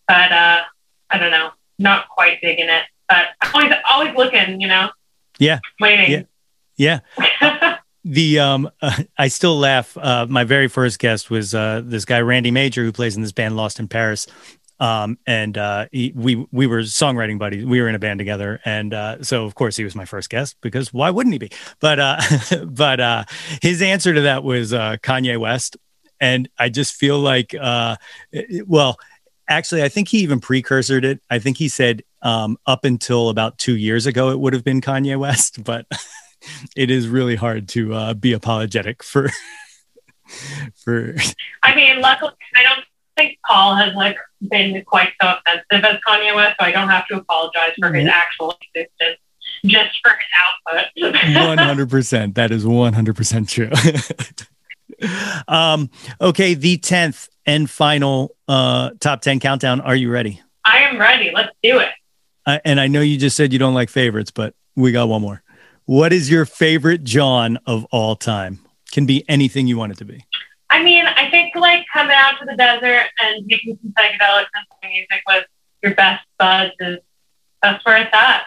but 0.06 0.34
uh, 0.34 0.64
I 1.10 1.18
don't 1.18 1.32
know, 1.32 1.52
not 1.80 2.10
quite 2.10 2.42
digging 2.42 2.68
it. 2.68 2.84
But 3.08 3.28
I'm 3.40 3.52
always 3.56 3.74
always 3.90 4.16
looking, 4.18 4.60
you 4.60 4.68
know. 4.68 4.90
Yeah. 5.40 5.60
Waiting. 5.80 6.28
Yeah. 6.78 7.00
Yeah. 7.18 7.78
the 8.04 8.40
um 8.40 8.70
uh, 8.82 9.04
I 9.18 9.30
still 9.30 9.58
laugh. 9.58 9.98
Uh, 9.98 10.26
my 10.30 10.44
very 10.44 10.68
first 10.68 11.00
guest 11.00 11.30
was 11.30 11.56
uh, 11.56 11.82
this 11.84 12.04
guy 12.04 12.20
Randy 12.20 12.52
Major 12.52 12.84
who 12.84 12.92
plays 12.92 13.16
in 13.16 13.22
this 13.22 13.32
band 13.32 13.56
Lost 13.56 13.80
in 13.80 13.88
Paris. 13.88 14.28
Um, 14.82 15.20
and 15.28 15.60
uh, 15.60 15.86
he, 15.92 16.12
we 16.16 16.48
we 16.52 16.66
were 16.66 16.80
songwriting 16.80 17.38
buddies. 17.38 17.64
We 17.64 17.80
were 17.80 17.88
in 17.88 17.94
a 17.94 18.00
band 18.00 18.18
together, 18.18 18.60
and 18.66 18.96
uh, 18.96 19.24
so 19.24 19.46
of 19.46 19.54
course 19.54 19.78
he 19.78 19.84
was 19.84 19.94
my 19.94 20.06
first 20.06 20.32
guest 20.32 20.58
because 20.60 20.92
why 20.92 21.12
wouldn't 21.12 21.34
he 21.34 21.38
be? 21.38 21.52
But 21.80 22.00
uh, 22.00 22.20
but 22.66 23.00
uh, 23.00 23.24
his 23.62 23.84
answer 23.84 24.12
to 24.12 24.22
that 24.22 24.44
was 24.44 24.74
uh, 24.74 24.98
Kanye 25.04 25.40
West, 25.40 25.78
and 26.20 26.50
I 26.58 26.70
just 26.70 26.96
feel 26.96 27.20
like 27.20 27.54
uh, 27.54 27.98
well, 28.66 28.98
actually, 29.48 29.84
I 29.84 29.90
think 29.90 30.08
he 30.08 30.18
even 30.22 30.40
precursored 30.40 31.06
it. 31.06 31.22
I 31.30 31.38
think 31.38 31.58
he 31.58 31.70
said 31.70 32.02
um, 32.24 32.58
up 32.66 32.84
until 32.84 33.30
about 33.30 33.60
two 33.60 33.78
years 33.78 34.08
ago 34.08 34.32
it 34.32 34.40
would 34.40 34.54
have 34.54 34.64
been 34.64 34.82
Kanye 34.82 35.18
West, 35.20 35.64
but 35.64 35.86
it 36.76 36.90
is 36.90 37.08
really 37.08 37.36
hard 37.36 37.70
to 37.70 38.16
be 38.16 38.34
apologetic 38.34 39.04
for 39.04 39.30
for 40.76 41.16
I 41.62 41.76
mean, 41.76 42.02
luckily, 42.02 42.32
I 42.56 42.64
don't 42.64 42.84
think 43.18 43.38
Paul 43.48 43.76
has 43.76 43.94
like 43.96 44.18
been 44.50 44.84
quite 44.86 45.10
so 45.22 45.36
offensive 45.46 45.86
as 45.86 46.00
Kanye 46.08 46.36
West, 46.36 46.58
so 46.60 46.66
I 46.66 46.72
don't 46.72 46.90
have 46.90 47.08
to 47.08 47.18
apologize 47.18 47.74
for 47.80 47.94
his 47.94 48.08
actual 48.08 48.56
existence, 48.62 49.20
just 49.66 49.98
for 50.04 50.12
his 50.12 51.16
output. 51.16 51.48
One 51.48 51.58
hundred 51.58 51.90
percent. 51.90 52.36
That 52.36 52.52
is 52.52 52.66
one 52.66 52.94
hundred 52.94 53.16
percent 53.16 53.50
true. 53.50 53.70
um, 55.48 55.90
okay, 56.20 56.54
the 56.54 56.78
tenth 56.78 57.30
and 57.46 57.70
final 57.70 58.36
uh, 58.48 58.92
top 59.00 59.22
ten 59.22 59.40
countdown. 59.40 59.82
Are 59.82 59.96
you 59.96 60.12
ready? 60.12 60.42
I 60.66 60.80
am 60.80 61.00
ready. 61.00 61.32
Let's 61.34 61.52
do 61.64 61.80
it. 61.80 61.90
Uh, 62.46 62.60
and 62.66 62.80
I 62.80 62.88
know 62.88 63.02
you 63.02 63.18
just 63.18 63.36
said 63.36 63.54
you 63.54 63.60
don't 63.60 63.74
like 63.74 63.90
favorites, 63.90 64.32
but 64.32 64.56
we 64.76 64.92
got 64.92 65.10
one 65.10 65.22
more. 65.22 65.44
What 65.86 66.14
is 66.14 66.30
your 66.30 66.46
favorite 66.46 67.04
Jawn 67.04 67.58
of 67.66 67.86
all 67.92 68.16
time? 68.16 68.60
Can 68.92 69.06
be 69.06 69.24
anything 69.30 69.68
you 69.68 69.78
want 69.78 69.94
it 69.94 69.98
to 70.00 70.06
be. 70.06 70.26
I 70.72 70.82
mean, 70.82 71.06
I 71.06 71.30
think 71.30 71.54
like 71.56 71.86
coming 71.94 72.16
out 72.16 72.40
to 72.40 72.46
the 72.46 72.56
desert 72.56 73.08
and 73.20 73.46
making 73.46 73.78
some 73.82 73.92
psychedelic 73.92 74.46
music 74.82 75.22
with 75.28 75.46
your 75.84 75.94
best 75.96 76.26
buds 76.40 76.72
is 76.80 77.00
that's 77.62 77.86
where 77.86 77.98
it's 77.98 78.14
at. 78.14 78.46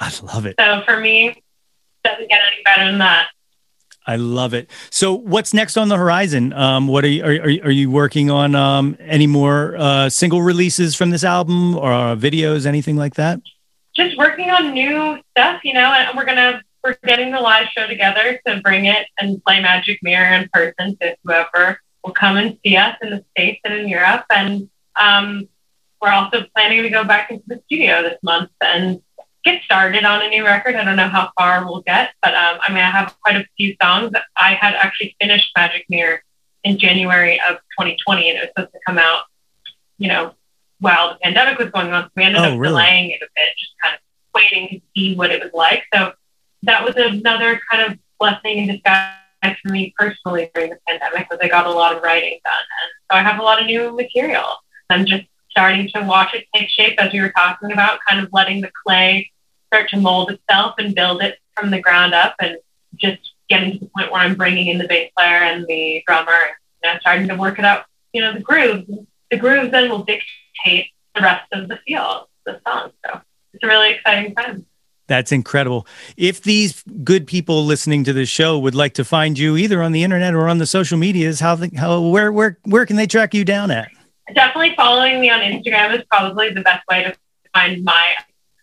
I 0.00 0.10
love 0.22 0.46
it. 0.46 0.56
So 0.58 0.82
for 0.86 0.98
me, 0.98 1.42
doesn't 2.02 2.28
get 2.28 2.40
any 2.46 2.62
better 2.64 2.86
than 2.86 2.98
that. 2.98 3.28
I 4.06 4.16
love 4.16 4.52
it. 4.52 4.70
So, 4.90 5.14
what's 5.14 5.54
next 5.54 5.78
on 5.78 5.88
the 5.88 5.96
horizon? 5.96 6.52
Um, 6.52 6.88
what 6.88 7.04
are 7.04 7.08
you, 7.08 7.24
are, 7.24 7.30
are, 7.30 7.66
are 7.68 7.70
you 7.70 7.90
working 7.90 8.30
on? 8.30 8.54
Um, 8.54 8.98
any 9.00 9.26
more 9.26 9.76
uh, 9.78 10.10
single 10.10 10.42
releases 10.42 10.94
from 10.94 11.08
this 11.08 11.24
album 11.24 11.74
or 11.76 11.90
videos, 12.14 12.66
anything 12.66 12.96
like 12.96 13.14
that? 13.14 13.40
Just 13.96 14.18
working 14.18 14.50
on 14.50 14.74
new 14.74 15.18
stuff, 15.30 15.60
you 15.64 15.72
know, 15.72 15.90
and 15.92 16.16
we're 16.18 16.26
gonna 16.26 16.62
we're 16.84 16.96
getting 17.04 17.32
the 17.32 17.40
live 17.40 17.68
show 17.76 17.86
together 17.86 18.38
to 18.46 18.60
bring 18.60 18.84
it 18.84 19.06
and 19.18 19.42
play 19.44 19.60
Magic 19.60 19.98
Mirror 20.02 20.34
in 20.34 20.48
person 20.52 20.96
to 21.00 21.16
whoever 21.24 21.80
will 22.04 22.12
come 22.12 22.36
and 22.36 22.58
see 22.64 22.76
us 22.76 22.96
in 23.02 23.10
the 23.10 23.24
States 23.30 23.60
and 23.64 23.74
in 23.74 23.88
Europe. 23.88 24.24
And 24.34 24.68
um, 24.94 25.48
we're 26.00 26.10
also 26.10 26.44
planning 26.54 26.82
to 26.82 26.90
go 26.90 27.02
back 27.04 27.30
into 27.30 27.44
the 27.46 27.62
studio 27.66 28.02
this 28.02 28.18
month 28.22 28.50
and 28.60 29.00
get 29.44 29.62
started 29.62 30.04
on 30.04 30.22
a 30.22 30.28
new 30.28 30.44
record. 30.44 30.74
I 30.76 30.84
don't 30.84 30.96
know 30.96 31.08
how 31.08 31.30
far 31.38 31.64
we'll 31.64 31.80
get, 31.82 32.10
but 32.22 32.34
um, 32.34 32.58
I 32.60 32.68
mean, 32.70 32.82
I 32.84 32.90
have 32.90 33.16
quite 33.22 33.36
a 33.36 33.46
few 33.56 33.74
songs. 33.80 34.12
I 34.36 34.54
had 34.54 34.74
actually 34.74 35.16
finished 35.20 35.50
Magic 35.56 35.86
Mirror 35.88 36.22
in 36.64 36.78
January 36.78 37.40
of 37.48 37.56
2020, 37.78 38.28
and 38.30 38.38
it 38.38 38.40
was 38.42 38.48
supposed 38.56 38.72
to 38.72 38.80
come 38.86 38.98
out, 38.98 39.24
you 39.98 40.08
know, 40.08 40.34
while 40.80 41.10
the 41.14 41.18
pandemic 41.22 41.58
was 41.58 41.70
going 41.70 41.90
on. 41.92 42.04
So 42.04 42.10
we 42.16 42.24
ended 42.24 42.40
Oh, 42.42 42.44
up 42.54 42.58
really? 42.58 42.72
delaying 42.72 43.10
it 43.10 43.22
a 43.22 43.28
bit, 43.34 43.48
just 43.58 43.72
kind 43.82 43.94
of 43.94 44.00
waiting 44.34 44.68
to 44.68 44.80
see 44.94 45.14
what 45.14 45.30
it 45.30 45.42
was 45.42 45.52
like. 45.54 45.84
So 45.94 46.12
that 46.64 46.84
was 46.84 46.94
another 46.96 47.60
kind 47.70 47.92
of 47.92 47.98
blessing 48.18 48.58
in 48.58 48.66
disguise 48.68 49.12
for 49.62 49.72
me 49.72 49.94
personally 49.96 50.50
during 50.54 50.70
the 50.70 50.78
pandemic, 50.86 51.28
because 51.28 51.38
I 51.42 51.48
got 51.48 51.66
a 51.66 51.70
lot 51.70 51.96
of 51.96 52.02
writing 52.02 52.38
done, 52.44 52.54
and 52.54 52.90
so 53.10 53.16
I 53.18 53.22
have 53.22 53.40
a 53.40 53.42
lot 53.42 53.60
of 53.60 53.66
new 53.66 53.94
material. 53.94 54.46
I'm 54.90 55.06
just 55.06 55.24
starting 55.50 55.88
to 55.94 56.02
watch 56.02 56.34
it 56.34 56.46
take 56.54 56.68
shape, 56.68 56.98
as 56.98 57.12
we 57.12 57.20
were 57.20 57.30
talking 57.30 57.72
about, 57.72 58.00
kind 58.08 58.24
of 58.24 58.32
letting 58.32 58.60
the 58.60 58.70
clay 58.84 59.30
start 59.68 59.88
to 59.90 59.96
mold 59.96 60.30
itself 60.30 60.74
and 60.78 60.94
build 60.94 61.22
it 61.22 61.38
from 61.54 61.70
the 61.70 61.80
ground 61.80 62.14
up, 62.14 62.34
and 62.40 62.56
just 62.96 63.20
getting 63.48 63.72
to 63.72 63.78
the 63.78 63.90
point 63.96 64.10
where 64.10 64.22
I'm 64.22 64.34
bringing 64.34 64.68
in 64.68 64.78
the 64.78 64.88
bass 64.88 65.10
player 65.16 65.36
and 65.36 65.66
the 65.66 66.02
drummer, 66.06 66.30
and 66.30 66.54
you 66.82 66.92
know, 66.92 66.98
starting 67.00 67.28
to 67.28 67.36
work 67.36 67.58
it 67.58 67.64
out. 67.64 67.84
You 68.12 68.22
know, 68.22 68.32
the 68.32 68.40
grooves. 68.40 68.88
The 69.30 69.36
grooves 69.36 69.70
then 69.70 69.90
will 69.90 70.04
dictate 70.04 70.88
the 71.14 71.20
rest 71.20 71.46
of 71.52 71.68
the 71.68 71.78
feel, 71.86 72.28
the 72.46 72.60
song. 72.66 72.92
So 73.04 73.20
it's 73.52 73.64
a 73.64 73.66
really 73.66 73.92
exciting 73.92 74.34
time. 74.34 74.66
That's 75.06 75.32
incredible. 75.32 75.86
If 76.16 76.42
these 76.42 76.82
good 77.02 77.26
people 77.26 77.64
listening 77.64 78.04
to 78.04 78.12
this 78.12 78.28
show 78.28 78.58
would 78.58 78.74
like 78.74 78.94
to 78.94 79.04
find 79.04 79.38
you 79.38 79.56
either 79.56 79.82
on 79.82 79.92
the 79.92 80.02
internet 80.02 80.34
or 80.34 80.48
on 80.48 80.58
the 80.58 80.66
social 80.66 80.96
medias, 80.96 81.40
how, 81.40 81.58
how 81.76 82.00
where 82.00 82.32
where 82.32 82.58
where 82.64 82.86
can 82.86 82.96
they 82.96 83.06
track 83.06 83.34
you 83.34 83.44
down 83.44 83.70
at? 83.70 83.90
definitely 84.32 84.74
following 84.76 85.20
me 85.20 85.30
on 85.30 85.40
Instagram 85.40 85.98
is 85.98 86.04
probably 86.10 86.50
the 86.50 86.62
best 86.62 86.86
way 86.88 87.04
to 87.04 87.14
find 87.52 87.84
my. 87.84 88.14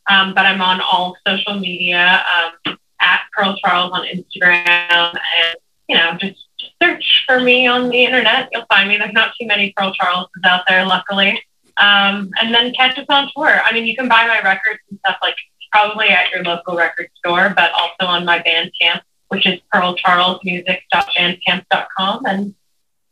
Um, 0.10 0.34
but 0.34 0.46
I'm 0.46 0.62
on 0.62 0.82
all 0.82 1.16
social 1.28 1.60
media 1.60 2.24
um, 2.66 2.78
at 3.00 3.22
Pearl 3.34 3.56
Charles 3.58 3.92
on 3.92 4.06
Instagram, 4.06 4.66
and 4.68 5.56
you 5.88 5.96
know, 5.96 6.18
just 6.20 6.48
search 6.82 7.24
for 7.28 7.40
me 7.40 7.68
on 7.68 7.90
the 7.90 8.04
internet. 8.04 8.50
You'll 8.52 8.66
find 8.66 8.90
me. 8.90 8.98
There's 8.98 9.14
not 9.14 9.34
too 9.40 9.46
many 9.46 9.74
Pearl 9.78 9.94
Charleses 9.94 10.32
out 10.44 10.64
there, 10.68 10.86
luckily. 10.86 11.42
Um, 11.78 12.32
and 12.40 12.54
then 12.54 12.74
catch 12.74 12.98
us 12.98 13.06
on 13.10 13.30
tour. 13.36 13.62
I 13.64 13.72
mean, 13.74 13.86
you 13.86 13.96
can 13.96 14.08
buy 14.08 14.28
my 14.28 14.42
records 14.42 14.80
and 14.90 15.00
stuff 15.00 15.18
like 15.22 15.36
probably 15.72 16.10
at 16.10 16.30
your 16.32 16.44
local 16.44 16.76
record 16.76 17.10
store, 17.16 17.54
but 17.56 17.72
also 17.72 18.06
on 18.06 18.26
my 18.26 18.40
Bandcamp, 18.40 19.02
which 19.30 19.48
is 19.48 19.62
pearlcharlesmusic.bandcamp.com. 19.74 22.26
And 22.26 22.54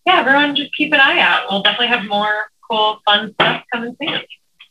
yeah, 0.05 0.19
everyone 0.19 0.53
just 0.55 0.75
keep 0.75 0.91
an 0.93 0.99
eye 0.99 1.19
out. 1.19 1.43
We'll 1.49 1.61
definitely 1.61 1.87
have 1.87 2.05
more 2.05 2.49
cool, 2.69 2.99
fun 3.05 3.33
stuff 3.33 3.63
coming 3.71 3.95
soon. 4.01 4.19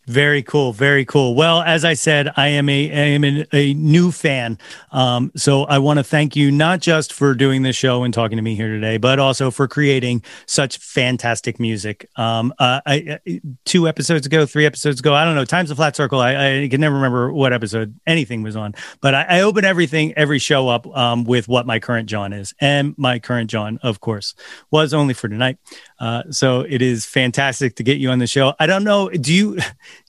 Very 0.09 0.43
cool, 0.43 0.73
very 0.73 1.05
cool. 1.05 1.35
Well, 1.35 1.61
as 1.61 1.85
I 1.85 1.93
said, 1.93 2.33
I 2.39 2.49
am 2.49 2.71
a 2.71 2.91
I 2.91 3.05
am 3.09 3.25
a, 3.25 3.45
a 3.53 3.75
new 3.75 4.11
fan, 4.11 4.57
um, 4.91 5.31
so 5.37 5.65
I 5.65 5.77
want 5.81 5.99
to 5.99 6.03
thank 6.03 6.35
you 6.35 6.51
not 6.51 6.81
just 6.81 7.13
for 7.13 7.35
doing 7.35 7.61
this 7.63 7.77
show 7.77 8.05
and 8.05 8.15
talking 8.15 8.37
to 8.37 8.43
me 8.43 8.55
here 8.55 8.69
today, 8.69 8.97
but 8.97 9.19
also 9.19 9.51
for 9.51 9.69
creating 9.69 10.23
such 10.47 10.79
fantastic 10.79 11.61
music. 11.61 12.09
Um, 12.17 12.55
uh, 12.59 12.81
I, 12.87 13.19
I- 13.27 13.41
two 13.67 13.87
episodes 13.87 14.25
ago, 14.25 14.47
three 14.47 14.65
episodes 14.65 15.01
ago, 15.01 15.13
I 15.13 15.27
don't 15.27 15.35
know. 15.35 15.45
Times 15.45 15.71
a 15.71 15.77
flat 15.77 15.95
circle. 15.95 16.21
I, 16.21 16.63
I 16.63 16.69
can 16.69 16.81
never 16.81 16.95
remember 16.95 17.31
what 17.31 17.53
episode 17.53 17.95
anything 18.07 18.43
was 18.43 18.57
on, 18.57 18.75
but 19.03 19.15
I, 19.15 19.23
I 19.25 19.41
open 19.43 19.67
everything 19.67 20.15
every 20.17 20.39
show 20.39 20.69
up 20.69 20.87
um, 20.97 21.25
with 21.25 21.49
what 21.49 21.67
my 21.67 21.79
current 21.79 22.09
Jawn 22.09 22.33
is, 22.33 22.55
and 22.63 22.97
my 22.97 23.19
current 23.19 23.51
Jawn, 23.51 23.79
of 23.83 24.01
course, 24.01 24.35
was 24.71 24.95
only 24.95 25.13
for 25.13 25.29
tonight. 25.29 25.59
Uh, 26.01 26.23
so 26.31 26.61
it 26.63 26.81
is 26.81 27.05
fantastic 27.05 27.75
to 27.75 27.83
get 27.83 27.99
you 27.99 28.09
on 28.09 28.21
the 28.21 28.27
show. 28.27 28.55
I 28.59 28.65
don't 28.67 28.85
know. 28.85 29.11
Do 29.11 29.35
you? 29.35 29.59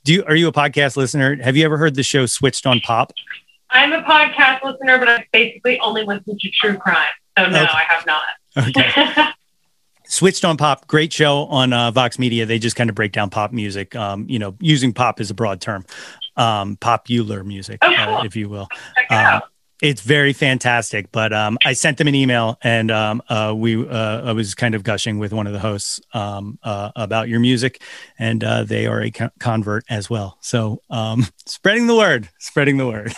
Do 0.03 0.13
you 0.13 0.23
are 0.25 0.35
you 0.35 0.47
a 0.47 0.51
podcast 0.51 0.97
listener? 0.97 1.35
Have 1.41 1.55
you 1.57 1.65
ever 1.65 1.77
heard 1.77 1.95
the 1.95 2.03
show 2.03 2.25
Switched 2.25 2.65
on 2.65 2.79
Pop? 2.81 3.11
I'm 3.69 3.93
a 3.93 4.01
podcast 4.01 4.63
listener, 4.63 4.97
but 4.97 5.07
I 5.09 5.27
basically 5.31 5.79
only 5.79 6.03
listen 6.03 6.37
to 6.39 6.49
true 6.51 6.77
crime. 6.77 7.07
So 7.37 7.47
no, 7.49 7.57
Okay. 7.61 7.71
I 7.71 7.83
have 7.87 8.05
not. 8.05 8.23
Okay. 8.57 9.31
Switched 10.07 10.43
on 10.43 10.57
Pop, 10.57 10.87
great 10.87 11.13
show 11.13 11.45
on 11.45 11.71
uh, 11.71 11.91
Vox 11.91 12.17
Media. 12.17 12.45
They 12.47 12.57
just 12.57 12.75
kind 12.75 12.89
of 12.89 12.95
break 12.95 13.11
down 13.11 13.29
pop 13.29 13.51
music. 13.51 13.95
Um, 13.95 14.25
you 14.27 14.39
know, 14.39 14.55
using 14.59 14.91
pop 14.91 15.21
is 15.21 15.29
a 15.29 15.35
broad 15.35 15.61
term, 15.61 15.85
um, 16.35 16.77
popular 16.77 17.43
music, 17.43 17.77
Oh, 17.83 17.93
uh, 17.93 18.23
if 18.25 18.35
you 18.35 18.49
will. 18.49 18.67
Check 19.79 19.87
it 19.87 19.87
out. 19.87 19.89
It's 19.89 20.01
very 20.01 20.33
fantastic. 20.33 21.11
But 21.11 21.33
um, 21.33 21.57
I 21.65 21.73
sent 21.73 21.97
them 21.97 22.07
an 22.07 22.15
email, 22.15 22.57
and 22.61 22.91
um, 22.91 23.21
uh, 23.29 23.53
we 23.55 23.87
uh, 23.87 24.21
I 24.29 24.31
was 24.33 24.55
kind 24.55 24.75
of 24.75 24.83
gushing 24.83 25.19
with 25.19 25.33
one 25.33 25.47
of 25.47 25.53
the 25.53 25.59
hosts 25.59 25.99
um, 26.13 26.59
uh, 26.63 26.91
about 26.95 27.29
your 27.29 27.39
music, 27.39 27.81
and 28.17 28.43
uh, 28.43 28.63
they 28.63 28.87
are 28.87 29.01
a 29.01 29.11
con- 29.11 29.31
convert 29.39 29.85
as 29.89 30.09
well. 30.09 30.37
So 30.41 30.81
um, 30.89 31.25
spreading 31.45 31.87
the 31.87 31.95
word, 31.95 32.29
spreading 32.39 32.77
the 32.77 32.87
word. 32.87 33.13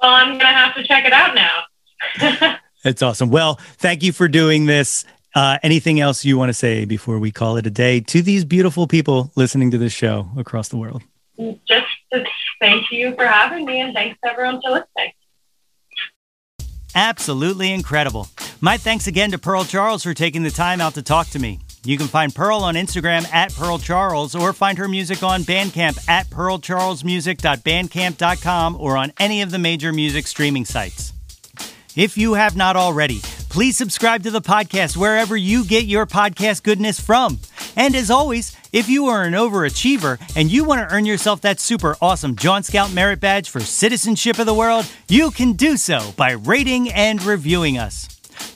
Well, 0.00 0.14
I'm 0.14 0.38
gonna 0.38 0.46
have 0.46 0.74
to 0.76 0.84
check 0.84 1.04
it 1.04 1.12
out 1.12 1.34
now. 1.34 2.58
That's 2.84 3.02
awesome. 3.02 3.30
Well, 3.30 3.56
thank 3.78 4.02
you 4.02 4.12
for 4.12 4.28
doing 4.28 4.66
this. 4.66 5.04
Uh, 5.34 5.58
anything 5.62 6.00
else 6.00 6.24
you 6.24 6.38
want 6.38 6.48
to 6.48 6.54
say 6.54 6.84
before 6.84 7.18
we 7.18 7.30
call 7.30 7.56
it 7.56 7.66
a 7.66 7.70
day 7.70 8.00
to 8.00 8.22
these 8.22 8.44
beautiful 8.44 8.86
people 8.86 9.30
listening 9.36 9.70
to 9.72 9.78
this 9.78 9.92
show 9.92 10.28
across 10.36 10.68
the 10.68 10.76
world? 10.76 11.02
Just 11.66 11.86
thank 12.60 12.90
you 12.90 13.14
for 13.14 13.26
having 13.26 13.64
me 13.64 13.80
and 13.80 13.92
thanks 13.92 14.18
to 14.24 14.30
everyone 14.30 14.60
for 14.62 14.70
listening. 14.70 15.12
Absolutely 16.94 17.72
incredible. 17.72 18.28
My 18.60 18.76
thanks 18.76 19.06
again 19.06 19.30
to 19.30 19.38
Pearl 19.38 19.64
Charles 19.64 20.02
for 20.02 20.14
taking 20.14 20.42
the 20.42 20.50
time 20.50 20.80
out 20.80 20.94
to 20.94 21.02
talk 21.02 21.28
to 21.28 21.38
me. 21.38 21.60
You 21.84 21.96
can 21.96 22.08
find 22.08 22.34
Pearl 22.34 22.58
on 22.58 22.74
Instagram 22.74 23.32
at 23.32 23.54
Pearl 23.54 23.78
Charles 23.78 24.34
or 24.34 24.52
find 24.52 24.76
her 24.78 24.88
music 24.88 25.22
on 25.22 25.42
Bandcamp 25.42 26.08
at 26.08 26.26
pearlcharlesmusic.bandcamp.com 26.26 28.76
or 28.80 28.96
on 28.96 29.12
any 29.20 29.42
of 29.42 29.50
the 29.50 29.58
major 29.58 29.92
music 29.92 30.26
streaming 30.26 30.64
sites. 30.64 31.12
If 31.94 32.18
you 32.18 32.34
have 32.34 32.56
not 32.56 32.76
already, 32.76 33.20
please 33.48 33.76
subscribe 33.76 34.22
to 34.24 34.30
the 34.30 34.40
podcast 34.40 34.96
wherever 34.96 35.36
you 35.36 35.64
get 35.64 35.84
your 35.84 36.06
podcast 36.06 36.62
goodness 36.62 37.00
from. 37.00 37.38
And 37.76 37.94
as 37.94 38.10
always, 38.10 38.56
if 38.72 38.88
you 38.88 39.06
are 39.06 39.22
an 39.22 39.32
overachiever 39.32 40.20
and 40.36 40.50
you 40.50 40.64
want 40.64 40.80
to 40.80 40.94
earn 40.94 41.04
yourself 41.04 41.40
that 41.42 41.60
super 41.60 41.96
awesome 42.00 42.36
Jawn 42.36 42.62
Scout 42.62 42.92
Merit 42.92 43.20
Badge 43.20 43.48
for 43.48 43.60
Citizenship 43.60 44.38
of 44.38 44.46
the 44.46 44.54
World, 44.54 44.90
you 45.08 45.30
can 45.30 45.52
do 45.52 45.76
so 45.76 46.12
by 46.16 46.32
rating 46.32 46.90
and 46.92 47.22
reviewing 47.22 47.78
us. 47.78 48.08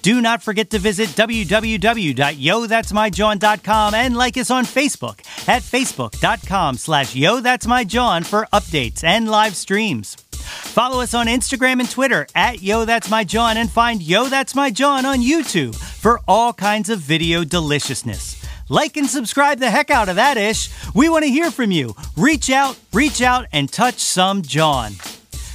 Do 0.03 0.21
not 0.21 0.43
forget 0.43 0.71
to 0.71 0.79
visit 0.79 1.09
www.yothat'smyjawn.com 1.11 3.95
and 3.95 4.17
like 4.17 4.37
us 4.37 4.51
on 4.51 4.65
Facebook 4.65 5.21
at 5.49 5.63
facebook.com 5.63 6.77
slash 6.77 7.15
yo 7.15 7.41
that's 7.41 7.67
my 7.67 7.85
Jawn 7.85 8.25
for 8.25 8.47
updates 8.53 9.05
and 9.05 9.31
live 9.31 9.57
streams. 9.57 10.17
Follow 10.43 11.03
us 11.03 11.15
on 11.15 11.27
Instagram 11.27 11.81
and 11.81 11.91
Twitter 11.91 12.27
at 12.35 12.63
Yo 12.63 12.85
That's 12.85 13.11
My 13.11 13.25
Jawn 13.25 13.57
and 13.57 13.71
find 13.71 14.03
Yo 14.03 14.27
That's 14.27 14.55
My 14.55 14.71
Jawn 14.71 15.07
on 15.07 15.21
YouTube 15.21 15.75
for 15.75 16.21
all 16.27 16.53
kinds 16.53 16.91
of 16.91 16.99
video 16.99 17.45
deliciousness. 17.45 18.43
Like 18.69 18.97
and 18.97 19.09
subscribe 19.09 19.59
the 19.59 19.71
heck 19.71 19.91
out 19.91 20.09
of 20.09 20.17
that 20.17 20.37
ish. 20.37 20.71
We 20.95 21.09
want 21.09 21.25
to 21.25 21.31
hear 21.31 21.51
from 21.51 21.71
you. 21.71 21.95
Reach 22.17 22.51
out, 22.51 22.79
reach 22.93 23.23
out, 23.23 23.47
and 23.53 23.71
touch 23.71 23.99
some 23.99 24.43
Jawn. 24.43 24.93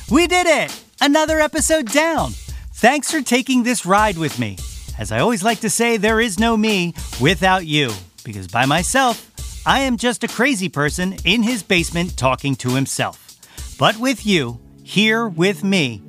We 0.09 0.27
did 0.27 0.47
it! 0.47 0.83
Another 1.01 1.39
episode 1.39 1.91
down. 1.91 2.31
Thanks 2.73 3.11
for 3.11 3.21
taking 3.21 3.63
this 3.63 3.85
ride 3.85 4.17
with 4.17 4.39
me. 4.39 4.57
As 4.99 5.11
I 5.11 5.19
always 5.19 5.43
like 5.43 5.59
to 5.61 5.69
say, 5.69 5.97
there 5.97 6.19
is 6.19 6.39
no 6.39 6.57
me 6.57 6.93
without 7.21 7.65
you, 7.65 7.91
because 8.23 8.47
by 8.47 8.65
myself, 8.65 9.31
I 9.65 9.79
am 9.81 9.97
just 9.97 10.23
a 10.23 10.27
crazy 10.27 10.69
person 10.69 11.17
in 11.25 11.43
his 11.43 11.61
basement 11.61 12.17
talking 12.17 12.55
to 12.57 12.69
himself. 12.69 13.37
But 13.77 13.97
with 13.97 14.25
you, 14.25 14.59
here 14.83 15.27
with 15.27 15.63
me, 15.63 16.01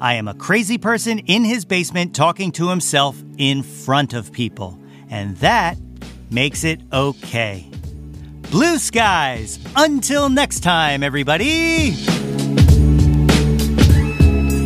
I 0.00 0.14
am 0.14 0.26
a 0.26 0.34
crazy 0.34 0.78
person 0.78 1.18
in 1.18 1.44
his 1.44 1.64
basement 1.64 2.14
talking 2.14 2.50
to 2.52 2.70
himself 2.70 3.20
in 3.36 3.62
front 3.62 4.14
of 4.14 4.32
people. 4.32 4.78
And 5.10 5.36
that 5.38 5.76
makes 6.30 6.64
it 6.64 6.80
okay. 6.92 7.70
Blue 8.50 8.78
skies! 8.78 9.58
Until 9.76 10.28
next 10.28 10.60
time, 10.60 11.02
everybody! 11.02 11.90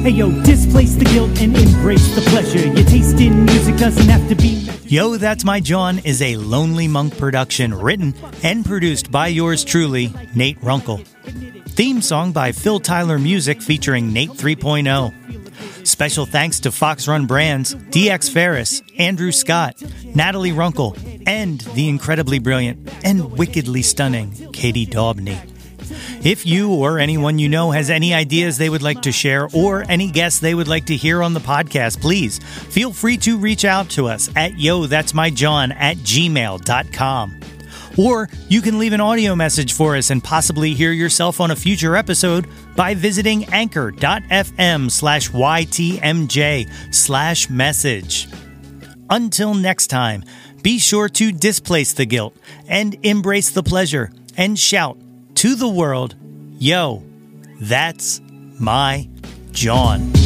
Hey 0.02 0.10
yo, 0.10 0.30
displace 0.42 0.96
the 0.96 1.04
guilt 1.04 1.40
and 1.40 1.56
embrace 1.56 2.14
the 2.16 2.22
pleasure. 2.22 2.66
Your 2.66 2.84
taste 2.86 3.20
in 3.20 3.44
music 3.44 3.76
doesn't 3.76 4.08
have 4.08 4.28
to 4.28 4.34
be. 4.34 4.68
Yo, 4.84 5.16
That's 5.16 5.44
My 5.44 5.60
Jawn 5.60 6.00
is 6.00 6.20
a 6.20 6.36
Lonely 6.36 6.88
Monk 6.88 7.16
production 7.16 7.72
written 7.72 8.12
and 8.42 8.64
produced 8.64 9.10
by 9.12 9.28
yours 9.28 9.64
truly, 9.64 10.12
Nate 10.34 10.60
Runkle. 10.62 10.98
Theme 11.68 12.02
song 12.02 12.32
by 12.32 12.52
Phil 12.52 12.80
Tyler 12.80 13.18
Music 13.18 13.62
featuring 13.62 14.12
Nate 14.12 14.30
3.0. 14.30 15.41
Special 15.84 16.26
thanks 16.26 16.60
to 16.60 16.72
Fox 16.72 17.08
Run 17.08 17.26
Brands, 17.26 17.74
DX 17.74 18.30
Ferris, 18.32 18.82
Andrew 18.98 19.32
Scott, 19.32 19.82
Natalie 20.04 20.52
Runkle, 20.52 20.96
and 21.26 21.60
the 21.60 21.88
incredibly 21.88 22.38
brilliant 22.38 22.88
and 23.04 23.32
wickedly 23.32 23.82
stunning 23.82 24.52
Katie 24.52 24.86
Daubney. 24.86 25.38
If 26.24 26.46
you 26.46 26.72
or 26.72 26.98
anyone 26.98 27.38
you 27.38 27.48
know 27.48 27.72
has 27.72 27.90
any 27.90 28.14
ideas 28.14 28.56
they 28.56 28.70
would 28.70 28.82
like 28.82 29.02
to 29.02 29.12
share 29.12 29.48
or 29.52 29.84
any 29.88 30.10
guests 30.10 30.40
they 30.40 30.54
would 30.54 30.68
like 30.68 30.86
to 30.86 30.96
hear 30.96 31.22
on 31.22 31.34
the 31.34 31.40
podcast, 31.40 32.00
please 32.00 32.38
feel 32.38 32.92
free 32.92 33.16
to 33.18 33.38
reach 33.38 33.64
out 33.64 33.90
to 33.90 34.06
us 34.06 34.30
at 34.36 34.58
yo 34.58 34.86
that's 34.86 35.14
my 35.14 35.30
jawn 35.30 35.72
at 35.72 35.96
gmail.com. 35.98 37.40
Or 37.98 38.28
you 38.48 38.62
can 38.62 38.78
leave 38.78 38.92
an 38.92 39.00
audio 39.00 39.34
message 39.34 39.72
for 39.72 39.96
us 39.96 40.10
and 40.10 40.22
possibly 40.22 40.74
hear 40.74 40.92
yourself 40.92 41.40
on 41.40 41.50
a 41.50 41.56
future 41.56 41.96
episode 41.96 42.46
by 42.74 42.94
visiting 42.94 43.44
anchor.fm 43.46 44.90
slash 44.90 45.30
ytmj 45.30 46.94
slash 46.94 47.50
message. 47.50 48.28
Until 49.10 49.54
next 49.54 49.88
time, 49.88 50.24
be 50.62 50.78
sure 50.78 51.08
to 51.10 51.32
displace 51.32 51.92
the 51.92 52.06
guilt 52.06 52.36
and 52.66 52.96
embrace 53.04 53.50
the 53.50 53.62
pleasure 53.62 54.10
and 54.36 54.58
shout 54.58 54.98
to 55.36 55.54
the 55.54 55.68
world, 55.68 56.14
yo, 56.58 57.02
that's 57.60 58.20
my 58.58 59.08
Jawn. 59.52 60.21